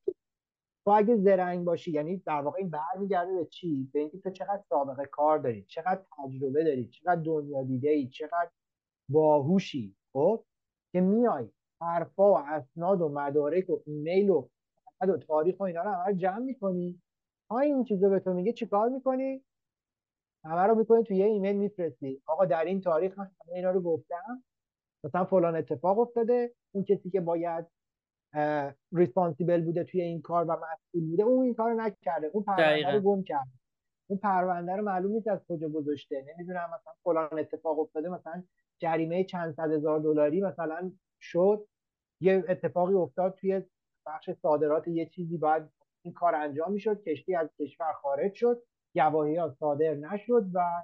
تو 0.86 0.92
اگه 0.92 1.16
زرنگ 1.16 1.66
باشی 1.66 1.92
یعنی 1.92 2.18
در 2.18 2.42
واقع 2.42 2.58
این 2.58 2.70
برمیگرده 2.70 3.36
به 3.36 3.46
چی؟ 3.46 3.90
به 3.94 4.00
اینکه 4.00 4.20
تو 4.20 4.30
چقدر 4.30 4.64
سابقه 4.70 5.06
کار 5.06 5.38
داری 5.38 5.64
چقدر 5.64 6.02
تجربه 6.18 6.64
داری 6.64 6.88
چقدر 6.88 7.22
دنیا 7.22 7.64
دیده 7.64 7.90
ای 7.90 8.08
چقدر 8.08 8.50
باهوشی 9.10 9.96
خب؟ 10.14 10.44
که 10.92 11.02
میای 11.02 11.50
حرفا 11.82 12.32
و 12.32 12.38
اسناد 12.38 13.02
و 13.02 13.10
مدارک 13.10 13.70
و 13.70 13.80
ایمیل 13.86 14.30
و 14.30 14.48
و 15.02 15.18
تاریخ 15.18 15.60
و 15.60 15.64
اینا 15.64 15.82
رو 15.82 15.90
همه 15.92 16.16
جمع 16.16 16.40
می‌کنی. 16.40 17.02
ها 17.50 17.60
این 17.60 17.84
چیزا 17.84 18.10
به 18.10 18.20
تو 18.20 18.34
میگه 18.34 18.54
چیکار 18.54 18.90
می‌کنی؟ 18.90 19.44
همه 20.46 20.62
رو 20.62 20.76
می‌کنی 20.76 21.04
تو 21.04 21.14
یه 21.14 21.26
ایمیل 21.26 21.56
میفرستی. 21.56 22.22
آقا 22.28 22.46
در 22.46 22.66
این 22.66 22.82
تاریخ 22.82 23.20
من 23.20 23.26
همه 23.26 23.56
اینا 23.56 23.72
رو 23.72 23.82
گفتم. 23.82 24.44
مثلا 25.04 25.26
فلان 25.26 25.56
اتفاق 25.56 26.00
افتاده. 26.00 26.54
اون 26.72 26.84
کسی 26.84 27.10
که 27.10 27.22
باید 27.22 27.66
responsible 28.92 29.62
بوده 29.62 29.84
توی 29.84 30.02
این 30.02 30.22
کار 30.22 30.46
و 30.46 30.52
مسئول 30.52 31.10
بوده. 31.10 31.24
اون 31.24 31.46
این 31.46 31.54
کار 31.54 31.74
نکرده. 31.74 32.28
اون 32.34 32.44
پرونده 32.44 32.92
رو 32.92 33.02
گم 33.02 33.24
کرده. 33.24 33.52
اون 34.08 34.20
پرونده 34.20 34.76
رو 34.76 34.84
معلوم 34.84 35.12
نیست 35.12 35.28
از 35.28 35.40
کجا 35.50 35.70
گذاشته. 35.70 36.26
نمی‌دونم 36.36 36.70
مثلا 36.74 36.94
فلان 37.04 37.40
اتفاق 37.40 37.80
افتاده 37.80 38.10
مثلا 38.10 38.44
جریمه 38.80 39.24
چند 39.24 39.54
صد 39.54 39.72
هزار 39.72 40.00
دلاری 40.00 40.42
مثلا 40.42 40.92
شد. 41.22 41.68
یه 42.22 42.44
اتفاقی 42.50 42.94
افتاد 42.94 43.36
توی 43.36 43.62
بخش 44.06 44.30
صادرات 44.32 44.88
یه 44.88 45.06
چیزی 45.06 45.38
باید 45.38 45.64
این 46.02 46.14
کار 46.14 46.36
انجام 46.36 46.72
می‌شد. 46.72 47.04
کشتی 47.04 47.36
از 47.36 47.50
کشور 47.60 47.94
خارج 47.94 48.34
شد. 48.34 48.64
گواهی 48.96 49.36
ها 49.36 49.56
صادر 49.60 49.94
نشد 49.94 50.46
و 50.54 50.84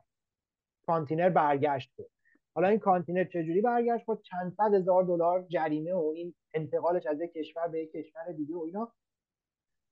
کانتینر 0.85 1.29
برگشت 1.29 1.91
بود 1.95 2.11
حالا 2.55 2.67
این 2.67 2.79
کانتینر 2.79 3.23
چجوری 3.23 3.61
برگشت؟ 3.61 4.05
با 4.05 4.15
چند 4.15 4.53
صد 4.53 4.73
هزار 4.73 5.03
دلار 5.03 5.45
جریمه 5.49 5.93
و 5.93 6.13
این 6.15 6.33
انتقالش 6.53 7.05
از 7.05 7.21
یک 7.21 7.33
کشور 7.33 7.67
به 7.67 7.81
یک 7.81 7.91
کشور 7.91 8.31
دیگه 8.31 8.55
و 8.55 8.59
اینا. 8.59 8.93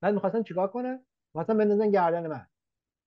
بعد 0.02 0.14
می‌خواستن 0.14 0.42
چیکار 0.42 0.68
کنه 0.68 1.04
می‌خواستن 1.34 1.58
بندازن 1.58 1.90
گردن 1.90 2.26
من. 2.26 2.46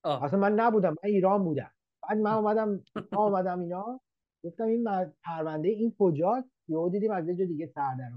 اصلا 0.03 0.39
من 0.39 0.53
نبودم 0.53 0.89
من 0.89 1.09
ایران 1.09 1.43
بودم. 1.43 1.71
بعد 2.09 2.17
من 2.17 2.33
اومدم 2.33 2.83
ما 3.11 3.25
اومدم 3.25 3.59
اینا. 3.59 4.01
گفتم 4.45 4.63
این 4.63 4.85
پرونده 5.23 5.69
این 5.69 5.95
کجاست؟ 5.99 6.49
یهو 6.67 6.89
دیدیم 6.89 7.11
از 7.11 7.27
یه 7.27 7.35
جا 7.35 7.45
دیگه 7.45 7.67
سر 7.67 8.11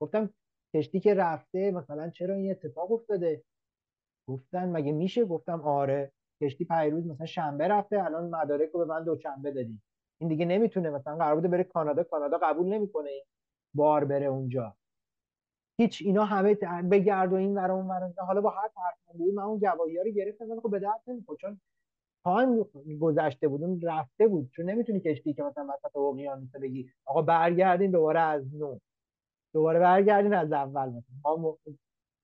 گفتم 0.00 0.30
کشتی 0.74 1.00
که 1.00 1.14
رفته 1.14 1.70
مثلا 1.70 2.10
چرا 2.10 2.34
این 2.34 2.50
اتفاق 2.50 2.92
افتاده؟ 2.92 3.44
گفتن 4.28 4.68
مگه 4.72 4.92
میشه؟ 4.92 5.24
گفتم 5.24 5.60
آره. 5.60 6.12
کشتی 6.42 6.64
پیروز 6.64 7.06
مثلا 7.06 7.26
شنبه 7.26 7.68
رفته 7.68 8.04
الان 8.04 8.30
مدارک 8.30 8.70
رو 8.70 8.80
به 8.80 8.84
من 8.84 9.04
دوشنبه 9.04 9.50
دادی. 9.50 9.80
این 10.20 10.28
دیگه 10.28 10.44
نمی‌تونه 10.44 10.90
مثلا 10.90 11.16
قرار 11.16 11.34
بوده 11.34 11.48
بره 11.48 11.64
کانادا 11.64 12.04
کانادا 12.04 12.38
قبول 12.38 12.66
نمی‌کنه 12.66 13.10
بار 13.74 14.04
بره 14.04 14.26
اونجا. 14.26 14.76
هیچ 15.80 16.02
اینا 16.04 16.24
همه 16.24 16.54
بگرد 16.90 17.32
و 17.32 17.36
این 17.36 17.54
ور 17.54 17.70
اون 17.70 17.88
ور 17.88 18.12
حالا 18.18 18.40
با 18.40 18.50
هر 18.50 18.68
فرقی 18.74 19.32
من 19.32 19.42
اون 19.42 19.58
گواهی 19.58 19.98
رو 19.98 20.10
گرفتم 20.10 20.60
خب 20.60 20.70
به 20.70 20.78
درد 20.78 21.00
نمی‌خوره 21.06 21.38
چون 21.38 21.60
تایم 22.24 22.62
گذشته 23.00 23.48
بود 23.48 23.62
اون 23.62 23.80
رفته 23.80 24.28
بود. 24.28 24.50
چون 24.50 24.70
نمی‌تونی 24.70 25.00
کشتی 25.00 25.34
که 25.34 25.42
مثلا 25.42 25.66
وسط 25.74 25.96
اقیانوس 25.96 26.56
بگی 26.62 26.90
آقا 27.04 27.22
برگردین 27.22 27.90
دوباره 27.90 28.20
از 28.20 28.54
نو. 28.54 28.78
دوباره 29.54 29.80
برگردین 29.80 30.34
از 30.34 30.52
اول. 30.52 30.88
مثلا 30.88 31.36
ما 31.36 31.58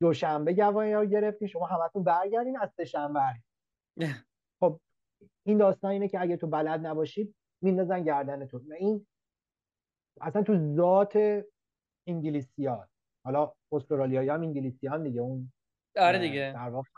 دوشنبه 0.00 0.52
گواهی 0.52 0.92
ها 0.92 1.04
گرفتیم. 1.04 1.48
شما 1.48 1.66
همتون 1.66 2.04
برگردین 2.04 2.58
از 2.58 2.70
سه‌شنبه. 2.76 3.20
خب 4.60 4.80
این 5.46 5.58
داستان 5.58 5.90
اینه 5.90 6.08
که 6.08 6.20
اگه 6.20 6.36
تو 6.36 6.46
بلد 6.46 6.86
نباشید 6.86 7.34
میندازن 7.62 8.04
گردنتون 8.04 8.72
این 8.72 9.06
اصلا 10.20 10.42
تو 10.42 10.74
ذات 10.74 11.44
انگلیسی 12.06 12.66
ها 12.66 12.88
حالا 13.24 13.52
استرالیایی 13.72 14.28
هم 14.28 14.40
انگلیسیان 14.40 15.02
دیگه 15.02 15.20
اون 15.20 15.52
آره 15.96 16.18
دیگه. 16.18 16.52
در 16.54 16.68
واقع 16.68 16.88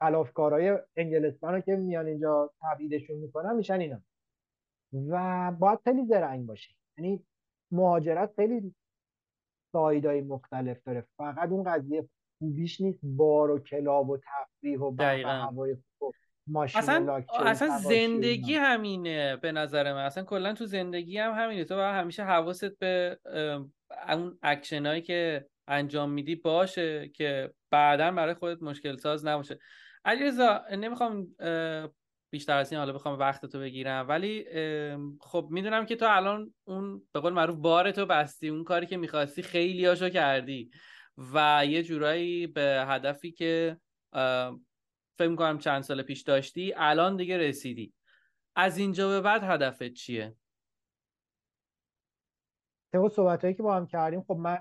خلافکارای 0.00 0.78
انگلستان 0.96 1.54
رو 1.54 1.60
که 1.60 1.76
میان 1.76 2.06
اینجا 2.06 2.54
تبعیدشون 2.60 3.16
می‌کنن 3.16 3.56
میشن 3.56 3.80
اینا. 3.80 4.00
و 5.08 5.52
باید 5.52 5.78
خیلی 5.84 6.06
زرنگ 6.06 6.46
باشی 6.46 6.76
یعنی 6.98 7.26
مهاجرت 7.70 8.32
خیلی 8.36 8.74
سایدهای 9.72 10.20
مختلف 10.20 10.82
داره. 10.82 11.06
فقط 11.16 11.48
اون 11.48 11.64
قضیه 11.64 12.08
خوبیش 12.38 12.80
نیست 12.80 13.00
بار 13.02 13.50
و 13.50 13.58
کلاب 13.58 14.10
و 14.10 14.18
تفریح 14.18 14.80
و 14.80 14.96
هوای 15.26 15.76
ماشین 16.46 16.80
اصلا, 16.80 17.24
اصلا 17.38 17.78
زندگی 17.78 18.54
همینه 18.54 19.36
به 19.36 19.52
نظر 19.52 19.92
من. 19.92 20.04
اصلا 20.04 20.24
کلا 20.24 20.52
تو 20.52 20.66
زندگی 20.66 21.18
هم 21.18 21.32
همینه. 21.32 21.64
تو 21.64 21.74
باید 21.74 21.94
همیشه 21.94 22.24
حواست 22.24 22.78
به 22.78 23.18
اون 24.08 24.38
اکشنایی 24.42 25.02
که 25.02 25.46
انجام 25.68 26.10
میدی 26.10 26.34
باشه 26.34 27.08
که 27.08 27.52
بعدا 27.70 28.10
برای 28.10 28.34
خودت 28.34 28.62
مشکل 28.62 28.96
ساز 28.96 29.26
نباشه. 29.26 29.58
علیرضا 30.04 30.62
نمی‌خوام 30.72 31.26
بیشتر 32.32 32.56
از 32.56 32.72
این 32.72 32.78
حالا 32.78 32.92
بخوام 32.92 33.18
وقت 33.18 33.46
تو 33.46 33.58
بگیرم 33.58 34.08
ولی 34.08 34.44
خب 35.20 35.48
می‌دونم 35.50 35.86
که 35.86 35.96
تو 35.96 36.06
الان 36.08 36.54
اون 36.64 37.02
به 37.12 37.20
قول 37.20 37.32
معروف 37.32 37.56
بار 37.56 37.90
تو 37.90 38.06
بستی 38.06 38.48
اون 38.48 38.64
کاری 38.64 38.86
که 38.86 38.96
می‌خواستی 38.96 39.42
خیلی 39.42 39.84
هاشو 39.84 40.08
کردی 40.08 40.70
و 41.34 41.62
یه 41.66 41.82
جورایی 41.82 42.46
به 42.46 42.84
هدفی 42.88 43.32
که 43.32 43.76
فکر 45.18 45.28
می‌کنم 45.28 45.58
چند 45.58 45.82
سال 45.82 46.02
پیش 46.02 46.22
داشتی 46.22 46.74
الان 46.76 47.16
دیگه 47.16 47.38
رسیدی. 47.38 47.92
از 48.56 48.78
اینجا 48.78 49.08
به 49.08 49.20
بعد 49.20 49.42
هدفت 49.44 49.92
چیه؟ 49.92 50.36
طبق 52.92 53.08
صحبت 53.08 53.42
هایی 53.42 53.54
که 53.54 53.62
با 53.62 53.76
هم 53.76 53.86
کردیم 53.86 54.22
خب 54.22 54.36
من 54.36 54.58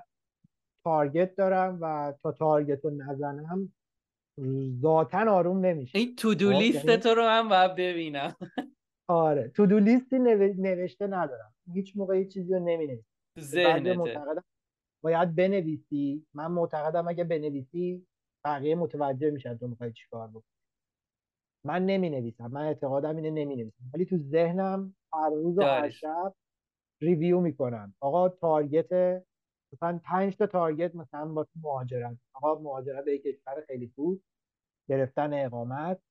تارگت 0.83 1.35
دارم 1.35 1.77
و 1.81 2.13
تا 2.23 2.31
تارگت 2.31 2.85
رو 2.85 2.91
نزنم 2.91 3.73
ذاتا 4.81 5.31
آروم 5.31 5.65
نمیشه. 5.65 5.97
این 5.97 6.15
to-do 6.15 6.51
list 6.51 6.97
تو 6.97 7.09
رو 7.09 7.21
من 7.21 7.49
باید 7.49 7.75
ببینم. 7.75 8.35
آره 9.09 9.47
to-do 9.47 9.65
list 9.65 9.79
ی 9.79 10.19
نوشته 10.57 11.07
ندارم. 11.07 11.55
هیچ 11.73 11.97
موقع 11.97 12.17
هیچ 12.17 12.33
چیزی 12.33 12.53
رو 12.53 12.59
نمی 12.59 13.03
معتقدم 13.95 14.43
باید 15.03 15.35
بنویسی. 15.35 16.25
من 16.33 16.47
معتقدم 16.47 17.07
اگه 17.07 17.23
بنویسی 17.23 18.07
بقیه 18.45 18.75
متوجه 18.75 19.31
میشن 19.31 19.57
تو 19.57 19.67
می‌خوای 19.67 19.93
چیکار 19.93 20.27
بکنی. 20.27 20.43
من 21.65 21.85
نمی 21.85 22.09
نویسم 22.09 22.47
من 22.47 22.65
اعتقادم 22.65 23.15
اینه 23.15 23.29
نمی 23.29 23.55
نویسم 23.55 23.83
ولی 23.93 24.05
تو 24.05 24.17
ذهنم 24.17 24.95
هر 25.13 25.29
روز 25.29 25.57
و 25.57 25.61
هر 25.61 25.89
شب 25.89 26.35
review 27.01 27.39
می‌کنم. 27.39 27.95
آقا 27.99 28.29
target 28.29 29.23
مثلا 29.73 29.99
پنج 30.03 30.37
تا 30.37 30.47
target 30.47 30.95
مثلا 30.95 31.25
با 31.25 31.47
مهاجرت. 31.55 32.17
آقا 32.33 32.61
مهاجرت 32.61 33.05
به 33.05 33.13
یک 33.13 33.23
کشور 33.23 33.63
خیلی 33.67 33.91
خوب 33.95 34.21
گرفتن 34.89 35.45
اقامت 35.45 36.01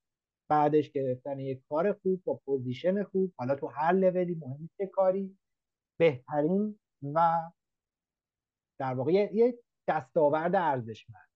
بعدش 0.51 0.91
گرفتن 0.91 1.39
یک 1.39 1.63
کار 1.69 1.93
خوب 1.93 2.25
با 2.25 2.35
position 2.35 3.03
خوب. 3.03 3.33
حالا 3.39 3.55
تو 3.55 3.67
هر 3.67 3.93
لولی 3.93 4.35
مهم 4.35 4.69
چه 4.79 4.87
کاری؟ 4.87 5.39
بهترین 5.99 6.79
و 7.15 7.51
در 8.81 8.95
واقع 8.95 9.13
یه 9.13 9.59
دستاورد 9.89 10.55
ارزشمند. 10.55 11.29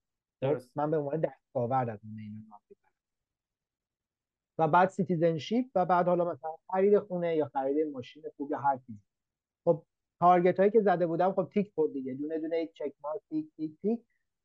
من 0.75 0.91
به 0.91 0.97
عنوان 0.97 1.21
دستاورد 1.21 1.89
از 1.89 1.99
این 2.03 2.51
و 4.57 4.67
بعد 4.67 4.89
citizenship 4.89 5.65
و 5.75 5.85
بعد 5.85 6.07
حالا 6.07 6.25
مثلا 6.25 6.55
خرید 6.71 6.99
خونه 6.99 7.35
یا 7.35 7.45
خرید 7.53 7.87
ماشین 7.87 8.23
خوب 8.37 8.51
یا 8.51 8.59
هر 8.59 8.77
چیزی. 8.77 8.99
خب 9.65 9.83
target 10.19 10.59
هایی 10.59 10.71
که 10.71 10.81
زده 10.81 11.07
بودم 11.07 11.33
خب 11.33 11.49
تیک 11.53 11.71
خورد 11.75 11.93
دیگه. 11.93 12.13
دونه 12.13 12.39
دونه 12.39 12.67
check 12.67 12.93
mark 13.03 13.21
تیک 13.29 13.51
تیک 13.57 13.77
تیک. 13.81 13.99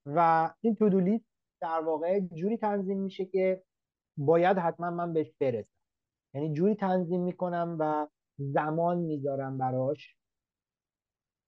و 0.07 0.51
این 0.61 0.75
تو 0.75 1.19
در 1.61 1.81
واقع 1.81 2.21
جوری 2.21 2.57
تنظیم 2.57 2.99
میشه 2.99 3.25
که 3.25 3.63
باید 4.17 4.59
حتما 4.59 4.91
من 4.91 5.13
بهش 5.13 5.33
برسم. 5.41 5.75
یعنی 6.35 6.53
جوری 6.53 6.75
تنظیم 6.75 7.21
می‌کنم 7.21 7.77
و 7.81 8.09
زمان 8.39 8.99
می‌ذارم 8.99 9.59
براش. 9.59 10.17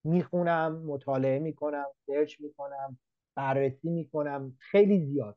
می‌خونم 0.05 0.83
مطالعه 0.83 1.39
می‌کنم 1.39 1.87
سرچ 2.07 2.41
می‌کنم. 2.41 2.99
بررسی 3.37 3.89
می‌کنم. 3.91 4.57
خیلی 4.59 5.07
زیاد. 5.07 5.37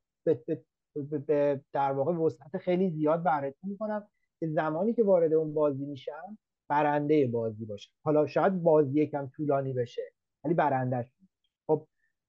به 1.19 1.61
در 1.73 1.91
واقع 1.91 2.13
وسعت 2.13 2.57
خیلی 2.57 2.89
زیاد 2.89 3.23
بررسی 3.23 3.67
می‌کنم 3.67 4.07
که 4.39 4.47
زمانی 4.47 4.93
که 4.93 5.03
وارد 5.03 5.33
اون 5.33 5.53
بازی 5.53 5.85
میشم 5.85 6.37
برنده 6.69 7.27
بازی 7.27 7.65
باشه 7.65 7.89
حالا 8.03 8.27
شاید 8.27 8.63
بازی 8.63 9.01
یکم 9.01 9.27
طولانی 9.27 9.73
بشه 9.73 10.01
ولی 10.43 10.53
برندش 10.53 11.11
خب 11.67 11.87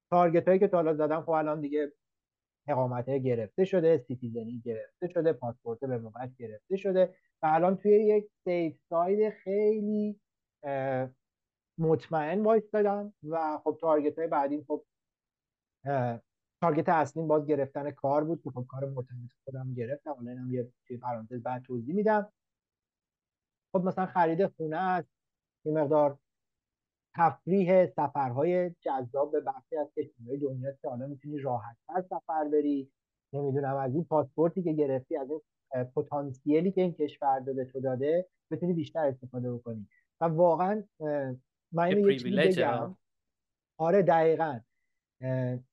target 0.09 0.47
هایی 0.47 0.59
که 0.59 0.67
تا 0.67 0.77
حالا 0.77 0.93
زدم 0.93 1.21
خب 1.21 1.29
الان 1.29 1.61
دیگه 1.61 1.91
اقامت 2.67 3.09
گرفته 3.09 3.65
شده 3.65 3.97
citizen 3.97 4.53
ی 4.53 4.61
گرفته 4.65 5.07
شده 5.07 5.33
پاسپورت 5.33 5.79
به 5.79 5.97
موقع 5.97 6.27
گرفته 6.39 6.77
شده 6.77 7.15
و 7.41 7.45
الان 7.53 7.77
توی 7.77 7.91
یک 7.91 8.29
safe 8.43 8.77
side 8.89 9.33
خیلی 9.33 10.19
مطمئن 11.77 12.43
وایستادم 12.43 13.13
و 13.29 13.57
خب 13.63 13.77
target 13.81 14.19
های 14.19 14.27
بعدی 14.27 14.63
خب 14.67 14.83
target 16.61 16.89
اصلی 16.89 17.23
باز 17.23 17.45
گرفتن 17.45 17.91
کار 17.91 18.23
بود 18.23 18.43
که 18.43 18.49
خب 18.49 18.65
کار 18.69 18.85
مرتبط 18.85 19.31
خودم 19.43 19.73
گرفتم. 19.73 20.13
حالا 20.13 20.31
اینم 20.31 20.53
یه 20.53 20.71
پرانتز 21.01 21.43
بعد 21.43 21.61
توضیح 21.61 21.95
میدم. 21.95 22.33
خب 23.73 23.83
مثلا 23.83 24.05
خرید 24.05 24.47
خونه 24.47 24.77
است. 24.77 25.09
یه 25.65 25.73
مقدار 25.73 26.17
تفریح 27.15 27.85
سفرهای 27.85 28.69
جذاب 28.69 29.31
به 29.31 29.39
بخشی 29.41 29.77
از 29.77 29.87
کشورهای 29.97 30.37
دنیا 30.37 30.71
که 30.71 30.89
حالا 30.89 31.07
می‌تونی 31.07 31.39
راحت 31.39 31.77
تر 31.87 32.01
سفر 32.01 32.49
بری. 32.51 32.91
نمی‌دونم 33.33 33.75
از 33.75 33.93
این 33.93 34.03
پاسپورتی 34.03 34.63
که 34.63 34.73
گرفتی 34.73 35.17
از 35.17 35.29
این 35.29 35.41
پتانسیلی 35.83 36.71
که 36.71 36.81
این 36.81 36.93
کشور 36.93 37.39
به 37.39 37.65
تو 37.65 37.79
داده 37.79 38.27
بتونی 38.51 38.73
بیشتر 38.73 39.05
استفاده 39.05 39.53
بکنی. 39.53 39.87
و 40.21 40.25
واقعا 40.25 40.83
من 41.71 41.83
اینو 41.83 42.11
یه 42.11 42.47
بگم. 42.47 42.97
آره 43.77 44.01
دقیقا. 44.01 44.59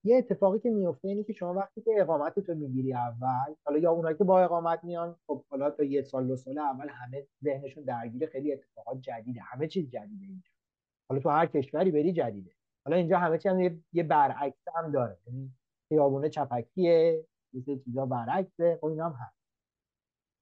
یه 0.04 0.16
اتفاقی 0.16 0.58
که 0.58 0.70
میفته 0.70 1.08
اینه 1.08 1.24
که 1.24 1.32
شما 1.32 1.54
وقتی 1.54 1.80
که 1.80 1.90
اقامت 1.96 2.40
تو 2.40 2.54
می‌گیری 2.54 2.94
اول 2.94 3.54
حالا 3.64 3.78
یا 3.78 3.90
اونایی 3.90 4.16
که 4.16 4.24
با 4.24 4.40
اقامت 4.40 4.84
میان 4.84 5.16
خب 5.26 5.44
حالا 5.50 5.70
تا 5.70 5.84
یه 5.84 6.02
سال 6.02 6.28
دو 6.28 6.36
سال 6.36 6.58
اول 6.58 6.88
همه 6.88 7.26
ذهنشون 7.44 7.84
درگیر 7.84 8.26
خیلی 8.26 8.52
اتفاقات 8.52 9.00
جدیده. 9.00 9.40
همه 9.40 9.66
چیز 9.66 9.90
جدیده 9.90 10.24
اینجا. 10.24 10.50
حالا 11.08 11.22
تو 11.22 11.28
هر 11.28 11.46
کشوری 11.46 11.90
بری 11.90 12.12
جدیده. 12.12 12.50
حالا 12.84 12.96
اینجا 12.96 13.18
همه 13.18 13.38
چیز 13.38 13.52
هم 13.52 13.82
یه 13.92 14.02
برعکس 14.02 14.68
هم 14.74 14.92
داره. 14.92 15.18
یعنی 15.26 15.52
خیابونه 15.88 16.28
چپکیه 16.28 17.24
یه 17.52 17.78
چیزا 17.84 18.06
برعکسه. 18.06 18.78
خب 18.80 18.86
اینا 18.86 19.08
هم 19.08 19.16
هست. 19.20 19.38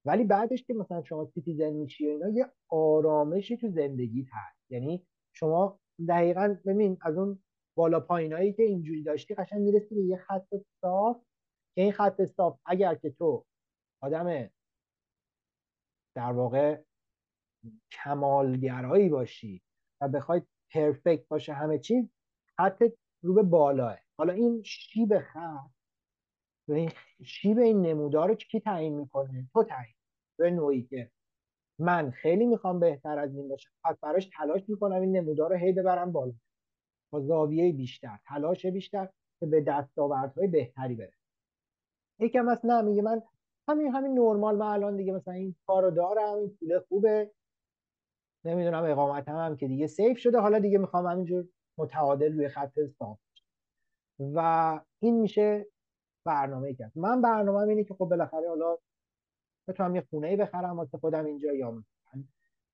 ولی 0.04 0.24
بعدش 0.24 0.64
که 0.64 0.74
مثلا 0.74 1.02
شما 1.02 1.24
citizen 1.24 1.70
میشی 1.70 2.06
اینا 2.06 2.28
یه 2.28 2.46
آرامشی 2.68 3.56
تو 3.56 3.68
زندگیت 3.68 4.26
هست. 4.32 4.70
یعنی 4.70 5.06
شما 5.32 5.80
دقیقا 6.08 6.56
ببین 6.66 6.98
از 7.00 7.18
اون 7.18 7.38
بالا 7.76 8.00
پایینایی 8.00 8.52
که 8.52 8.62
اینجوری 8.62 9.02
داشتی 9.02 9.34
قشنگ 9.34 9.60
می‌رسی 9.60 9.94
به 9.94 10.02
یه 10.02 10.16
خط 10.16 10.54
صاف 10.80 11.16
که 11.74 11.82
این 11.82 11.92
خط 11.92 12.24
صاف 12.24 12.58
اگر 12.66 12.94
که 12.94 13.10
تو 13.10 13.44
آدم 14.02 14.50
در 16.16 16.32
واقع 16.32 16.82
کمالگرایی 17.90 19.08
باشی 19.08 19.62
و 20.00 20.08
بخوای 20.08 20.42
پرفکت 20.70 21.28
باشه 21.28 21.52
همه 21.52 21.78
چیز 21.78 22.10
حتی 22.58 22.92
رو 23.22 23.34
به 23.34 23.42
بالاه. 23.42 23.98
حالا 24.18 24.32
این 24.32 24.62
شیب 24.62 25.18
خط 25.18 25.70
این 26.68 26.90
شیب 27.24 27.58
این 27.58 27.82
نمودار 27.82 28.28
رو 28.28 28.34
کی 28.34 28.60
تعیین 28.60 28.96
می‌کنه؟ 28.96 29.48
تو 29.52 29.64
تعیین 29.64 29.94
به 30.38 30.50
نوعی 30.50 30.82
که 30.82 31.10
من 31.80 32.10
خیلی 32.10 32.46
می‌خوام 32.46 32.80
بهتر 32.80 33.18
از 33.18 33.34
این 33.34 33.48
باشم 33.48 33.70
پس 33.84 33.96
براش 34.00 34.30
تلاش 34.36 34.68
می‌کنم 34.68 35.00
این 35.00 35.16
نمودار 35.16 35.50
رو 35.50 35.56
هی 35.56 35.72
ببرم 35.72 36.12
بالا. 36.12 36.32
با 37.10 37.20
زاویه 37.20 37.72
بیشتر 37.72 38.18
تلاش 38.26 38.66
بیشتر 38.66 39.08
که 39.40 39.46
به 39.46 39.60
دستاوردهای 39.60 40.48
بهتری 40.48 40.94
برسم 40.94 41.26
یکم 42.18 42.48
از 42.48 42.66
نه 42.66 42.82
میگه 42.82 43.02
من 43.02 43.22
همین 43.68 43.94
همین 43.94 44.18
نرمال 44.18 44.56
من 44.56 44.66
الان 44.66 44.96
دیگه 44.96 45.12
مثلا 45.12 45.34
این 45.34 45.54
کارو 45.66 45.90
دارم 45.90 46.34
این 46.34 46.56
پول 46.60 46.78
خوبه. 46.78 47.30
نمی‌دونم 48.44 48.84
اقامت 48.84 49.28
هم, 49.28 49.36
هم 49.36 49.56
که 49.56 49.68
دیگه 49.68 49.86
safe 49.86 50.18
شده. 50.18 50.38
حالا 50.38 50.58
دیگه 50.58 50.78
می‌خوام 50.78 51.06
همینجور 51.06 51.48
متعادل 51.78 52.32
روی 52.32 52.48
خط 52.48 52.78
صاف 52.98 53.18
و 54.20 54.80
این 55.02 55.20
میشه 55.20 55.66
برنامه 56.24 56.74
کرد. 56.74 56.92
من 56.94 57.22
برنامه 57.22 57.58
اینه 57.58 57.84
که 57.84 57.94
خب 57.94 58.04
بالاخره 58.04 58.48
حالا 58.48 58.76
بتونم 59.68 59.94
یه 59.94 60.00
خونه 60.10 60.28
ای 60.28 60.36
بخرم 60.36 60.76
واسه 60.76 60.98
خودم 60.98 61.24
اینجا 61.24 61.52
یا 61.52 61.82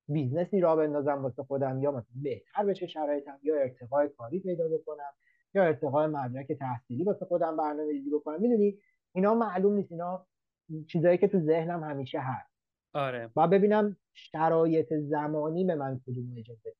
business 0.07 0.53
ی 0.53 0.59
را 0.59 0.75
بندازم 0.75 1.23
واسه 1.23 1.43
خودم 1.43 1.81
یا 1.81 1.91
مثلا 1.91 2.15
بهتر 2.15 2.65
بشه 2.65 2.87
شرایطم 2.87 3.39
یا 3.43 3.55
ارتقای 3.55 4.09
کاری 4.09 4.39
پیدا 4.39 4.67
بکنم 4.67 5.13
یا 5.53 5.63
ارتقای 5.63 6.07
مدرک 6.07 6.51
تحصیلی 6.51 7.03
واسه 7.03 7.25
خودم 7.25 7.57
برنامه‌ریزی 7.57 8.09
بکنم. 8.09 8.41
می‌دونی؟ 8.41 8.77
اینا 9.13 9.33
معلوم 9.33 9.73
نیست. 9.73 9.91
اینا 9.91 10.27
چیزایی 10.87 11.17
که 11.17 11.27
تو 11.27 11.39
ذهنم 11.39 11.83
همیشه 11.83 12.19
هست. 12.19 12.53
آره. 12.93 13.29
و 13.35 13.47
ببینم 13.47 13.97
شرایط 14.13 14.93
زمانی 14.93 15.65
به 15.65 15.75
من 15.75 16.01
کدوم 16.07 16.35
اجازه 16.37 16.75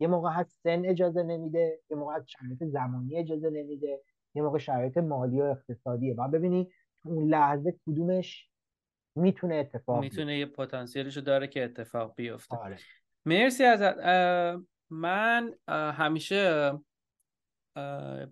یه 0.00 0.08
موقع 0.08 0.30
هست 0.30 0.60
سن 0.62 0.84
اجازه 0.84 1.22
نمیده 1.22 1.80
یه 1.90 1.96
موقع 1.96 2.14
هست 2.16 2.28
شرایط 2.28 2.64
زمانی 2.64 3.16
اجازه 3.16 3.50
نمیده 3.50 4.02
یه 4.34 4.42
موقع 4.42 4.58
شرایط 4.58 4.98
مالی 4.98 5.40
و 5.40 5.44
اقتصادیه 5.44 6.14
و 6.14 6.28
ببینی 6.28 6.70
اون 7.04 7.28
لحظه 7.28 7.74
کدومش 7.86 8.50
می‌تونه 9.14 9.54
اتفاق 9.54 10.00
می‌تونه 10.00 10.38
یه 10.38 10.46
پتانسیلشو 10.46 11.20
داره 11.20 11.46
که 11.46 11.64
اتفاق 11.64 12.14
بیفته 12.16 12.56
آره. 12.56 12.78
مرسی 13.24 13.64
ازت 13.64 13.96
من 14.90 15.54
همیشه 15.68 16.72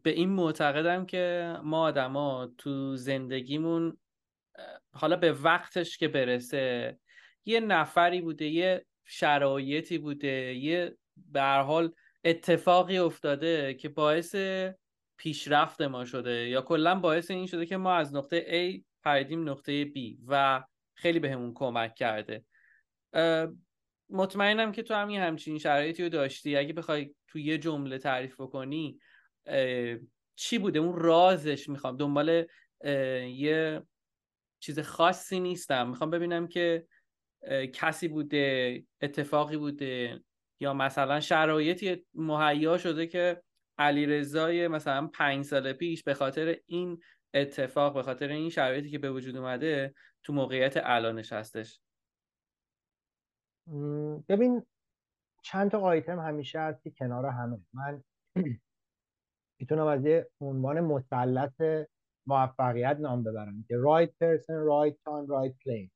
به 0.03 0.11
این 0.11 0.29
معتقدم 0.29 1.07
که 1.07 1.57
ما 1.65 1.83
آدما 1.83 2.49
تو 2.59 2.97
زندگیمون 2.97 3.99
حالا 4.95 5.17
به 5.17 5.33
وقتش 5.33 5.99
که 5.99 6.09
برسه 6.09 6.99
یه 7.45 7.61
نفری 7.61 8.21
بوده 8.21 8.45
یه 8.45 8.87
شرایطی 9.05 9.99
بوده 9.99 10.55
یه 10.55 10.97
به 11.17 11.43
حال 11.43 11.95
اتفاقی 12.25 12.99
افتاده 12.99 13.75
که 13.75 13.89
باعث 13.89 14.37
پیشرفت 15.17 15.81
ما 15.81 16.05
شده 16.05 16.49
یا 16.49 16.63
کلا 16.63 16.95
باعث 16.95 17.31
این 17.31 17.47
شده 17.47 17.67
که 17.67 17.77
ما 17.77 17.95
از 17.95 18.15
نقطه 18.15 18.41
A 18.41 18.83
پریدیم 19.03 19.49
نقطه 19.49 19.85
B 19.85 19.99
و 20.27 20.65
خیلی 21.03 21.19
بهمون 21.19 21.49
به 21.49 21.59
کمک 21.59 21.95
کرده. 21.95 22.45
مطمئنم 24.11 24.73
که 24.73 24.83
تو 24.83 24.95
هم 24.95 25.11
یه 25.11 25.21
همچین 25.21 25.59
شرایطی 25.59 26.03
رو 26.03 26.09
داشتی. 26.09 26.57
اگه 26.57 26.73
بخوای 26.73 27.15
تو 27.29 27.39
یه 27.39 27.59
جمله 27.59 27.99
تعریف 27.99 28.41
بکنی 28.41 28.99
چی 30.37 30.59
بوده؟ 30.59 30.79
اون 30.79 30.99
رازش 30.99 31.69
می‌خوام. 31.69 31.97
دنبال 31.97 32.47
یه 33.29 33.83
چیز 34.61 34.79
خاصی 34.79 35.41
نیستم. 35.41 35.89
می‌خوام 35.89 36.11
ببینم 36.11 36.49
که 36.49 36.87
کسی 37.73 38.09
بوده 38.09 38.85
اتفاقی 39.01 39.57
بوده 39.57 40.21
یا 40.61 40.75
مثلا 40.75 41.21
شرایطی 41.21 42.07
مهیا 42.15 42.79
شده 42.79 43.07
که 43.07 43.43
علی 43.79 44.07
رضای 44.07 44.69
مثلا 44.69 45.07
پنج 45.07 45.45
سال 45.45 45.73
پیش 45.73 46.03
به 46.03 46.15
خاطر 46.15 46.57
این 46.67 47.03
اتفاق 47.35 47.95
به 47.95 48.03
خاطر 48.03 48.29
این 48.29 48.51
شرایطی 48.51 48.91
که 48.91 48.99
به 48.99 49.11
وجود 49.11 49.37
اومده 49.37 49.95
تو 50.23 50.33
موقعیت 50.33 50.75
الانش 50.77 51.33
هستش 51.33 51.81
ببین 54.29 54.67
چند 55.43 55.71
تا 55.71 55.81
آیتم 55.81 56.21
همیشه 56.21 56.61
هست 56.61 56.83
که 56.83 56.91
کنار 56.91 57.27
همه. 57.27 57.61
من 57.73 58.05
می‌تونم 59.61 59.87
از 59.87 60.07
یه 60.07 60.31
عنوان 60.41 60.81
مثلث 60.81 61.87
موفقیت 62.27 62.97
نام 63.01 63.23
ببرم 63.23 63.65
که 63.69 63.75
right 63.75 64.11
person 64.11 64.57
right 64.71 64.95
time 64.95 65.27
right 65.29 65.55
place. 65.55 65.93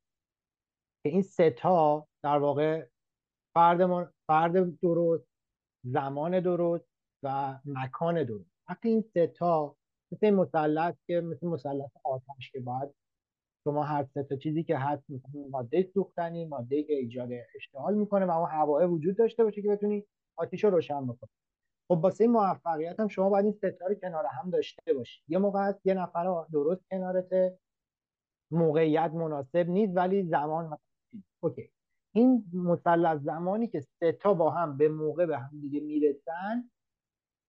که 1.02 1.08
این 1.08 1.22
سه 1.22 1.50
تا 1.50 2.08
در 2.24 2.38
واقع 2.38 2.88
فرد, 3.54 4.12
فرد 4.26 4.80
درست 4.80 5.28
زمان 5.84 6.40
درست 6.40 6.88
و 7.22 7.58
مکان 7.64 8.24
درست. 8.24 8.50
وقتی 8.68 8.88
این 8.88 9.00
سه 9.02 9.26
تا 9.26 9.76
مثل 10.12 10.30
مثلث 10.30 10.94
که 11.06 11.20
مثل 11.20 11.46
مثلث 11.46 11.90
آتش 12.04 12.50
که 12.52 12.60
باید 12.60 12.94
شما 13.66 13.82
هر 13.82 14.04
سه 14.04 14.22
تا 14.22 14.36
چیزی 14.36 14.64
که 14.64 14.76
هست 14.78 15.04
ماده 15.50 15.90
سوختنی 15.94 16.44
ماده 16.44 16.82
که 16.82 16.92
ایجاد 16.92 17.28
اشتعال 17.56 17.94
می‌کنه 17.94 18.26
و 18.26 18.30
اون 18.30 18.50
هوای 18.50 18.86
وجود 18.86 19.18
داشته 19.18 19.44
باشه 19.44 19.62
که 19.62 19.68
بتونی 19.68 20.06
آتیش 20.36 20.64
رو 20.64 20.70
روشن 20.70 21.06
بکنی 21.06 21.30
خب 21.88 22.00
واسه 22.02 22.24
این 22.24 22.32
موفقیت 22.32 23.00
هم 23.00 23.08
شما 23.08 23.30
باید 23.30 23.44
این 23.44 23.54
ستاره 23.54 23.94
کنار 23.94 24.26
هم 24.26 24.50
داشته 24.50 24.94
باشی. 24.94 25.22
یه 25.28 25.38
موقع 25.38 25.60
هست 25.68 25.86
یه 25.86 25.94
نفر 25.94 26.44
درست 26.52 26.82
کنارت 26.90 27.58
موقعیت 28.50 29.10
مناسب 29.14 29.68
نیست 29.68 29.96
ولی 29.96 30.22
زمان 30.22 30.78
اوکی. 31.42 31.70
این 32.14 32.44
مثلث 32.54 33.20
زمانی 33.20 33.68
که 33.68 33.80
سه 33.80 34.12
تا 34.12 34.34
با 34.34 34.50
هم 34.50 34.76
به 34.76 34.88
موقع 34.88 35.26
به 35.26 35.38
هم 35.38 35.60
دیگه 35.60 35.80
می‌رسن 35.80 36.70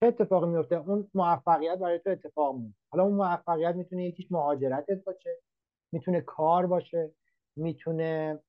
چه 0.03 0.07
اتفاقی 0.07 0.47
میفته 0.49 0.76
اون 0.76 1.09
موفقیت 1.13 1.80
برای 1.80 1.99
تو 1.99 2.09
اتفاق 2.09 2.55
میفته 2.55 2.80
حالا 2.91 3.03
اون 3.03 3.13
موفقیت 3.13 3.76
می‌تونه 3.76 4.05
یکیش 4.05 4.32
مهاجرتت 4.32 5.03
باشه. 5.03 5.47
می‌تونه 5.92 6.22
کار 6.22 6.68
باشه 6.68 7.12
می‌تونه 7.56 8.40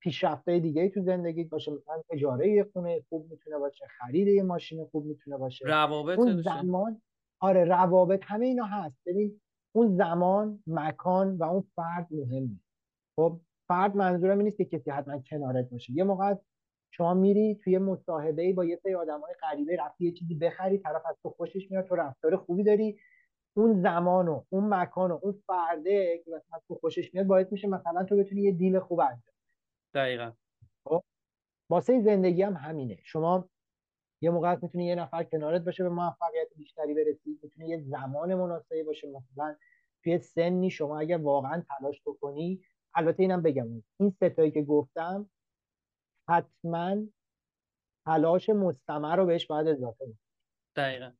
پیشرفته 0.00 0.58
دیگه 0.58 0.88
تو 0.88 1.02
زندگی 1.02 1.44
باشه 1.44 1.72
مثلا 1.72 2.02
اجاره 2.10 2.48
یه 2.48 2.64
خونه 2.72 3.04
خوب 3.08 3.30
می‌تونه 3.30 3.58
باشه 3.58 3.86
خرید 3.98 4.28
یه 4.28 4.42
ماشین 4.42 4.84
خوب 4.84 5.06
می‌تونه 5.06 5.36
باشه. 5.36 5.64
روابط 5.66 6.18
اون 6.18 6.42
زمان 6.42 7.02
آره 7.40 7.64
روابط 7.64 8.20
همه 8.24 8.46
اینا 8.46 8.64
هست. 8.64 8.96
ببین 9.06 9.40
اون 9.74 9.96
زمان 9.96 10.62
مکان 10.66 11.36
و 11.36 11.42
اون 11.42 11.64
فرد 11.76 12.06
مهمه. 12.10 12.60
خب 13.16 13.40
فرد 13.68 13.96
منظورم 13.96 14.40
نیست 14.40 14.56
که 14.56 14.64
کسی 14.64 14.90
حتما 14.90 15.18
کنارت 15.18 15.70
باشه. 15.70 15.92
یه 15.92 16.04
موقع 16.04 16.34
شما 16.90 17.14
میری 17.14 17.54
توی 17.54 17.78
مصاحبه 17.78 18.52
با 18.52 18.64
یه 18.64 18.76
سری 18.76 18.94
آدمای 18.94 19.34
غریبه 19.42 19.76
رفتی 19.76 20.04
یه 20.04 20.12
چیزی 20.12 20.34
بخری 20.34 20.78
طرف 20.78 21.02
از 21.06 21.16
تو 21.22 21.30
خوشش 21.30 21.70
میاد 21.70 21.84
تو 21.84 21.94
رفتار 21.94 22.36
خوبی 22.36 22.64
داری. 22.64 22.98
اون 23.56 23.82
زمان 23.82 24.28
و 24.28 24.44
اون 24.48 24.74
مکان 24.74 25.10
و 25.10 25.18
اون 25.22 25.42
فرده 25.46 26.22
که 26.24 26.30
مثلا 26.30 26.60
تو 26.68 26.74
خوشش 26.74 27.14
میاد 27.14 27.26
باعث 27.26 27.52
میشه 27.52 27.68
مثلا 27.68 28.04
تو 28.04 28.16
بتونی 28.16 28.42
یه 28.42 28.52
دیل 28.52 28.78
خوب 28.78 29.00
انجام 29.00 29.34
دقیقا. 29.94 30.32
خب؟ 30.84 31.02
واسه 31.70 32.00
زندگی 32.00 32.42
هم 32.42 32.52
همینه. 32.52 32.98
شما 33.04 33.48
یه 34.22 34.30
موقع 34.30 34.58
می‌تونی 34.62 34.86
یه 34.86 34.94
نفر 34.94 35.24
کنارت 35.24 35.62
باشه 35.62 35.82
به 35.82 35.88
موفقیت 35.88 36.48
بیشتری 36.56 36.94
برسی 36.94 37.38
می‌تونه 37.42 37.68
یه 37.68 37.78
زمان 37.80 38.34
مناسبی 38.34 38.82
باشه. 38.82 39.08
مثلا 39.08 39.56
توی 40.04 40.18
سنی 40.18 40.70
شما 40.70 40.98
اگر 40.98 41.16
واقعا 41.16 41.62
تلاش 41.68 42.02
بکنی 42.06 42.62
البته 42.94 43.22
اینم 43.22 43.42
بگم 43.42 43.82
این 44.00 44.10
ستایی 44.10 44.50
که 44.50 44.62
گفتم 44.62 45.30
حتما 46.28 46.96
تلاش 48.06 48.48
مستمر 48.48 49.16
رو 49.16 49.26
بهش 49.26 49.46
باید 49.46 49.68
اضافه 49.68 50.04
کنی 50.04 50.18
دقیقا. 50.76 51.12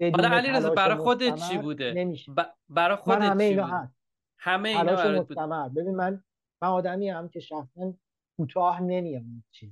حالا 0.00 0.28
علی 0.28 0.48
رضا 0.48 0.70
برای 0.70 0.96
خودت 0.96 1.34
چی 1.34 1.58
بوده؟ 1.58 1.92
نمیشه. 1.92 2.32
برای 2.68 2.96
خودت 2.96 3.22
همه 3.22 3.44
چی 3.44 3.50
اینا 3.50 3.66
هست. 3.66 3.96
همه 4.38 4.68
اینا 4.68 5.20
مستمر. 5.20 5.68
ببین 5.68 5.96
من 5.96 6.24
من 6.62 6.68
آدمی 6.68 7.10
هم 7.10 7.28
که 7.28 7.40
شخصا 7.40 7.94
کوتاه 8.36 8.82
نمیام 8.82 9.44
چیز. 9.50 9.70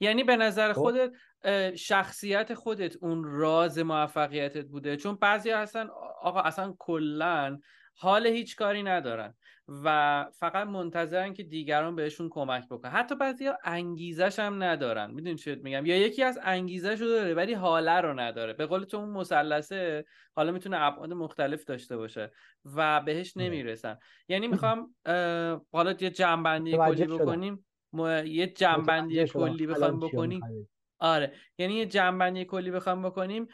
یعنی 0.00 0.24
به 0.24 0.36
نظر 0.36 0.72
خب. 0.72 0.80
خودت 0.80 1.12
شخصیت 1.74 2.54
خودت 2.54 2.96
اون 2.96 3.24
راز 3.24 3.78
موفقیتت 3.78 4.66
بوده؟ 4.66 4.96
چون 4.96 5.14
بعضی 5.14 5.50
هستن 5.50 5.88
آقا 6.22 6.40
اصلا 6.40 6.74
کلا 6.78 7.58
حال 7.98 8.26
هیچ 8.26 8.56
کاری 8.56 8.82
ندارن 8.82 9.34
و 9.84 10.26
فقط 10.32 10.66
منتظرن 10.66 11.34
که 11.34 11.42
دیگران 11.42 11.96
بهشون 11.96 12.28
کمک 12.28 12.68
بکنن. 12.68 12.90
حتی 12.90 13.14
بعضیا 13.14 13.58
انگیزش 13.64 14.38
هم 14.38 14.62
ندارن. 14.62 15.10
می‌دونی 15.10 15.36
چی 15.36 15.54
میگم؟ 15.54 15.86
یا 15.86 15.96
یکی 15.96 16.22
از 16.22 16.38
انگیزش 16.42 17.00
رو 17.00 17.08
داره 17.08 17.34
ولی 17.34 17.54
حاله 17.54 18.00
رو 18.00 18.20
نداره. 18.20 18.52
به 18.52 18.66
قول 18.66 18.84
تو 18.84 18.96
اون 18.96 19.08
مثلثه 19.08 20.04
حالا 20.36 20.52
می‌تونه 20.52 20.76
ابعاد 20.80 21.12
مختلف 21.12 21.64
داشته 21.64 21.96
باشه 21.96 22.32
و 22.76 23.00
بهش. 23.00 23.36
نمی‌رسن. 23.36 23.98
یعنی 24.28 24.48
می‌خوام 24.48 24.94
حالا 25.72 25.94
یه 26.00 26.10
جنبندی 26.10 26.76
کلی 26.76 27.06
بکنیم. 27.06 27.66
یه 28.24 28.46
جنبندی 28.46 29.24
کلی 29.24 29.66
بخوام 29.66 30.00
بکنیم. 30.00 30.40
آره. 30.98 31.32
یعنی 31.58 31.74
یه 31.74 31.86
جمع‌بندی 31.86 32.44
کلی 32.44 32.70
بخوام 32.70 33.02
بکنیم. 33.02 33.46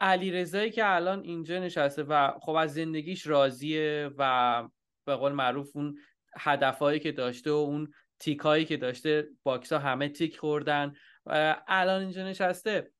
علی 0.00 0.30
رضایی 0.30 0.70
که 0.70 0.94
الان 0.94 1.22
اینجا 1.22 1.58
نشسته 1.58 2.02
و 2.02 2.32
خب 2.40 2.52
از 2.52 2.74
زندگیش 2.74 3.26
راضیه 3.26 4.10
و 4.18 4.62
به 5.06 5.16
قول 5.16 5.32
معروف 5.32 5.76
اون 5.76 5.98
هدفهایی 6.36 7.00
که 7.00 7.12
داشته 7.12 7.50
و 7.50 7.54
اون 7.54 7.92
تیک 8.20 8.38
هایی 8.38 8.64
که 8.64 8.76
داشته 8.76 9.28
box 9.42 9.72
ها 9.72 9.78
همه 9.78 10.08
تیک 10.08 10.36
خوردن. 10.36 10.92
و 11.26 11.62
الان 11.68 12.00
اینجا 12.00 12.28
نشسته. 12.28 12.90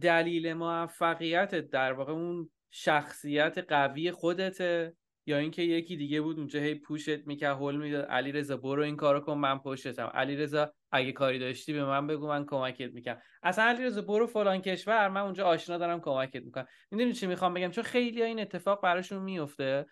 دلیل 0.00 0.52
موفقیت 0.52 1.54
در 1.54 1.92
واقع 1.92 2.12
اون 2.12 2.50
شخصیت 2.70 3.58
قوی 3.68 4.12
خودته 4.12 4.96
یا 5.26 5.38
اینکه 5.38 5.62
یکی 5.62 5.96
دیگه 5.96 6.20
بود 6.20 6.38
اونجا 6.38 6.60
هی 6.60 6.74
push 6.74 7.16
ت 7.16 7.26
می‌کرد 7.26 7.56
هول 7.56 7.76
می‌داد. 7.76 8.04
علی 8.04 8.32
رضا 8.32 8.56
برو 8.56 8.82
این 8.82 8.96
کارو 8.96 9.20
کن 9.20 9.38
من 9.38 9.58
پشتم. 9.58 10.10
علی 10.14 10.36
رضا 10.36 10.72
اگه 10.92 11.12
کاری 11.12 11.38
داشتی 11.38 11.72
به 11.72 11.84
من 11.84 12.06
بگو 12.06 12.28
من 12.28 12.46
کمکت 12.46 12.92
می‌کنم. 12.92 13.22
اصلا 13.42 13.64
علی 13.64 13.84
رضا 13.84 14.02
برو 14.02 14.26
فلان 14.26 14.60
کشور 14.60 15.08
من 15.08 15.20
اونجا 15.20 15.46
آشنا 15.46 15.78
دارم 15.78 16.00
کمکت 16.00 16.42
می‌کنم. 16.42 16.66
می‌دونی 16.90 17.12
چی 17.12 17.26
می‌خوام 17.26 17.54
بگم؟ 17.54 17.70
چون 17.70 17.84
خیلی 17.84 18.22
این 18.22 18.40
اتفاق 18.40 18.82
براشون 18.82 19.22
میفته 19.22 19.86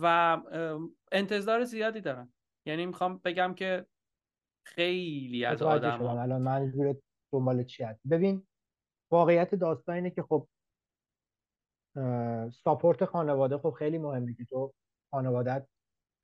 و 0.00 0.38
انتظار 1.12 1.64
زیادی 1.64 2.00
دارم. 2.00 2.32
یعنی 2.66 2.86
می‌خوام 2.86 3.18
بگم 3.18 3.54
که 3.54 3.86
خیلی 4.66 5.44
از 5.44 5.62
آدم 5.62 6.02
الان 6.02 6.42
منظور 6.42 6.96
دنبال 7.32 7.64
چی 7.64 7.84
هست؟ 7.84 8.00
ببین 8.10 8.46
واقعیت 9.10 9.54
داستان 9.54 9.94
اینه 9.94 10.10
که 10.10 10.22
خب 10.22 10.48
ساپورت 12.64 13.04
خانواده 13.04 13.58
خب 13.58 13.70
خیلی 13.70 13.98
مهمه 13.98 14.34
که 14.34 14.44
تو 14.44 14.74
خانوادت 15.10 15.66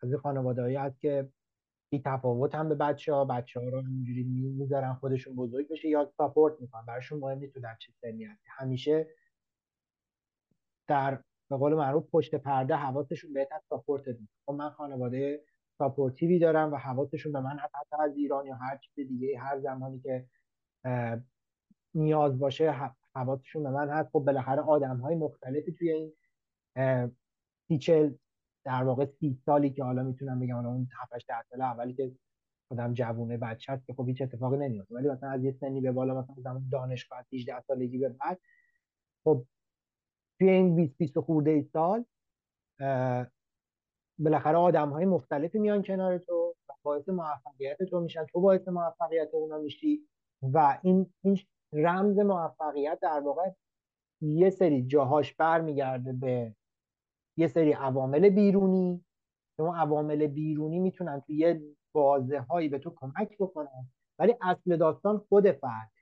از 0.02 0.14
خانواده 0.14 0.62
هایی 0.62 0.76
هست 0.76 1.00
که 1.00 1.32
بی 1.90 2.02
تفاوت 2.04 2.54
هم 2.54 2.68
به 2.68 2.74
بچه 2.74 3.14
ها 3.14 3.24
بچه 3.24 3.60
ها 3.60 3.68
رو 3.68 3.78
اینجوری 3.78 4.24
می‌ذارن 4.24 4.94
خودشون 4.94 5.36
بزرگ 5.36 5.68
بشه 5.68 5.88
یا 5.88 6.12
ساپورت 6.16 6.60
می‌کنن. 6.60 6.86
براشون 6.86 7.18
مهم 7.18 7.38
نیست 7.38 7.54
تو 7.54 7.60
در 7.60 7.76
چه 7.80 7.92
سنی 8.00 8.24
هستی؟ 8.24 8.48
همیشه 8.50 9.06
در 10.88 11.22
به 11.50 11.56
قول 11.56 11.74
معروف 11.74 12.10
پشت 12.10 12.34
پرده 12.34 12.74
حواسشون 12.74 13.32
بهتر 13.32 13.60
ساپورت 13.68 14.08
می‌کنن. 14.08 14.28
خب 14.46 14.52
من 14.52 14.70
خانواده 14.70 15.44
ساپورتیوی 15.78 16.38
دارم 16.38 16.72
و 16.72 16.76
حواسشون 16.76 17.32
به 17.32 17.40
من 17.40 17.58
حتی 17.58 17.96
از 18.00 18.16
ایران 18.16 18.46
یا 18.46 18.54
هر 18.54 18.76
چیز 18.76 19.08
دیگه 19.08 19.38
هر 19.38 19.60
زمانی 19.60 20.00
که 20.00 20.26
نیاز 21.94 22.38
باشه 22.38 22.92
حواسشون 23.14 23.62
به 23.62 23.70
من 23.70 23.90
هست. 23.90 24.10
خب 24.12 24.18
بالاخره 24.18 24.60
آدم 24.60 24.96
های 24.96 25.14
مختلفی 25.16 25.72
توی 25.72 25.90
این 25.90 26.12
سی 27.68 28.18
در 28.64 28.84
واقع 28.84 29.04
سی 29.04 29.38
سالی 29.46 29.70
که 29.70 29.84
حالا 29.84 30.02
می‌تونم 30.02 30.40
بگم 30.40 30.66
اون 30.66 30.88
7 31.12 31.28
در 31.28 31.42
سال 31.50 31.62
اولی 31.62 31.94
که 31.94 32.12
آدم 32.70 32.94
جوونه 32.94 33.36
بچه 33.36 33.72
هست 33.72 33.86
که 33.86 33.94
خب 33.94 34.08
هیچ 34.08 34.22
اتفاقی 34.22 34.56
نمیفته 34.56 34.94
ولی 34.94 35.08
مثلا 35.08 35.30
از 35.30 35.44
یه 35.44 35.52
سنی 35.52 35.80
به 35.80 35.92
بالا 35.92 36.20
مثلا 36.20 36.36
زمان 36.38 36.68
دانشگاه 36.72 37.24
18 37.32 37.60
سالگی 37.60 37.98
به 37.98 38.08
بعد 38.08 38.40
خب 39.24 39.44
توی 40.38 40.50
این 40.50 40.76
20 40.76 40.96
20 40.98 41.20
خورده 41.20 41.50
ای 41.50 41.62
سال 41.62 42.04
بالاخره 44.18 44.56
آدم 44.56 44.90
های 44.90 45.04
مختلفی 45.04 45.58
میان 45.58 45.82
کنار 45.82 46.18
تو 46.18 46.54
و 46.68 46.72
باعث 46.82 47.08
موفقیت 47.08 47.82
تو 47.82 48.00
میشن. 48.00 48.24
تو 48.24 48.40
باعث 48.40 48.68
موفقیت 48.68 49.28
اونا 49.32 49.58
میشی 49.58 50.08
و 50.42 50.78
این 50.82 51.12
این 51.22 51.38
رمز 51.72 52.18
موفقیت 52.18 52.98
در 53.02 53.20
واقع 53.20 53.50
یه 54.20 54.50
سری 54.50 54.82
جاهاش 54.82 55.34
برمیگرده 55.34 56.12
به 56.12 56.54
یه 57.38 57.48
سری 57.48 57.72
عوامل 57.72 58.28
بیرونی. 58.28 59.04
که 59.56 59.62
اون 59.62 59.76
عوامل 59.76 60.26
بیرونی 60.26 60.78
می‌تونن 60.78 61.20
توی 61.20 61.36
یه 61.36 61.62
بازه 61.92 62.40
هایی 62.40 62.68
به 62.68 62.78
تو 62.78 62.90
کمک 62.96 63.38
بکنن. 63.38 63.90
ولی 64.18 64.34
اصل 64.42 64.76
داستان 64.76 65.18
خود 65.18 65.50
فرد. 65.50 65.92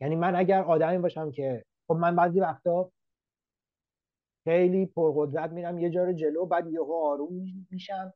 یعنی 0.00 0.16
من 0.16 0.36
اگر 0.36 0.62
آدمی 0.62 0.98
باشم 0.98 1.30
که 1.30 1.64
خب 1.88 1.94
من 1.94 2.16
بعضی 2.16 2.40
وقتا 2.40 2.90
خیلی 4.44 4.86
پرقدرت 4.86 5.50
میرم 5.50 5.78
یه 5.78 5.90
جا 5.90 6.04
رو 6.04 6.12
جلو 6.12 6.46
بعد 6.46 6.66
یهو 6.66 6.92
آروم 6.92 7.66
میشم. 7.70 8.12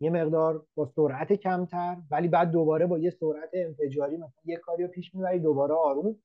یه 0.00 0.10
مقدار 0.10 0.66
با 0.74 0.86
سرعت 0.86 1.32
کمتر 1.32 1.96
ولی 2.10 2.28
بعد 2.28 2.50
دوباره 2.50 2.86
با 2.86 2.98
یه 2.98 3.10
سرعت 3.10 3.50
انفجاری 3.52 4.16
مثلا 4.16 4.42
یه 4.44 4.56
کاری 4.56 4.82
رو 4.82 4.88
پیش 4.88 5.14
می‌بری 5.14 5.38
دوباره 5.38 5.74
آروم. 5.74 6.16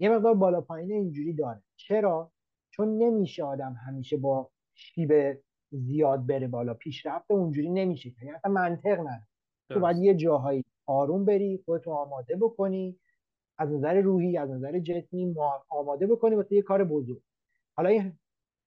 یه 0.00 0.08
مقدار 0.08 0.34
بالا 0.34 0.60
پایین 0.60 0.92
اینجوری 0.92 1.32
داره. 1.32 1.62
چرا؟ 1.76 2.32
چون 2.70 2.98
نمیشه 2.98 3.44
آدم 3.44 3.72
همیشه 3.86 4.16
با 4.16 4.50
شیب 4.74 5.38
زیاد 5.70 6.26
بره 6.26 6.48
بالا. 6.48 6.74
پیشرفت 6.74 7.30
اونجوری 7.30 7.70
نمیشه. 7.70 8.12
یعنی 8.22 8.36
اصلا 8.36 8.52
منطق 8.52 9.00
نداره. 9.00 9.26
تو 9.70 9.80
باید 9.80 9.96
یه 9.96 10.14
جاهایی 10.14 10.64
آروم 10.86 11.24
بری 11.24 11.62
خودتو 11.64 11.90
آماده 11.90 12.36
بکنی. 12.36 12.98
از 13.58 13.72
نظر 13.72 14.00
روحی 14.00 14.38
از 14.38 14.50
نظر 14.50 14.78
جسمی 14.78 15.34
آماده 15.68 16.06
بکنی 16.06 16.34
واسه 16.34 16.54
یه 16.54 16.62
کار 16.62 16.84
بزرگ. 16.84 17.22
حالا 17.76 17.88
این 17.88 18.18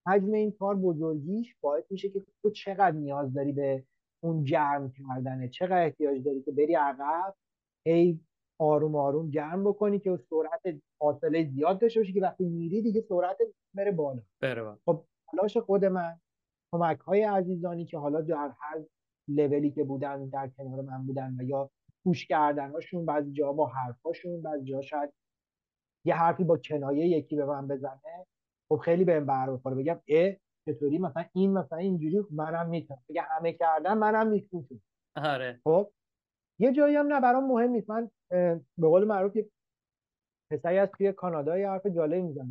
حجم 0.08 0.32
این 0.34 0.52
کار 0.52 0.76
بزرگیش 0.76 1.56
باعث 1.62 1.92
میشه 1.92 2.10
که 2.10 2.24
تو 2.42 2.52
چقدر 2.52 2.92
نیاز 2.92 3.34
داری 3.34 3.52
به 3.52 3.84
اون 4.24 4.44
جرم 4.44 4.92
کردنه 4.92 5.50
چقدر 5.50 5.84
احتیاج 5.86 6.24
داری 6.24 6.42
که 6.42 6.52
بری 6.52 6.76
عقب؟ 6.76 7.36
هی 7.86 8.20
آروم 8.60 8.96
آروم 8.96 9.30
جرم 9.30 9.64
بکنی 9.64 10.00
که 10.00 10.20
سرعت 10.30 10.82
فاصله 11.00 11.44
زیاد 11.44 11.80
داشته 11.80 12.00
باشی 12.00 12.14
که 12.14 12.22
وقتی 12.22 12.46
میری 12.46 12.82
دیگه 12.82 13.02
سرعت 13.02 13.38
بره 13.74 13.92
بالا. 13.92 14.22
بره 14.42 14.78
خب 14.86 15.04
تلاش 15.32 15.58
خود 15.58 15.86
من 15.86 16.20
کمک 16.72 17.00
های 17.00 17.24
عزیزانی 17.24 17.86
که 17.86 17.98
حالا 17.98 18.22
در 18.22 18.54
هر 18.60 18.84
لولی 19.28 19.72
که 19.72 19.84
بودن 19.84 20.30
در 20.30 20.48
کنار 20.48 20.82
من 20.82 21.06
بودن 21.06 21.36
و 21.40 21.44
یا 21.44 21.70
گوش 22.06 22.28
کردن 22.28 22.72
هاشون 22.72 23.06
بعضی 23.06 23.32
جا 23.32 23.54
با 23.54 23.66
حرفاشون 23.66 24.42
بعضی 24.42 24.64
جا 24.66 24.82
شاید 24.82 25.14
یه 26.06 26.16
حرفی 26.16 26.44
با 26.44 26.58
کنایه 26.58 27.08
یکی 27.08 27.36
به 27.36 27.46
من 27.46 27.68
بزنه 27.68 28.26
خب 28.70 28.78
خیلی 28.78 29.06
بهم 29.06 29.26
بر 29.26 29.50
بخوره 29.50 29.76
بگم 29.76 30.02
اه 30.08 30.36
چطوری؟ 30.66 30.98
مثلا 30.98 31.26
این 31.34 31.54
مثلا 31.54 31.78
اینجوری 31.78 32.26
منم 32.32 32.70
می‌تونم. 32.70 33.04
بگه 33.10 33.22
همه 33.22 33.54
کردن 33.54 33.98
منم 33.98 34.28
می‌تونم. 34.28 34.82
آره. 35.16 35.62
خب 35.64 35.92
یه 36.60 36.72
جایی 36.72 36.96
هم 36.96 37.14
نه 37.14 37.22
برام 37.22 37.48
مهم 37.48 37.70
نیست. 37.70 37.90
من 37.90 38.12
به 38.78 38.88
قول 38.88 39.04
معروف 39.04 39.36
یه 39.36 39.50
پسری 40.52 40.78
از 40.78 40.90
توی 40.98 41.12
کانادا 41.12 41.58
یه 41.58 41.70
حرف 41.70 41.86
جالب 41.88 42.24
می‌زنه. 42.24 42.48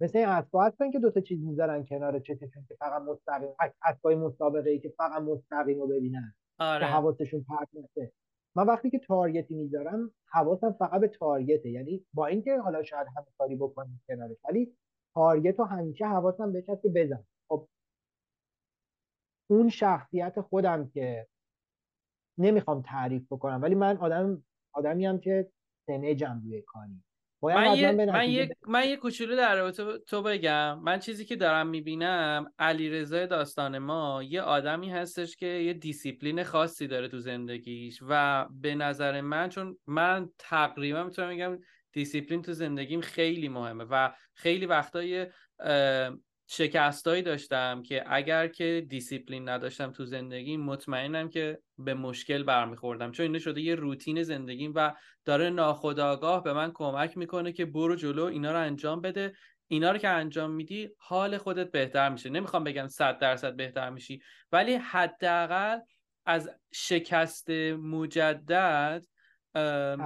مثل 0.00 0.18
این 0.18 0.28
اسبا 0.28 0.64
هستن 0.64 0.90
که 0.90 0.98
دو 0.98 1.10
تا 1.10 1.20
چیز 1.20 1.44
می‌ذارن 1.44 1.84
کنار 1.84 2.18
چششون 2.18 2.64
که 2.68 2.74
فقط 2.74 3.02
مستقیم 3.02 3.48
اسبای 3.82 4.14
مسابقه 4.14 4.70
ای 4.70 4.80
که 4.80 4.94
فقط 4.96 5.22
مستقیم 5.22 5.80
رو 5.80 5.86
ببینن. 5.86 6.34
آره. 6.58 6.80
که 6.80 6.86
حواسشون 6.86 7.44
پرت 7.48 7.68
نشه. 7.74 8.12
من 8.56 8.66
وقتی 8.66 8.90
که 8.90 8.98
target 8.98 9.46
ی 9.46 9.54
می‌ذارم 9.54 10.12
حواسم 10.26 10.72
فقط 10.72 11.00
به 11.00 11.08
target 11.08 11.54
ه. 11.54 11.70
یعنی 11.70 12.06
با 12.14 12.26
اینکه 12.26 12.58
حالا 12.58 12.82
شاید 12.82 13.06
همه 13.16 13.26
کاری 13.38 13.56
بکنیم 13.56 14.02
کنارش 14.08 14.36
ولی 14.48 14.76
target 15.14 15.58
رو 15.58 15.64
همیشه 15.64 16.06
حواسم 16.06 16.52
بهش 16.52 16.64
که 16.66 16.88
بزن. 16.94 17.24
خب 17.48 17.68
اون 19.50 19.68
شخصیت 19.68 20.40
خودم 20.40 20.88
که 20.88 21.26
نمی‌خوام 22.38 22.82
تعریف 22.82 23.26
بکنم 23.32 23.62
ولی 23.62 23.74
من 23.74 23.96
آدم 23.96 24.44
آدمی 24.72 25.06
هم 25.06 25.18
که 25.18 25.50
سنجم 25.86 26.40
روی 26.44 26.62
کانی 26.62 27.04
من 27.42 27.76
یه, 27.76 27.92
من, 27.92 28.30
یه... 28.30 28.56
من 28.66 28.88
یه 28.88 28.96
کوچولو 28.96 29.36
در 29.36 29.56
رابطه 29.56 29.98
تو 29.98 30.22
بگم. 30.22 30.78
من 30.78 30.98
چیزی 30.98 31.24
که 31.24 31.36
دارم 31.36 31.66
می‌بینم 31.66 32.52
علی 32.58 33.04
داستان 33.04 33.78
ما 33.78 34.22
یه 34.22 34.42
آدمی 34.42 34.90
هستش 34.90 35.36
که 35.36 35.46
یه 35.46 35.72
دیسیپلین 35.72 36.44
خاصی 36.44 36.86
داره 36.86 37.08
تو 37.08 37.18
زندگیش 37.18 37.98
و 38.08 38.46
به 38.50 38.74
نظر 38.74 39.20
من 39.20 39.48
چون 39.48 39.78
من 39.86 40.28
تقریبا 40.38 41.04
می‌تونم 41.04 41.30
بگم 41.30 41.58
دیسیپلین 41.92 42.42
تو 42.42 42.52
زندگیم 42.52 43.00
خیلی 43.00 43.48
مهمه 43.48 43.84
و 43.84 44.10
خیلی 44.34 44.66
وقتای 44.66 45.26
شکستایی 46.52 47.22
داشتم 47.22 47.82
که 47.82 48.04
اگر 48.06 48.48
که 48.48 48.86
دیسیپلین 48.88 49.48
نداشتم 49.48 49.92
تو 49.92 50.04
زندگیم 50.04 50.60
مطمئنم 50.60 51.28
که 51.28 51.58
به 51.78 51.94
مشکل 51.94 52.42
برمیخوردم. 52.42 53.12
چون 53.12 53.26
اینه 53.26 53.38
شده 53.38 53.60
یه 53.60 53.74
روتین 53.74 54.22
زندگیم 54.22 54.72
و 54.74 54.94
داره 55.24 55.50
ناخداگاه 55.50 56.42
به 56.42 56.52
من 56.52 56.70
کمک 56.74 57.16
می‌کنه 57.16 57.52
که 57.52 57.64
برو 57.64 57.94
جلو 57.94 58.24
اینا 58.24 58.52
رو 58.52 58.58
انجام 58.58 59.00
بده. 59.00 59.32
اینا 59.68 59.90
رو 59.92 59.98
که 59.98 60.08
انجام 60.08 60.50
میدی 60.50 60.88
حال 60.98 61.38
خودت 61.38 61.70
بهتر 61.70 62.08
میشه. 62.08 62.30
نمی‌خوام 62.30 62.64
بگم 62.64 62.88
صد 62.88 63.18
درصد 63.18 63.56
بهتر 63.56 63.90
میشی 63.90 64.20
ولی 64.52 64.74
حداقل 64.74 65.78
از 66.26 66.50
شکست 66.72 67.50
مجدد 67.50 69.04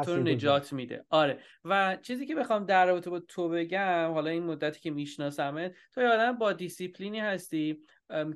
تو 0.05 0.17
رو 0.17 0.23
نجات 0.23 0.73
میده. 0.73 1.05
آره. 1.11 1.39
و 1.65 1.97
چیزی 2.03 2.27
که 2.27 2.35
بخوام 2.35 2.67
در 2.67 2.87
رابطه 2.87 3.11
با 3.11 3.21
تو 3.21 3.49
بگم 3.49 4.11
حالا 4.13 4.31
این 4.31 4.43
مدتی 4.43 4.81
که 4.81 4.91
میشناسمت 4.91 5.75
تو 5.95 6.01
آدم 6.01 6.33
با 6.33 6.53
دیسیپلینی 6.53 7.21
هستی 7.21 7.79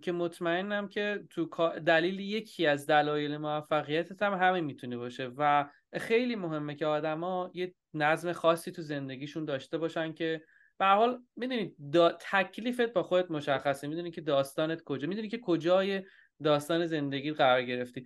که 0.03 0.13
مطمئنم 0.13 0.89
که 0.89 1.25
تو 1.31 1.49
دلیل 1.87 2.21
یکی 2.21 2.67
از 2.67 2.87
دلایل 2.87 3.37
موفقیتت 3.37 4.23
هم 4.23 4.35
همین 4.35 4.65
می‌تونه 4.65 4.97
باشه. 4.97 5.31
و 5.37 5.71
خیلی 5.95 6.37
مهمه 6.37 6.75
که 6.75 6.87
آدما 6.87 7.51
یه 7.55 7.75
نظم 7.95 8.33
خاصی 8.33 8.73
تو 8.73 8.83
زندگیشون 8.83 9.45
داشته 9.45 9.79
باشن 9.79 10.13
که 10.13 10.43
به 10.79 10.87
حال 10.87 11.23
می‌دونی 11.37 11.75
تکلیفت 12.21 12.93
با 12.93 13.03
خودت 13.03 13.31
مشخصه. 13.31 13.89
می‌دونی 13.89 14.11
که 14.11 14.21
داستانت 14.21 14.83
کجا 14.85 15.09
می‌دونی 15.09 15.29
که 15.29 15.39
کجای 15.39 16.03
داستان 16.45 16.87
زندگی 16.87 17.33
قرار 17.33 17.63
گرفتی. 17.63 18.05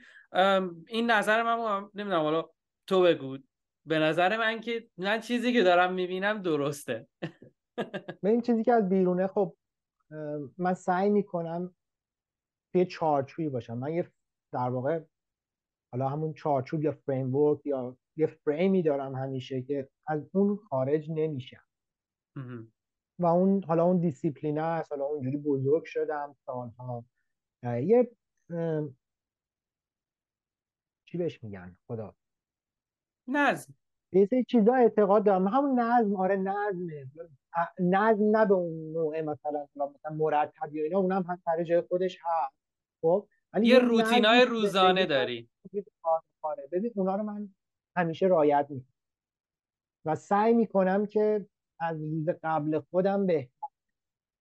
این 0.88 1.10
نظر 1.10 1.42
من 1.42 1.88
نمی‌دونم 1.94 2.22
حالا 2.22 2.44
تو 2.86 3.02
بگو. 3.02 3.38
به 3.86 3.98
نظر 3.98 4.36
من 4.36 4.60
که 4.60 4.88
من 4.98 5.20
چیزی 5.20 5.52
که 5.52 5.62
دارم 5.62 5.94
می‌بینم 5.94 6.42
درسته. 6.42 7.08
به 8.22 8.30
این 8.30 8.40
چیزی 8.40 8.64
که 8.64 8.72
از 8.72 8.88
بیرونه 8.88 9.26
خب 9.26 9.56
من 10.58 10.74
سعی 10.74 11.10
می‌کنم 11.10 11.74
توی 12.72 12.86
چارچوبی 12.86 13.48
باشم. 13.48 13.78
من 13.78 13.92
یه 13.92 14.12
در 14.52 14.68
واقع 14.68 15.04
حالا 15.92 16.08
همون 16.08 16.34
چارچوب 16.34 16.82
یا 16.82 16.92
فریم 16.92 17.32
یا 17.64 17.96
یه 18.16 18.26
فریمی 18.26 18.82
دارم 18.82 19.14
همیشه 19.14 19.62
که 19.62 19.88
از 20.06 20.30
اون 20.32 20.56
خارج 20.56 21.10
نمیشم. 21.10 21.64
و 23.18 23.26
اون 23.26 23.64
حالا 23.64 23.84
اون 23.84 24.00
دیسیپلین 24.00 24.58
است 24.58 24.92
حالا 24.92 25.04
اونجوری 25.04 25.36
بزرگ 25.36 25.84
شدم 25.84 26.36
سالها 26.46 27.04
یه 27.64 28.10
چی 31.08 31.18
بهش 31.18 31.42
میگن؟ 31.42 31.76
خدا. 31.86 32.14
نظم. 33.28 33.74
یه 34.12 34.26
سری 34.26 34.44
چیزا 34.44 34.74
اعتقاد 34.74 35.24
دارم. 35.24 35.48
همون 35.48 35.80
نظم 35.80 36.16
آره 36.16 36.36
نظمه 36.36 37.06
نظم 37.78 38.36
نه 38.36 38.46
به 38.46 38.54
اون 38.54 38.92
نوع 38.92 39.20
مثلا 39.20 39.66
مثلا 39.76 40.16
مرتب 40.16 40.74
یا 40.74 40.84
اینا 40.84 40.98
اونم 40.98 41.22
هم 41.22 41.38
سر 41.44 41.62
جای 41.62 41.80
خودش 41.80 42.18
هست. 42.24 42.54
خب؟ 43.02 43.28
یه 43.62 43.78
روتینای 43.78 44.44
روزانه 44.44 45.06
داری. 45.06 45.48
آره 46.42 46.68
ببین 46.72 46.92
اونا 46.96 47.16
رو 47.16 47.22
من 47.22 47.54
همیشه 47.96 48.26
رایت 48.26 48.66
می‌کنم 48.70 48.92
و 50.04 50.14
سعی 50.14 50.54
می‌کنم 50.54 51.06
که 51.06 51.46
از 51.80 52.00
روز 52.00 52.28
قبل 52.42 52.80
خودم 52.90 53.26
به 53.26 53.48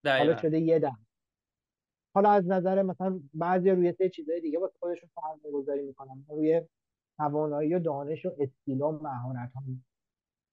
حالا 0.05 0.37
شده 0.37 0.59
یه 0.59 0.79
دم. 0.79 1.05
حالا 2.15 2.31
از 2.31 2.47
نظر 2.47 2.81
مثلا 2.81 3.19
بعضی 3.33 3.69
روی 3.69 3.93
سه 3.93 4.09
چیزهای 4.09 4.41
دیگه 4.41 4.59
با 4.59 4.71
خودشون 4.79 5.09
سرمایه 5.15 5.51
گذاری 5.51 5.81
می‌کنم 5.81 6.25
روی 6.29 6.61
توانایی 7.21 7.75
و 7.75 7.79
دانش 7.79 8.25
و 8.25 8.31
skill 8.39 8.81
و 8.81 8.91
مهارت 8.91 9.51
هم 9.55 9.85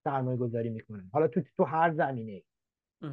سرمایه 0.05 0.37
گذاری 0.37 0.71
می‌کنم 0.71 1.11
حالا 1.13 1.29
تو 1.29 1.43
تو 1.57 1.65
هر 1.65 1.95
زمینه 1.95 2.43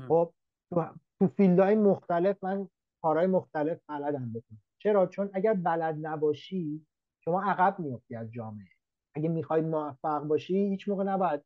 خب 0.08 0.34
تو, 0.70 0.86
تو 1.20 1.28
field 1.28 1.62
های 1.62 1.76
مختلف 1.76 2.44
من 2.44 2.70
کارهای 3.02 3.28
مختلف 3.28 3.80
بلدم 3.90 4.34
بکنم. 4.34 4.62
چرا؟ 4.82 5.08
چون 5.08 5.30
اگر 5.34 5.54
بلد 5.54 5.96
نباشی 6.02 6.86
شما 7.24 7.44
عقب 7.44 7.80
میفتی 7.80 8.16
از 8.16 8.32
جامعه. 8.32 8.68
اگه 9.16 9.30
می‌خوای 9.30 9.62
موفق 9.62 10.24
باشی 10.24 10.58
هیچ 10.58 10.90
موقع 10.90 11.04
نباید 11.04 11.42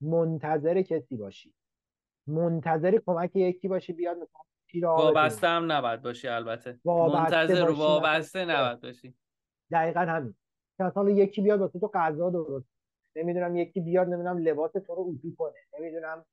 منتظر 0.00 0.82
کسی 0.82 1.16
باشی. 1.16 1.54
منتظر 2.26 2.98
کمک 3.06 3.36
یکی 3.36 3.68
باشی 3.68 3.92
بیاد 3.92 4.16
مثلا 4.16 4.40
وابسته 4.96 5.46
هم 5.46 5.72
نباید 5.72 6.02
باشی 6.02 6.28
البته. 6.28 6.80
منتظر 6.84 7.70
و 7.70 7.74
وابسته 7.74 8.44
نباید 8.44 8.80
باشی. 8.80 9.14
دقیقا 9.72 10.00
همین. 10.00 10.34
که 10.90 11.10
یکی 11.10 11.42
بیاد 11.42 11.60
واسه 11.60 11.78
تو 11.78 11.90
غذا 11.94 12.30
درست 12.30 12.68
نمی‌دونم 13.16 13.56
یکی 13.56 13.80
بیاد 13.80 14.08
نمی‌دونم 14.08 14.38
لباس 14.38 14.72
تو 14.72 14.94
رو 14.94 15.02
اتو 15.02 15.36
کنه. 15.36 15.58
نمی‌دونم 15.78 16.24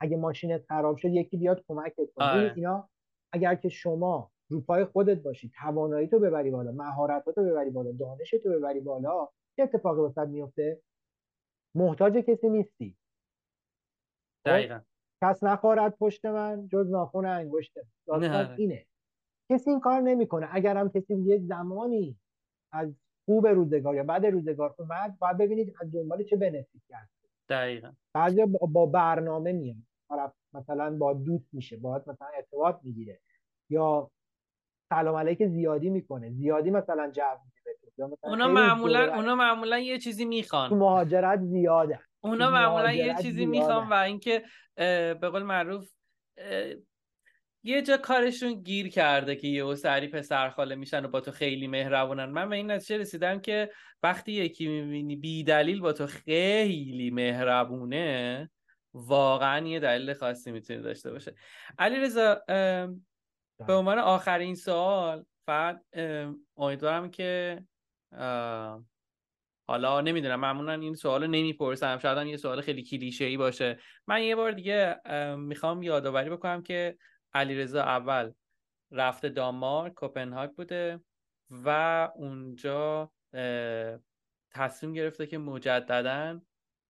اگه 0.00 0.16
ماشینت 0.16 0.64
خراب 0.68 0.96
شد 0.96 1.08
یکی 1.08 1.36
بیاد 1.36 1.64
کمکت 1.68 2.12
کنه. 2.16 2.26
آره. 2.26 2.52
اینا 2.56 2.88
اگر 3.32 3.54
که 3.54 3.68
شما 3.68 4.30
رو 4.50 4.60
پای 4.60 4.84
خودت 4.84 5.22
باشی 5.22 5.52
توانایی 5.60 6.08
تو 6.08 6.18
ببری 6.18 6.50
بالا 6.50 6.72
مهارتاتو 6.72 7.44
ببری 7.44 7.70
بالا 7.70 7.92
دانش 7.92 8.30
تو 8.30 8.50
ببری 8.50 8.80
بالا 8.80 9.28
چه 9.56 9.62
اتفاقی 9.62 10.00
واسط 10.00 10.28
میفته 10.28 10.82
محتاج 11.74 12.16
کسی 12.16 12.48
نیستی. 12.48 12.96
خب؟ 14.44 14.50
دقیقا. 14.50 14.80
کس 15.22 15.44
نخواهد 15.44 15.96
پشت 15.98 16.26
من 16.26 16.68
جز 16.68 16.90
ناخون 16.90 17.50
داستان 18.06 18.54
اینه. 18.56 18.86
کسی 19.50 19.70
این 19.70 19.80
کار 19.80 20.00
نمی‌کنه. 20.00 20.48
اگر 20.52 20.76
هم 20.76 20.88
کسی 20.88 21.14
یه 21.14 21.38
زمانی 21.38 22.18
از 22.72 22.94
خوب 23.28 23.46
روزگار 23.46 23.94
یا 23.94 24.02
بعد 24.02 24.26
روزگار 24.26 24.74
اومد 24.78 25.18
باید 25.18 25.36
ببینید 25.36 25.74
از 25.80 25.92
دنبال 25.92 26.24
چه 26.24 26.36
بنفیتی 26.36 26.82
کرد. 26.88 27.08
دقیقا. 27.48 27.92
بعضی 28.14 28.46
با 28.46 28.86
برنامه 28.86 29.52
میاد 29.52 29.76
طرف 30.08 30.32
مثلا 30.52 30.96
با 30.96 31.12
دوست 31.12 31.48
میشه 31.52 31.76
باید 31.76 32.02
مثلا 32.06 32.28
ارتباط 32.36 32.76
می‌گیره. 32.82 33.20
یا 33.70 34.10
سلام 34.88 35.16
علیک 35.16 35.46
زیادی 35.46 35.90
می‌کنه. 35.90 36.30
زیادی 36.30 36.70
مثلا 36.70 37.10
جو 37.10 37.22
میده 37.44 38.16
اونا 38.22 38.48
معمولا 38.48 39.14
اونا 39.14 39.34
معمولا 39.34 39.78
یه 39.78 39.98
چیزی 39.98 40.24
می‌خوان. 40.24 40.68
تو 40.68 40.76
مهاجرت 40.76 41.40
زیاده 41.40 42.00
اونا 42.20 42.50
معمولا 42.50 42.92
یه 42.92 43.14
چیزی 43.22 43.46
می‌خوان 43.46 43.88
و 43.88 43.94
اینکه 43.94 44.42
به 45.20 45.28
قول 45.32 45.42
معروف 45.42 45.90
یه 47.68 47.82
جا 47.82 47.96
کارشون 47.96 48.62
گیر 48.62 48.88
کرده 48.88 49.36
که 49.36 49.48
یه 49.48 49.74
سری 49.74 50.08
پسرخاله 50.08 50.74
میشن 50.74 51.04
و 51.04 51.08
با 51.08 51.20
تو 51.20 51.30
خیلی 51.30 51.66
مهربونن. 51.66 52.24
من 52.24 52.48
به 52.48 52.56
این 52.56 52.70
نتیجه 52.70 52.98
رسیدم 52.98 53.40
که 53.40 53.70
وقتی 54.02 54.32
یکی 54.32 54.68
می‌بینی 54.68 55.16
بی 55.16 55.44
دلیل 55.44 55.80
با 55.80 55.92
تو 55.92 56.06
خیلی 56.06 57.10
مهربونه 57.10 58.50
واقعا 58.94 59.66
یه 59.66 59.80
دلیل 59.80 60.14
خاصی 60.14 60.52
می‌تونه 60.52 60.80
داشته 60.80 61.10
باشه. 61.10 61.34
علی 61.78 61.96
رضا 61.96 62.42
به 63.66 63.72
عنوان 63.72 63.98
آخرین 63.98 64.54
سوال 64.54 65.24
فقط 65.46 65.80
امیدوارم 66.56 67.10
که 67.10 67.62
حالا 69.68 70.00
نمی‌دونم 70.00 70.40
معمولا 70.40 70.72
این 70.72 70.94
سوال 70.94 71.22
رو 71.22 71.26
نمی‌پرسم. 71.30 71.98
شاید 71.98 72.26
یه 72.26 72.36
سوال 72.36 72.60
خیلی 72.60 72.82
کلیشه 72.82 73.24
ای 73.24 73.36
باشه. 73.36 73.78
من 74.06 74.22
یه 74.22 74.36
بار 74.36 74.52
دیگه 74.52 75.00
می‌خوام 75.38 75.82
یادآوری 75.82 76.30
بکنم 76.30 76.62
که 76.62 76.98
علیرضا 77.38 77.82
اول 77.82 78.32
رفته 78.92 79.28
دانمارک 79.28 79.94
کوپنهاگ 79.94 80.50
بوده 80.50 81.00
و 81.50 81.68
اونجا 82.16 83.12
تصمیم 84.50 84.92
گرفته 84.92 85.26
که 85.26 85.38
مجددا 85.38 86.40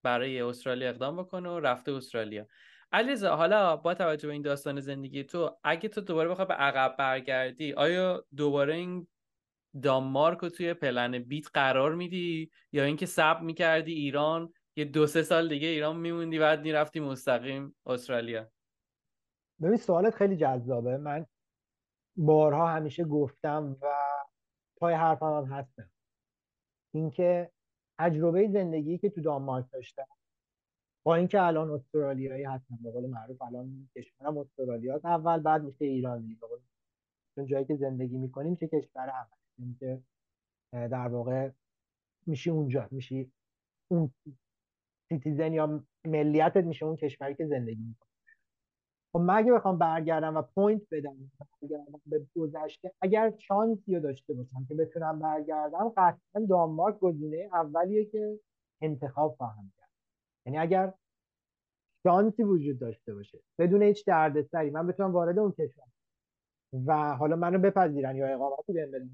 برای 0.02 0.40
استرالیا 0.40 0.88
اقدام 0.88 1.16
بکنه 1.16 1.48
و 1.48 1.60
رفته 1.60 1.92
استرالیا. 1.92 2.46
علیرضا 2.92 3.36
حالا 3.36 3.76
با 3.76 3.94
توجه 3.94 4.26
به 4.28 4.32
این 4.32 4.42
داستان 4.42 4.80
زندگی 4.80 5.24
تو 5.24 5.58
اگه 5.64 5.88
تو 5.88 6.00
دوباره 6.00 6.28
بخوای 6.28 6.46
به 6.46 6.54
عقب 6.54 6.96
برگردی 6.98 7.72
آیا 7.72 8.24
دوباره 8.36 8.74
این 8.74 9.08
دانمارک 9.82 10.38
رو 10.38 10.48
توی 10.48 10.74
پلن 10.74 11.18
بیت 11.18 11.46
قرار 11.54 11.94
میدی؟ 11.94 12.50
یا 12.72 12.84
اینکه 12.84 13.06
صبر 13.06 13.40
می‌کردی 13.40 13.92
ایران 13.92 14.52
یه 14.76 14.84
دو 14.84 15.06
سه 15.06 15.22
سال 15.22 15.48
دیگه 15.48 15.68
ایران 15.68 15.96
میموندی 15.96 16.38
بعد 16.38 16.60
می‌رفتی 16.60 17.00
مستقیم 17.00 17.76
استرالیا؟ 17.86 18.50
ببین 19.62 19.76
سوالت 19.76 20.14
خیلی 20.14 20.36
جذابه. 20.36 20.96
من 20.96 21.26
بارها 22.16 22.68
همیشه 22.68 23.04
گفتم 23.04 23.76
و 23.82 23.86
پای 24.76 24.94
حرفم 24.94 25.26
هم 25.26 25.44
هستم. 25.44 25.90
اینکه 26.94 27.50
تجربه 27.98 28.48
زندگی 28.48 28.98
که 28.98 29.10
تو 29.10 29.20
دانمارک 29.20 29.70
داشتم 29.72 30.06
با 31.06 31.14
اینکه 31.14 31.42
الان 31.42 31.70
استرالیایی 31.70 32.44
هستم 32.44 32.78
به 32.82 32.90
قول 32.90 33.06
معروف 33.06 33.42
الان 33.42 33.88
کشورم 33.96 34.38
استرالیا 34.38 35.00
اول 35.04 35.40
بعد 35.40 35.62
میشه 35.62 35.84
ایرانی 35.84 36.38
چون 37.34 37.46
جایی 37.46 37.64
که 37.64 37.76
زندگی 37.76 38.18
می‌کنیم 38.18 38.56
چه 38.56 38.68
کشور 38.68 39.10
اول؟ 39.10 39.74
که 39.80 40.02
در 40.72 41.08
واقع 41.08 41.50
میشی 42.26 42.50
اونجا 42.50 42.88
میشی 42.90 43.32
اون 43.88 44.10
citizen 45.08 45.52
یا 45.52 45.84
ملیتت 46.04 46.64
میشه 46.64 46.86
اون 46.86 46.96
کشوری 46.96 47.34
که 47.34 47.46
زندگی 47.46 47.82
می‌کنی. 47.82 48.07
خب 49.12 49.18
من 49.18 49.34
اگه 49.34 49.52
بخوام 49.52 49.78
برگردم 49.78 50.36
و 50.36 50.42
point 50.42 50.82
بدم 50.90 51.16
به 52.06 52.26
گذشته 52.36 52.92
اگر 53.00 53.32
شانسی 53.38 53.94
رو 53.94 54.00
داشته 54.00 54.34
باشم 54.34 54.64
که 54.68 54.74
بتونم 54.74 55.18
برگردم 55.18 55.88
قطعا 55.96 56.46
دانمارک 56.48 56.98
گزینه 56.98 57.48
اولیه 57.52 58.04
که 58.04 58.40
انتخاب 58.82 59.34
خواهم 59.38 59.72
کرد. 59.78 59.90
یعنی 60.46 60.58
اگر 60.58 60.94
شانسی 62.02 62.42
وجود 62.42 62.78
داشته 62.78 63.14
باشه 63.14 63.38
بدون 63.58 63.82
هیچ 63.82 64.04
دردسری 64.06 64.70
من 64.70 64.86
بتونم 64.86 65.12
وارد 65.12 65.38
اون 65.38 65.52
کشور 65.52 65.84
و 66.86 67.16
حالا 67.16 67.36
منو 67.36 67.58
بپذیرن 67.58 68.16
یا 68.16 68.26
اقامتی 68.26 68.72
بهم 68.72 68.90
بدن 68.90 69.10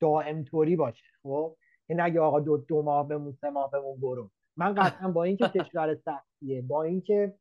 دائم 0.00 0.44
طوری 0.44 0.76
باشه. 0.76 1.04
خب؟ 1.22 1.56
این 1.86 2.00
اگه 2.00 2.20
آقا 2.20 2.40
دو, 2.40 2.56
دو 2.56 2.82
ماه 2.82 3.08
بمون 3.08 3.32
سه 3.32 3.50
ماه 3.50 3.70
بمون 3.70 4.00
برو. 4.00 4.30
من 4.56 4.74
قطعا 4.74 5.08
با 5.08 5.24
اینکه 5.24 5.48
کشور 5.58 5.94
سختیه 5.94 6.62
با 6.62 6.82
اینکه 6.82 7.34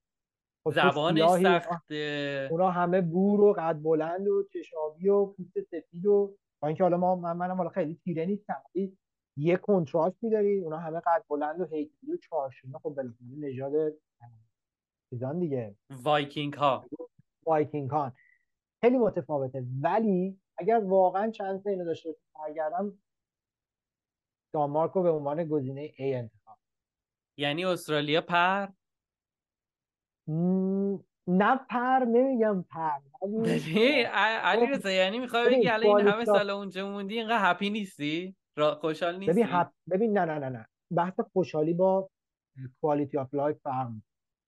زبانش 0.71 1.29
سخته 1.29 2.47
اونا 2.51 2.71
همه 2.71 3.01
بور 3.01 3.41
و 3.41 3.53
قد 3.57 3.81
بلند 3.83 4.27
و 4.27 4.43
چشابی 4.53 5.09
و 5.09 5.25
پوست 5.25 5.61
سفید 5.61 6.05
و 6.05 6.37
با 6.61 6.67
اینکه 6.67 6.83
حالا 6.83 6.97
ما 6.97 7.15
من 7.15 7.37
منم 7.37 7.57
حالا 7.57 7.69
خیلی 7.69 7.95
تیره 8.03 8.25
نیستم 8.25 8.63
یه 9.37 9.57
contrast 9.57 10.21
ی 10.21 10.29
داری 10.29 10.59
اونا 10.59 10.77
همه 10.77 10.99
قد 10.99 11.23
بلند 11.29 11.61
و 11.61 11.65
هیکلی 11.65 12.13
و 12.13 12.17
چارشونه 12.17 12.77
خب 12.77 12.89
بالاخره 12.89 13.27
نژاد 13.39 13.93
چیزان 15.09 15.39
دیگه. 15.39 15.75
وایکینگ 15.89 16.53
ها 16.53 16.85
وایکینگ 17.45 17.89
ها 17.89 18.11
خیلی 18.81 18.97
متفاوته. 18.97 19.65
ولی 19.81 20.39
اگر 20.57 20.81
واقعا 20.83 21.31
chance 21.31 21.67
اینو 21.67 21.85
داشته 21.85 22.09
باشم 22.09 22.21
برگردم 22.35 22.99
دانمارک 24.53 24.91
رو 24.91 25.03
به 25.03 25.09
عنوان 25.09 25.43
گزینه 25.43 25.87
A 25.87 26.01
انتخاب. 26.01 26.57
یعنی 27.37 27.65
استرالیا 27.65 28.21
پر؟ 28.21 28.67
نه 31.27 31.59
پر 31.69 32.05
نمیگم 32.07 32.61
پر 32.61 32.99
ببین 33.21 34.05
علی 34.05 34.65
رضا 34.65 34.91
یعنی 34.91 35.19
می‌خوای 35.19 35.55
بگی 35.55 35.69
الان 35.69 35.97
این 35.97 36.07
همه 36.07 36.25
سال 36.25 36.49
اونجا 36.49 36.89
موندی 36.91 37.17
اینقدر 37.17 37.51
happy 37.51 37.69
نیستی؟ 37.69 38.35
خوشحال 38.81 39.17
نیستی؟ 39.17 39.43
ببین 39.43 39.65
ببین 39.91 40.17
نه 40.17 40.25
نه 40.25 40.39
نه 40.39 40.49
نه. 40.49 40.65
بحث 40.91 41.19
خوشحالی 41.33 41.73
با 41.73 42.09
quality 42.81 43.17
of 43.17 43.33
life 43.33 43.57
فرق 43.57 43.91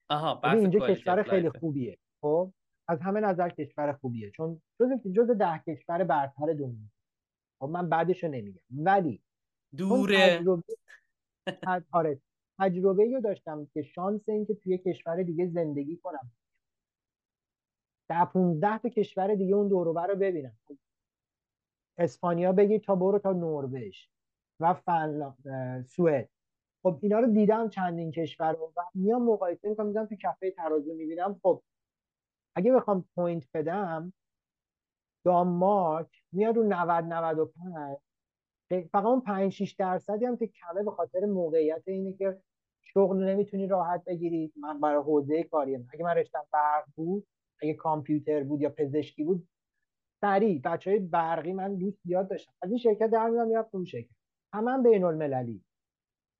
آها 0.10 0.36
بحث 0.36 0.58
اینجا 0.58 0.80
کشور 0.80 1.24
خیلی 1.24 1.50
خوبیه 1.50 1.98
خب؟ 2.22 2.52
از 2.90 3.02
همه 3.02 3.20
نظر 3.20 3.50
کشور 3.50 3.94
خوبیه 3.94 4.32
چون 4.32 4.62
جز 4.80 4.88
جز 5.16 5.32
ده 5.32 5.64
کشور 5.68 6.04
برتر 6.04 6.46
دنیا. 6.46 6.88
خب 7.62 7.70
من 7.70 7.90
بعدش 7.90 8.24
رو 8.24 8.30
نمیگم. 8.30 8.62
ولی 8.70 9.22
دوره. 9.78 10.38
تجربه 10.38 10.64
آره 11.92 12.22
تجربه 12.60 13.14
رو 13.14 13.22
داشتم 13.22 13.66
که 13.74 13.82
شانس 13.82 14.30
این 14.30 14.46
که 14.46 14.56
توی 14.56 14.78
کشور 14.78 15.24
دیگه 15.24 15.48
زندگی 15.48 15.98
کنم. 15.98 16.32
در 18.10 18.26
15 18.26 18.78
تا 18.78 18.90
کشور 18.90 19.36
دیگه 19.36 19.56
اون 19.56 19.68
دور 19.68 19.88
رو 19.88 20.16
ببینم. 20.16 20.58
اسپانیا 21.98 22.52
بگی 22.52 22.80
تا 22.80 22.96
برو 22.96 23.20
تا 23.20 23.34
نروژ 23.34 24.08
و 24.60 24.74
فنلاند 24.74 25.86
سوئد. 25.86 26.30
خب 26.84 27.00
اینا 27.02 27.20
رو 27.20 27.28
دیدم 27.28 27.70
چندین 27.70 28.12
کشور 28.12 28.54
رو 28.54 28.74
و 28.78 28.82
میام 28.94 29.24
مقایسه 29.24 29.70
می‌کنم 29.70 29.86
می‌ذارم 29.86 30.06
تو 30.06 30.16
کفه 30.16 30.52
ترازو 30.52 30.94
می‌بینم. 30.94 31.40
خب 31.44 31.64
اگه 32.56 32.74
بخوام 32.74 33.06
point 33.16 33.48
بدم 33.54 34.14
دانمارک 35.26 36.24
میاد 36.32 36.56
رو 36.56 36.64
90 36.64 37.04
95 37.04 37.98
فقط 38.70 39.06
اون 39.06 39.22
5 39.22 39.52
6 39.52 39.72
درصدی 39.72 40.26
هم 40.26 40.38
که 40.38 40.48
کمه 40.48 40.84
به 40.84 40.92
خاطر 40.92 41.26
موقعیت 41.26 41.84
اینه 41.88 42.14
که 42.14 42.42
شغل 42.84 43.24
نمی‌تونی 43.24 43.68
راحت 43.68 44.04
بگیری. 44.06 44.54
من 44.56 44.80
برای 44.80 45.04
حوزه 45.04 45.44
کاریم 45.44 45.90
اگه 45.94 46.04
من 46.06 46.16
رشتم 46.16 46.46
برق 46.52 46.86
بود 46.96 47.28
اگه 47.62 47.74
کامپیوتر 47.74 48.44
بود 48.44 48.62
یا 48.62 48.70
پزشکی 48.70 49.24
بود 49.24 49.48
سریع 50.22 50.62
بچه 50.64 50.90
های 50.92 51.00
برقی 51.00 51.54
من 51.54 51.76
دوست 51.76 51.98
زیاد 52.04 52.30
داشتم 52.30 52.54
از 52.62 52.70
این 52.70 52.78
شرکت 52.78 53.10
در 53.10 53.30
میاد 53.30 53.48
می‌رفت 53.48 53.76
اون 53.76 53.86
شرکت. 53.86 54.16
همه 54.54 54.84
بین 54.84 55.04
المللی 55.04 55.64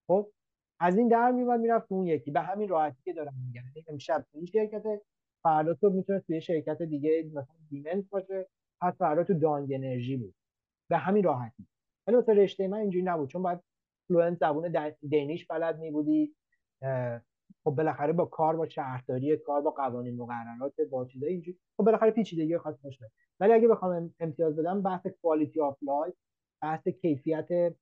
خب 0.08 0.32
از 0.80 0.98
این 0.98 1.08
در 1.08 1.32
میاد 1.32 1.60
می‌رفت 1.60 1.92
اون 1.92 2.08
یکی. 2.08 2.32
به 2.32 2.42
همین 2.42 2.70
راحتی 2.70 3.02
که 3.04 3.14
دارم 3.14 3.34
میگم. 3.48 3.64
یعنی 3.66 3.86
امشب 3.88 4.26
این 4.34 4.46
شرکت 4.46 4.84
فردا 5.44 5.74
تو 5.74 5.90
می‌تونه 5.90 6.20
توی 6.20 6.42
شرکت 6.42 6.82
دیگه 6.82 7.24
مثلا 7.34 7.56
زیمنس 7.70 8.10
باشه. 8.10 8.48
پس 8.82 8.98
فردا 8.98 9.24
تو 9.24 9.34
DONG 9.34 9.74
Energy 9.74 10.18
بود. 10.18 10.36
به 10.90 10.98
همین 10.98 11.24
راحتی. 11.24 11.68
ولی 12.08 12.16
واسه 12.16 12.34
رشته 12.34 12.68
من 12.68 12.78
اینجوری 12.78 13.06
نبود 13.06 13.30
چون 13.30 13.44
باید 13.44 13.60
fluent 14.08 14.38
زبون 14.38 14.92
Danish 15.10 15.46
بلد 15.46 15.80
میبودی. 15.80 16.36
خب 17.64 17.72
بالاخره 17.72 18.14
با 18.14 18.26
کار 18.26 18.56
با 18.56 18.68
شهرداری 18.68 19.38
کار 19.38 19.62
با 19.62 19.72
قوانین 19.72 20.16
مقررات 20.16 20.82
با 20.92 21.06
چیزای 21.06 21.30
اینجوری 21.30 21.60
خب 21.78 21.84
بالاخره 21.84 22.12
پیچیدگی 22.12 22.58
خاص 22.58 22.76
باشه. 22.84 23.12
ولی 23.40 23.54
اگه 23.54 23.68
بخوام 23.68 24.14
امتیاز 24.20 24.56
بدم 24.56 24.82
بحث 24.82 25.08
quality 25.22 25.62
of 25.62 25.78
life 25.82 26.16
بحث 26.62 26.88
کیفیت 26.88 27.76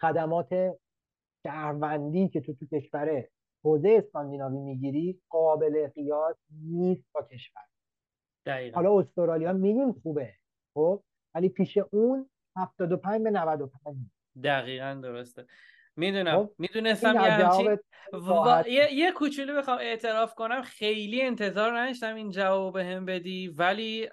خدمات 0.00 0.78
شهروندی 1.46 2.28
که 2.28 2.40
تو 2.40 2.54
تو 2.54 2.66
کشور 2.66 3.24
حوزه 3.64 3.88
اسکاندیناوی 3.88 4.58
می‌گیری 4.58 5.20
قابل 5.28 5.88
قیاس 5.88 6.36
نیست 6.62 7.04
با 7.14 7.22
کشور. 7.22 7.62
دقیقا. 8.46 8.74
حالا 8.74 8.98
استرالیا 8.98 9.52
میگیم 9.52 9.92
خوبه 9.92 10.34
خب؟ 10.74 11.02
ولی 11.34 11.48
پیش 11.48 11.78
اون 11.78 12.30
75 12.56 13.22
به 13.22 13.30
95 13.30 13.96
دقیقا 14.44 15.00
درسته. 15.02 15.46
می‌دونم. 15.96 16.36
خب، 16.36 16.52
می‌دونستم 16.58 17.14
یه 17.14 17.20
همچین 17.20 17.78
و... 18.12 18.64
یه, 18.66 18.94
یه 18.94 19.12
کوچولو 19.12 19.56
بخوام 19.56 19.78
اعتراف 19.78 20.34
کنم. 20.34 20.62
خیلی 20.62 21.22
انتظار 21.22 21.78
نداشتم 21.78 22.14
این 22.14 22.30
جواب 22.30 22.74
به 22.74 22.84
هم 22.84 23.06
بدی 23.06 23.48
ولی 23.48 24.08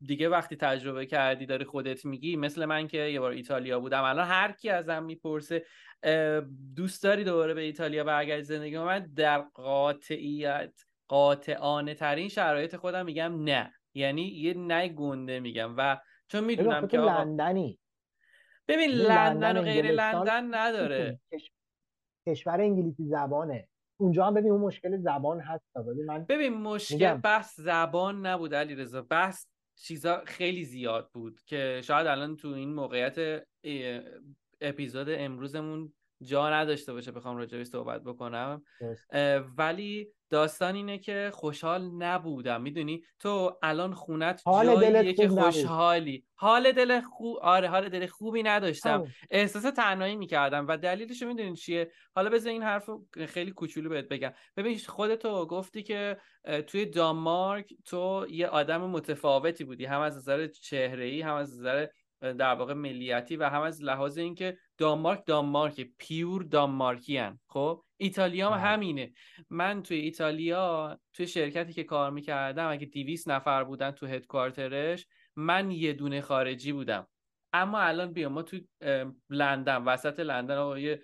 دیگه 0.00 0.28
وقتی 0.28 0.56
تجربه 0.56 1.06
کردی 1.06 1.46
داری 1.46 1.64
خودت 1.64 2.04
میگی 2.04 2.36
مثل 2.36 2.64
من 2.64 2.86
که 2.86 2.98
یه 2.98 3.20
بار 3.20 3.30
ایتالیا 3.30 3.80
بودم. 3.80 4.04
الان 4.04 4.26
هر 4.26 4.52
کی 4.52 4.70
ازم 4.70 5.02
می‌پرسه 5.02 5.64
دوست 6.76 7.02
داری 7.02 7.24
دوباره 7.24 7.54
به 7.54 7.60
ایتالیا 7.60 8.04
برگردی 8.04 8.42
زندگی 8.42 8.78
من؟ 8.78 9.12
در 9.16 9.38
قاطعیت 9.38 10.80
قاطعانه 11.08 11.94
ترین 11.94 12.28
شرایط 12.28 12.76
خودم 12.76 13.04
میگم 13.04 13.44
نه. 13.44 13.72
یعنی 13.94 14.22
یه 14.22 14.54
نه 14.54 14.88
گنده 14.88 15.40
میگم. 15.40 15.74
و 15.76 15.96
چون 16.28 16.44
می‌دونم 16.44 16.86
که 16.86 16.98
لندنی. 16.98 17.78
ببین 18.68 18.90
لندن 18.90 19.56
و 19.56 19.62
غیر 19.62 19.90
لندن 19.90 20.54
نداره. 20.54 21.20
کشور 22.28 22.60
انگلیسی 22.60 23.04
زبانه. 23.04 23.68
اونجا 24.00 24.26
هم 24.26 24.34
ببین 24.34 24.50
اون 24.50 24.60
مشکل 24.60 24.96
زبان 24.96 25.40
هست. 25.40 25.64
ببین 25.76 26.04
من 26.06 26.24
ببین 26.24 26.54
مشکل 26.54 27.14
بحث 27.14 27.60
زبان 27.60 28.26
نبود 28.26 28.54
علی 28.54 28.74
رضا 28.74 29.02
بحث 29.02 29.46
چیزا 29.74 30.22
خیلی 30.26 30.64
زیاد 30.64 31.10
بود 31.12 31.40
که 31.46 31.80
شاید 31.84 32.06
الان 32.06 32.36
تو 32.36 32.48
این 32.48 32.74
موقعیت 32.74 33.44
اپیزود 34.60 35.06
امروزمون 35.10 35.94
جا 36.22 36.50
نداشته 36.50 36.92
باشه 36.92 37.12
بخوام 37.12 37.36
راجعش 37.36 37.66
صحبت 37.66 38.02
بکنم. 38.02 38.62
ولی 39.58 40.08
داستان 40.30 40.74
اینه 40.74 40.98
که 40.98 41.30
خوشحال 41.34 41.90
نبودم. 41.90 42.62
می‌دونی؟ 42.62 43.02
تو 43.18 43.58
الان 43.62 43.94
خونت 43.94 44.42
جاییه 44.64 45.12
که 45.12 45.28
خوشحالی. 45.28 46.24
حال 46.34 46.72
دل 46.72 47.00
خوب 47.00 47.36
آره 47.36 47.68
حال 47.68 47.88
دل 47.88 48.06
خوبی 48.06 48.42
نداشتم. 48.42 49.06
احساس 49.30 49.62
تنهایی 49.62 50.16
می‌کردم 50.16 50.66
و 50.68 50.76
دلیلش 50.76 51.22
می‌دونی 51.22 51.56
چیه؟ 51.56 51.90
حالا 52.14 52.30
بذار 52.30 52.52
این 52.52 52.62
حرف 52.62 52.90
خیلی 53.26 53.50
کوچولو 53.50 53.88
بهت 53.88 54.08
بگم. 54.08 54.32
ببین 54.56 54.78
خودتو 54.78 55.46
گفتی 55.46 55.82
که 55.82 56.16
توی 56.66 56.86
دانمارک 56.86 57.74
تو 57.84 58.26
یه 58.30 58.46
آدم 58.46 58.80
متفاوتی 58.80 59.64
بودی. 59.64 59.84
هم 59.84 60.00
از 60.00 60.16
نظر 60.16 60.46
چهره 60.46 61.04
ای 61.04 61.22
هم 61.22 61.34
از 61.34 61.58
نظر 61.58 61.86
در 62.20 62.54
واقع 62.54 62.72
ملیتی 62.72 63.36
و 63.36 63.48
هم 63.48 63.62
از 63.62 63.82
لحاظ 63.82 64.18
اینکه 64.18 64.58
دانمارک 64.78 65.26
دانمارک 65.26 65.88
پیور 65.98 66.42
دانمارکی 66.42 67.22
خب 67.48 67.84
ایتالیا 67.96 68.50
هم. 68.50 68.72
همینه. 68.72 69.12
من 69.50 69.82
توی 69.82 69.96
ایتالیا 69.98 70.98
توی 71.12 71.26
شرکتی 71.26 71.72
که 71.72 71.84
کار 71.84 72.10
می‌کردم 72.10 72.70
اگه 72.70 72.86
200 72.86 73.28
نفر 73.28 73.64
بودن 73.64 73.90
تو 73.90 74.06
هدکوارترش 74.06 75.06
من 75.36 75.70
یه 75.70 75.92
دونه 75.92 76.20
خارجی 76.20 76.72
بودم. 76.72 77.06
اما 77.52 77.80
الان 77.80 78.12
بیا 78.12 78.28
ما 78.28 78.42
تو 78.42 78.58
لندن 79.30 79.76
وسط 79.76 80.20
لندن 80.20 80.78
یه 80.78 81.02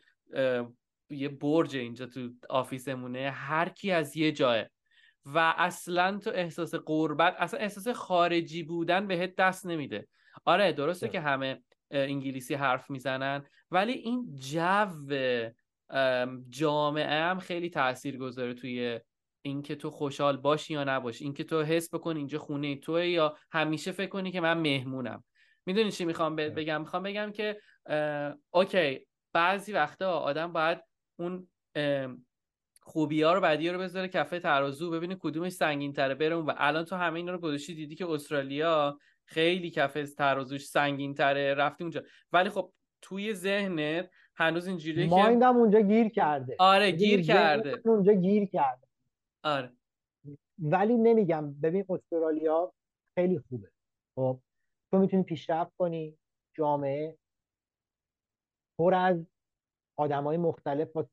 یه 1.11 1.29
برج 1.29 1.77
اینجا 1.77 2.07
تو 2.07 2.31
آفیسمونه. 2.51 3.31
هر 3.31 3.69
کی 3.69 3.91
از 3.91 4.17
یه 4.17 4.33
جایه 4.33 4.71
و 5.25 5.55
اصلا 5.59 6.19
تو 6.19 6.31
احساس 6.35 6.75
قربت 6.75 7.35
اصلا 7.39 7.61
احساس 7.61 7.89
خارجی 7.89 8.62
بودن 8.62 9.07
بهت 9.07 9.37
دست 9.37 9.67
نمیده. 9.67 10.09
آره 10.45 10.72
درسته 10.72 11.09
که 11.09 11.20
همه 11.20 11.62
انگلیسی 11.91 12.55
حرف 12.55 12.91
می‌زنن 12.91 13.47
ولی 13.70 13.93
این 13.93 14.37
جو 14.37 14.87
جامعه 16.49 17.22
هم 17.22 17.39
خیلی 17.39 17.70
تاثیر 17.70 18.18
گذاره 18.18 18.55
توی 18.55 19.01
اینکه 19.43 19.74
تو 19.74 19.91
خوشحال 19.91 20.37
باشی 20.37 20.72
یا 20.72 20.85
نباشی. 20.85 21.24
اینکه 21.24 21.45
تو 21.45 21.62
حس 21.62 21.95
بکن 21.95 22.16
اینجا 22.16 22.39
خونه 22.39 22.76
توی 22.76 23.11
یا 23.11 23.37
همیشه 23.53 23.93
فکر 23.93 24.11
کنی 24.11 24.32
که 24.32 24.41
من 24.41 24.59
مهمونم. 24.59 25.24
می‌دونی 25.66 25.91
چی 25.91 26.05
می‌خوام 26.05 26.37
بگم؟ 26.37 26.80
می‌خوام 26.80 27.03
بگم 27.03 27.32
که 27.32 27.61
اوکی 28.51 29.07
بعضی 29.32 29.72
وقتا 29.72 30.18
آدم 30.18 30.53
باید 30.53 30.78
اون 31.18 31.49
خوبی 32.82 33.22
ها 33.22 33.32
رو 33.32 33.41
بعدی 33.41 33.70
رو 33.70 33.78
بذاره 33.78 34.09
کفه 34.09 34.41
ترازو 34.41 34.91
ببینه 34.91 35.16
کدومش 35.20 35.53
سنگین 35.53 35.93
تره 35.93 36.14
بره 36.14 36.37
و 36.37 36.53
الان 36.57 36.85
تو 36.85 36.97
همه 36.97 37.16
اینا 37.16 37.32
رو 37.32 37.39
گذاشتی 37.39 37.74
دیدی 37.74 37.95
که 37.95 38.07
استرالیا 38.07 38.99
خیلی 39.25 39.70
کف 39.70 40.14
ترازوش 40.18 40.66
سنگین 40.66 41.14
تره 41.14 41.55
رفتی 41.55 41.85
اونجا. 41.85 42.03
ولی 42.33 42.51
خب 42.51 42.72
توی 43.03 43.35
ذهنت 43.35 44.11
هنوز 44.37 44.66
اینجوریه 44.66 45.05
که 45.05 45.11
مایندم 45.11 45.57
اونجا 45.57 45.81
گیر 45.81 46.09
کرده. 46.09 46.57
آره 46.59 46.91
گیر 46.91 47.22
کرده. 47.22 47.83
اونجا 47.85 48.12
گیر 48.12 48.45
کرده. 48.45 48.87
آره. 49.45 49.72
ولی 50.59 50.97
نمیگم 50.97 51.55
ببین 51.55 51.85
استرالیا 51.89 52.72
خیلی 53.14 53.39
خوبه. 53.39 53.70
خب 54.14 54.41
تو 54.91 54.99
می‌تونی 54.99 55.22
پیشرفت 55.22 55.77
کنی 55.77 56.18
جامعه 56.57 57.18
پر 58.79 58.95
از 58.95 59.27
آدم 59.97 60.25
های 60.25 60.37
مختلف 60.37 60.93
با 60.93 61.09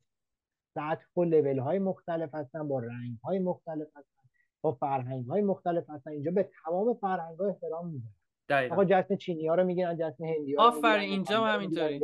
سطح 0.75 1.05
و 1.17 1.23
لیول 1.23 1.59
های 1.59 1.79
مختلف 1.79 2.35
هستن 2.35 2.67
با 2.67 2.79
رنگ 2.79 3.17
های 3.23 3.39
مختلف 3.39 3.87
هستن. 3.95 4.20
با 4.63 4.71
فرهنگ 4.71 5.25
های 5.25 5.41
مختلف 5.41 5.89
هستن. 5.89 6.11
اینجا 6.11 6.31
به 6.31 6.49
تمام 6.65 6.93
فرهنگ 6.93 7.39
ها 7.39 7.47
احترام 7.47 7.87
می‌ذارن. 7.89 8.13
آقا 8.71 8.85
جشن 8.85 9.15
چینی 9.15 9.47
ها 9.47 9.55
رو 9.55 9.63
می‌گیرن 9.63 9.97
جشن 9.99 10.25
هندی 10.25 10.55
ها 10.55 10.67
آفرین 10.67 11.09
اینجا 11.09 11.45
هم 11.45 11.55
همینطوری. 11.55 12.01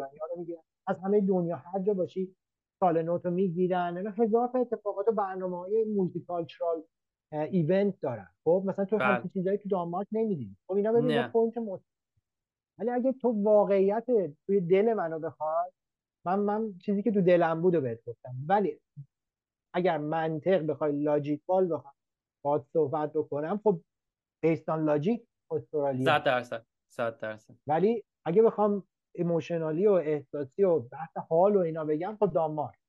از 0.87 0.99
همه 1.03 1.21
دنیا 1.21 1.55
هر 1.55 1.79
جا 1.79 1.93
باشی 1.93 2.35
سال 2.79 3.01
نوت 3.01 3.25
رو 3.25 3.31
می‌گیرن. 3.31 4.13
هزار 4.17 4.47
تا 4.47 4.59
اتفاقات 4.59 5.07
و 5.07 5.11
برنامه 5.11 5.57
های 5.57 5.83
multicultural 5.83 6.83
event 7.31 7.99
دارن. 8.01 8.27
خب 8.43 8.63
مثلا 8.65 8.85
تو 8.85 8.97
بله. 8.97 9.29
چیزایی 9.33 9.57
تو 9.57 9.69
دانمارک 9.69 10.07
نمی‌دید 10.11 10.57
خب 10.67 10.73
اینا 10.73 10.91
ببین 10.91 11.27
point 11.27 11.57
مست... 11.57 11.85
ولی 12.79 12.89
اگه 12.89 13.13
تو 13.13 13.43
واقعیت 13.43 14.05
توی 14.45 14.61
دل 14.61 14.93
منو 14.93 15.19
بخواد 15.19 15.73
من 16.25 16.39
من 16.39 16.73
چیزی 16.77 17.03
که 17.03 17.11
تو 17.11 17.21
دلم 17.21 17.61
بود 17.61 17.75
رو 17.75 17.81
بهت 17.81 18.03
گفتم. 18.05 18.35
ولی 18.47 18.79
اگر 19.73 19.97
منطق 19.97 20.65
بخوای 20.65 20.91
logical 20.91 21.73
بخوام 21.73 21.93
باید 22.47 22.63
صحبت 22.73 23.13
بکنم. 23.13 23.57
خب 23.63 23.81
based 24.43 24.73
on 24.73 24.85
logic 24.85 25.27
استرالیا. 25.51 26.05
100 26.05 26.23
درصد 26.23 26.65
100 26.93 27.17
درصد. 27.17 27.55
ولی 27.67 28.03
اگه 28.25 28.41
بخوام 28.41 28.83
emotionally 29.15 29.87
و 29.87 29.91
احساسی 29.91 30.63
و 30.63 30.79
بحث 30.79 31.17
حال 31.29 31.55
و 31.55 31.59
اینا 31.59 31.85
بگم 31.85 32.17
خب 32.19 32.31
دانمارک. 32.33 32.79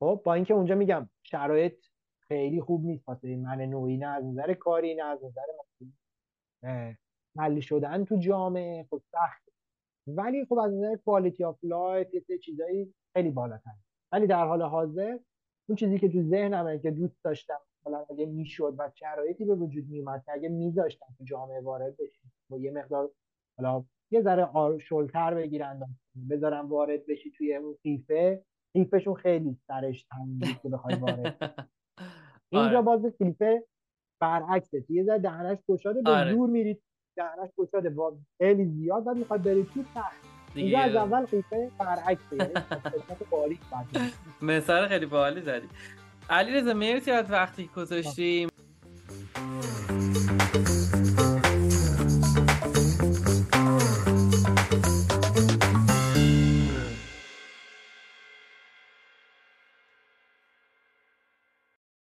خب 0.00 0.22
با 0.24 0.34
اینکه 0.34 0.54
اونجا 0.54 0.74
میگم 0.74 1.10
شرایط 1.22 1.86
خیلی 2.28 2.60
خوب 2.60 2.84
نیست 2.84 3.08
واسه 3.08 3.36
من 3.36 3.60
نوعی 3.60 3.96
نه 3.96 4.06
از 4.06 4.24
نظر 4.24 4.54
کاری 4.54 4.94
نه 4.94 5.04
از 5.04 5.24
نظر 5.24 5.42
ملی 7.36 7.62
شدن 7.62 8.04
تو 8.04 8.16
جامعه 8.16 8.86
خب 8.90 9.02
سخت. 9.12 9.48
ولی 10.06 10.44
خب 10.44 10.58
از 10.58 10.72
نظر 10.72 10.96
quality 10.96 11.44
of 11.44 11.58
life 11.62 12.14
یه 12.28 12.38
چیزایی 12.38 12.94
خیلی 13.16 13.30
بالاتر. 13.30 13.74
ولی 14.12 14.26
در 14.26 14.44
حال 14.44 14.62
حاضر 14.62 15.18
اون 15.68 15.76
چیزی 15.76 15.98
که 15.98 16.08
تو 16.08 16.22
ذهنمه 16.22 16.78
که 16.78 16.90
دوست 16.90 17.24
داشتم 17.24 17.60
مثلا 17.88 18.06
اگه 18.10 18.26
می‌شد 18.26 18.74
و 18.78 18.90
شرایطی 18.94 19.44
به 19.44 19.54
وجود 19.54 19.88
میومد 19.88 20.22
که 20.24 20.32
اگه 20.32 20.48
میذاشتم 20.48 21.06
تو 21.18 21.24
جامعه 21.24 21.60
وارد 21.60 21.96
بشیم 21.96 22.32
با 22.50 22.58
یه 22.58 22.70
مقدار 22.70 23.10
حالا 23.58 23.84
یه 24.10 24.22
ذره 24.22 24.78
شلتر 24.78 25.34
بگیرن 25.34 25.96
بذارم 26.30 26.68
وارد 26.68 27.06
بشی 27.06 27.30
توی 27.30 27.54
اون 27.54 27.76
قیفه 27.82 28.42
قیفشون 28.74 29.14
خیلی 29.14 29.56
سرش 29.66 30.04
تنگ 30.04 30.60
که 30.62 30.68
بخوای 30.68 30.94
وارد 30.94 31.36
اینجا 32.52 32.68
آره. 32.68 32.82
باز 32.82 33.04
قیفه 33.18 33.64
برعکسه. 34.20 34.84
یه 34.88 35.04
ذره 35.04 35.18
دهنش 35.18 35.58
گشاده 35.68 36.02
به 36.02 36.10
آره. 36.10 36.34
زور 36.34 36.50
میرید 36.50 36.82
دهنش 37.16 37.50
گشاده 37.58 37.90
با 37.90 38.16
خیلی 38.38 38.64
زیاد 38.64 39.04
بعد 39.04 39.16
می‌خواد 39.16 39.42
برید 39.42 39.66
تو 39.74 39.82
سخت 39.94 40.38
اینجا 40.54 40.78
از 40.78 40.94
اول 40.94 41.24
قیفه 41.24 41.70
برعکسه 41.78 42.36
یعنی 42.36 42.52
مثال 44.42 44.88
خیلی 44.88 45.06
باحالی 45.06 45.40
زدی. 45.40 45.68
علی 46.30 46.52
رضا 46.52 46.74
مرسی 46.74 47.10
از 47.10 47.30
وقتی 47.30 47.70
گذاشتیم. 47.76 48.48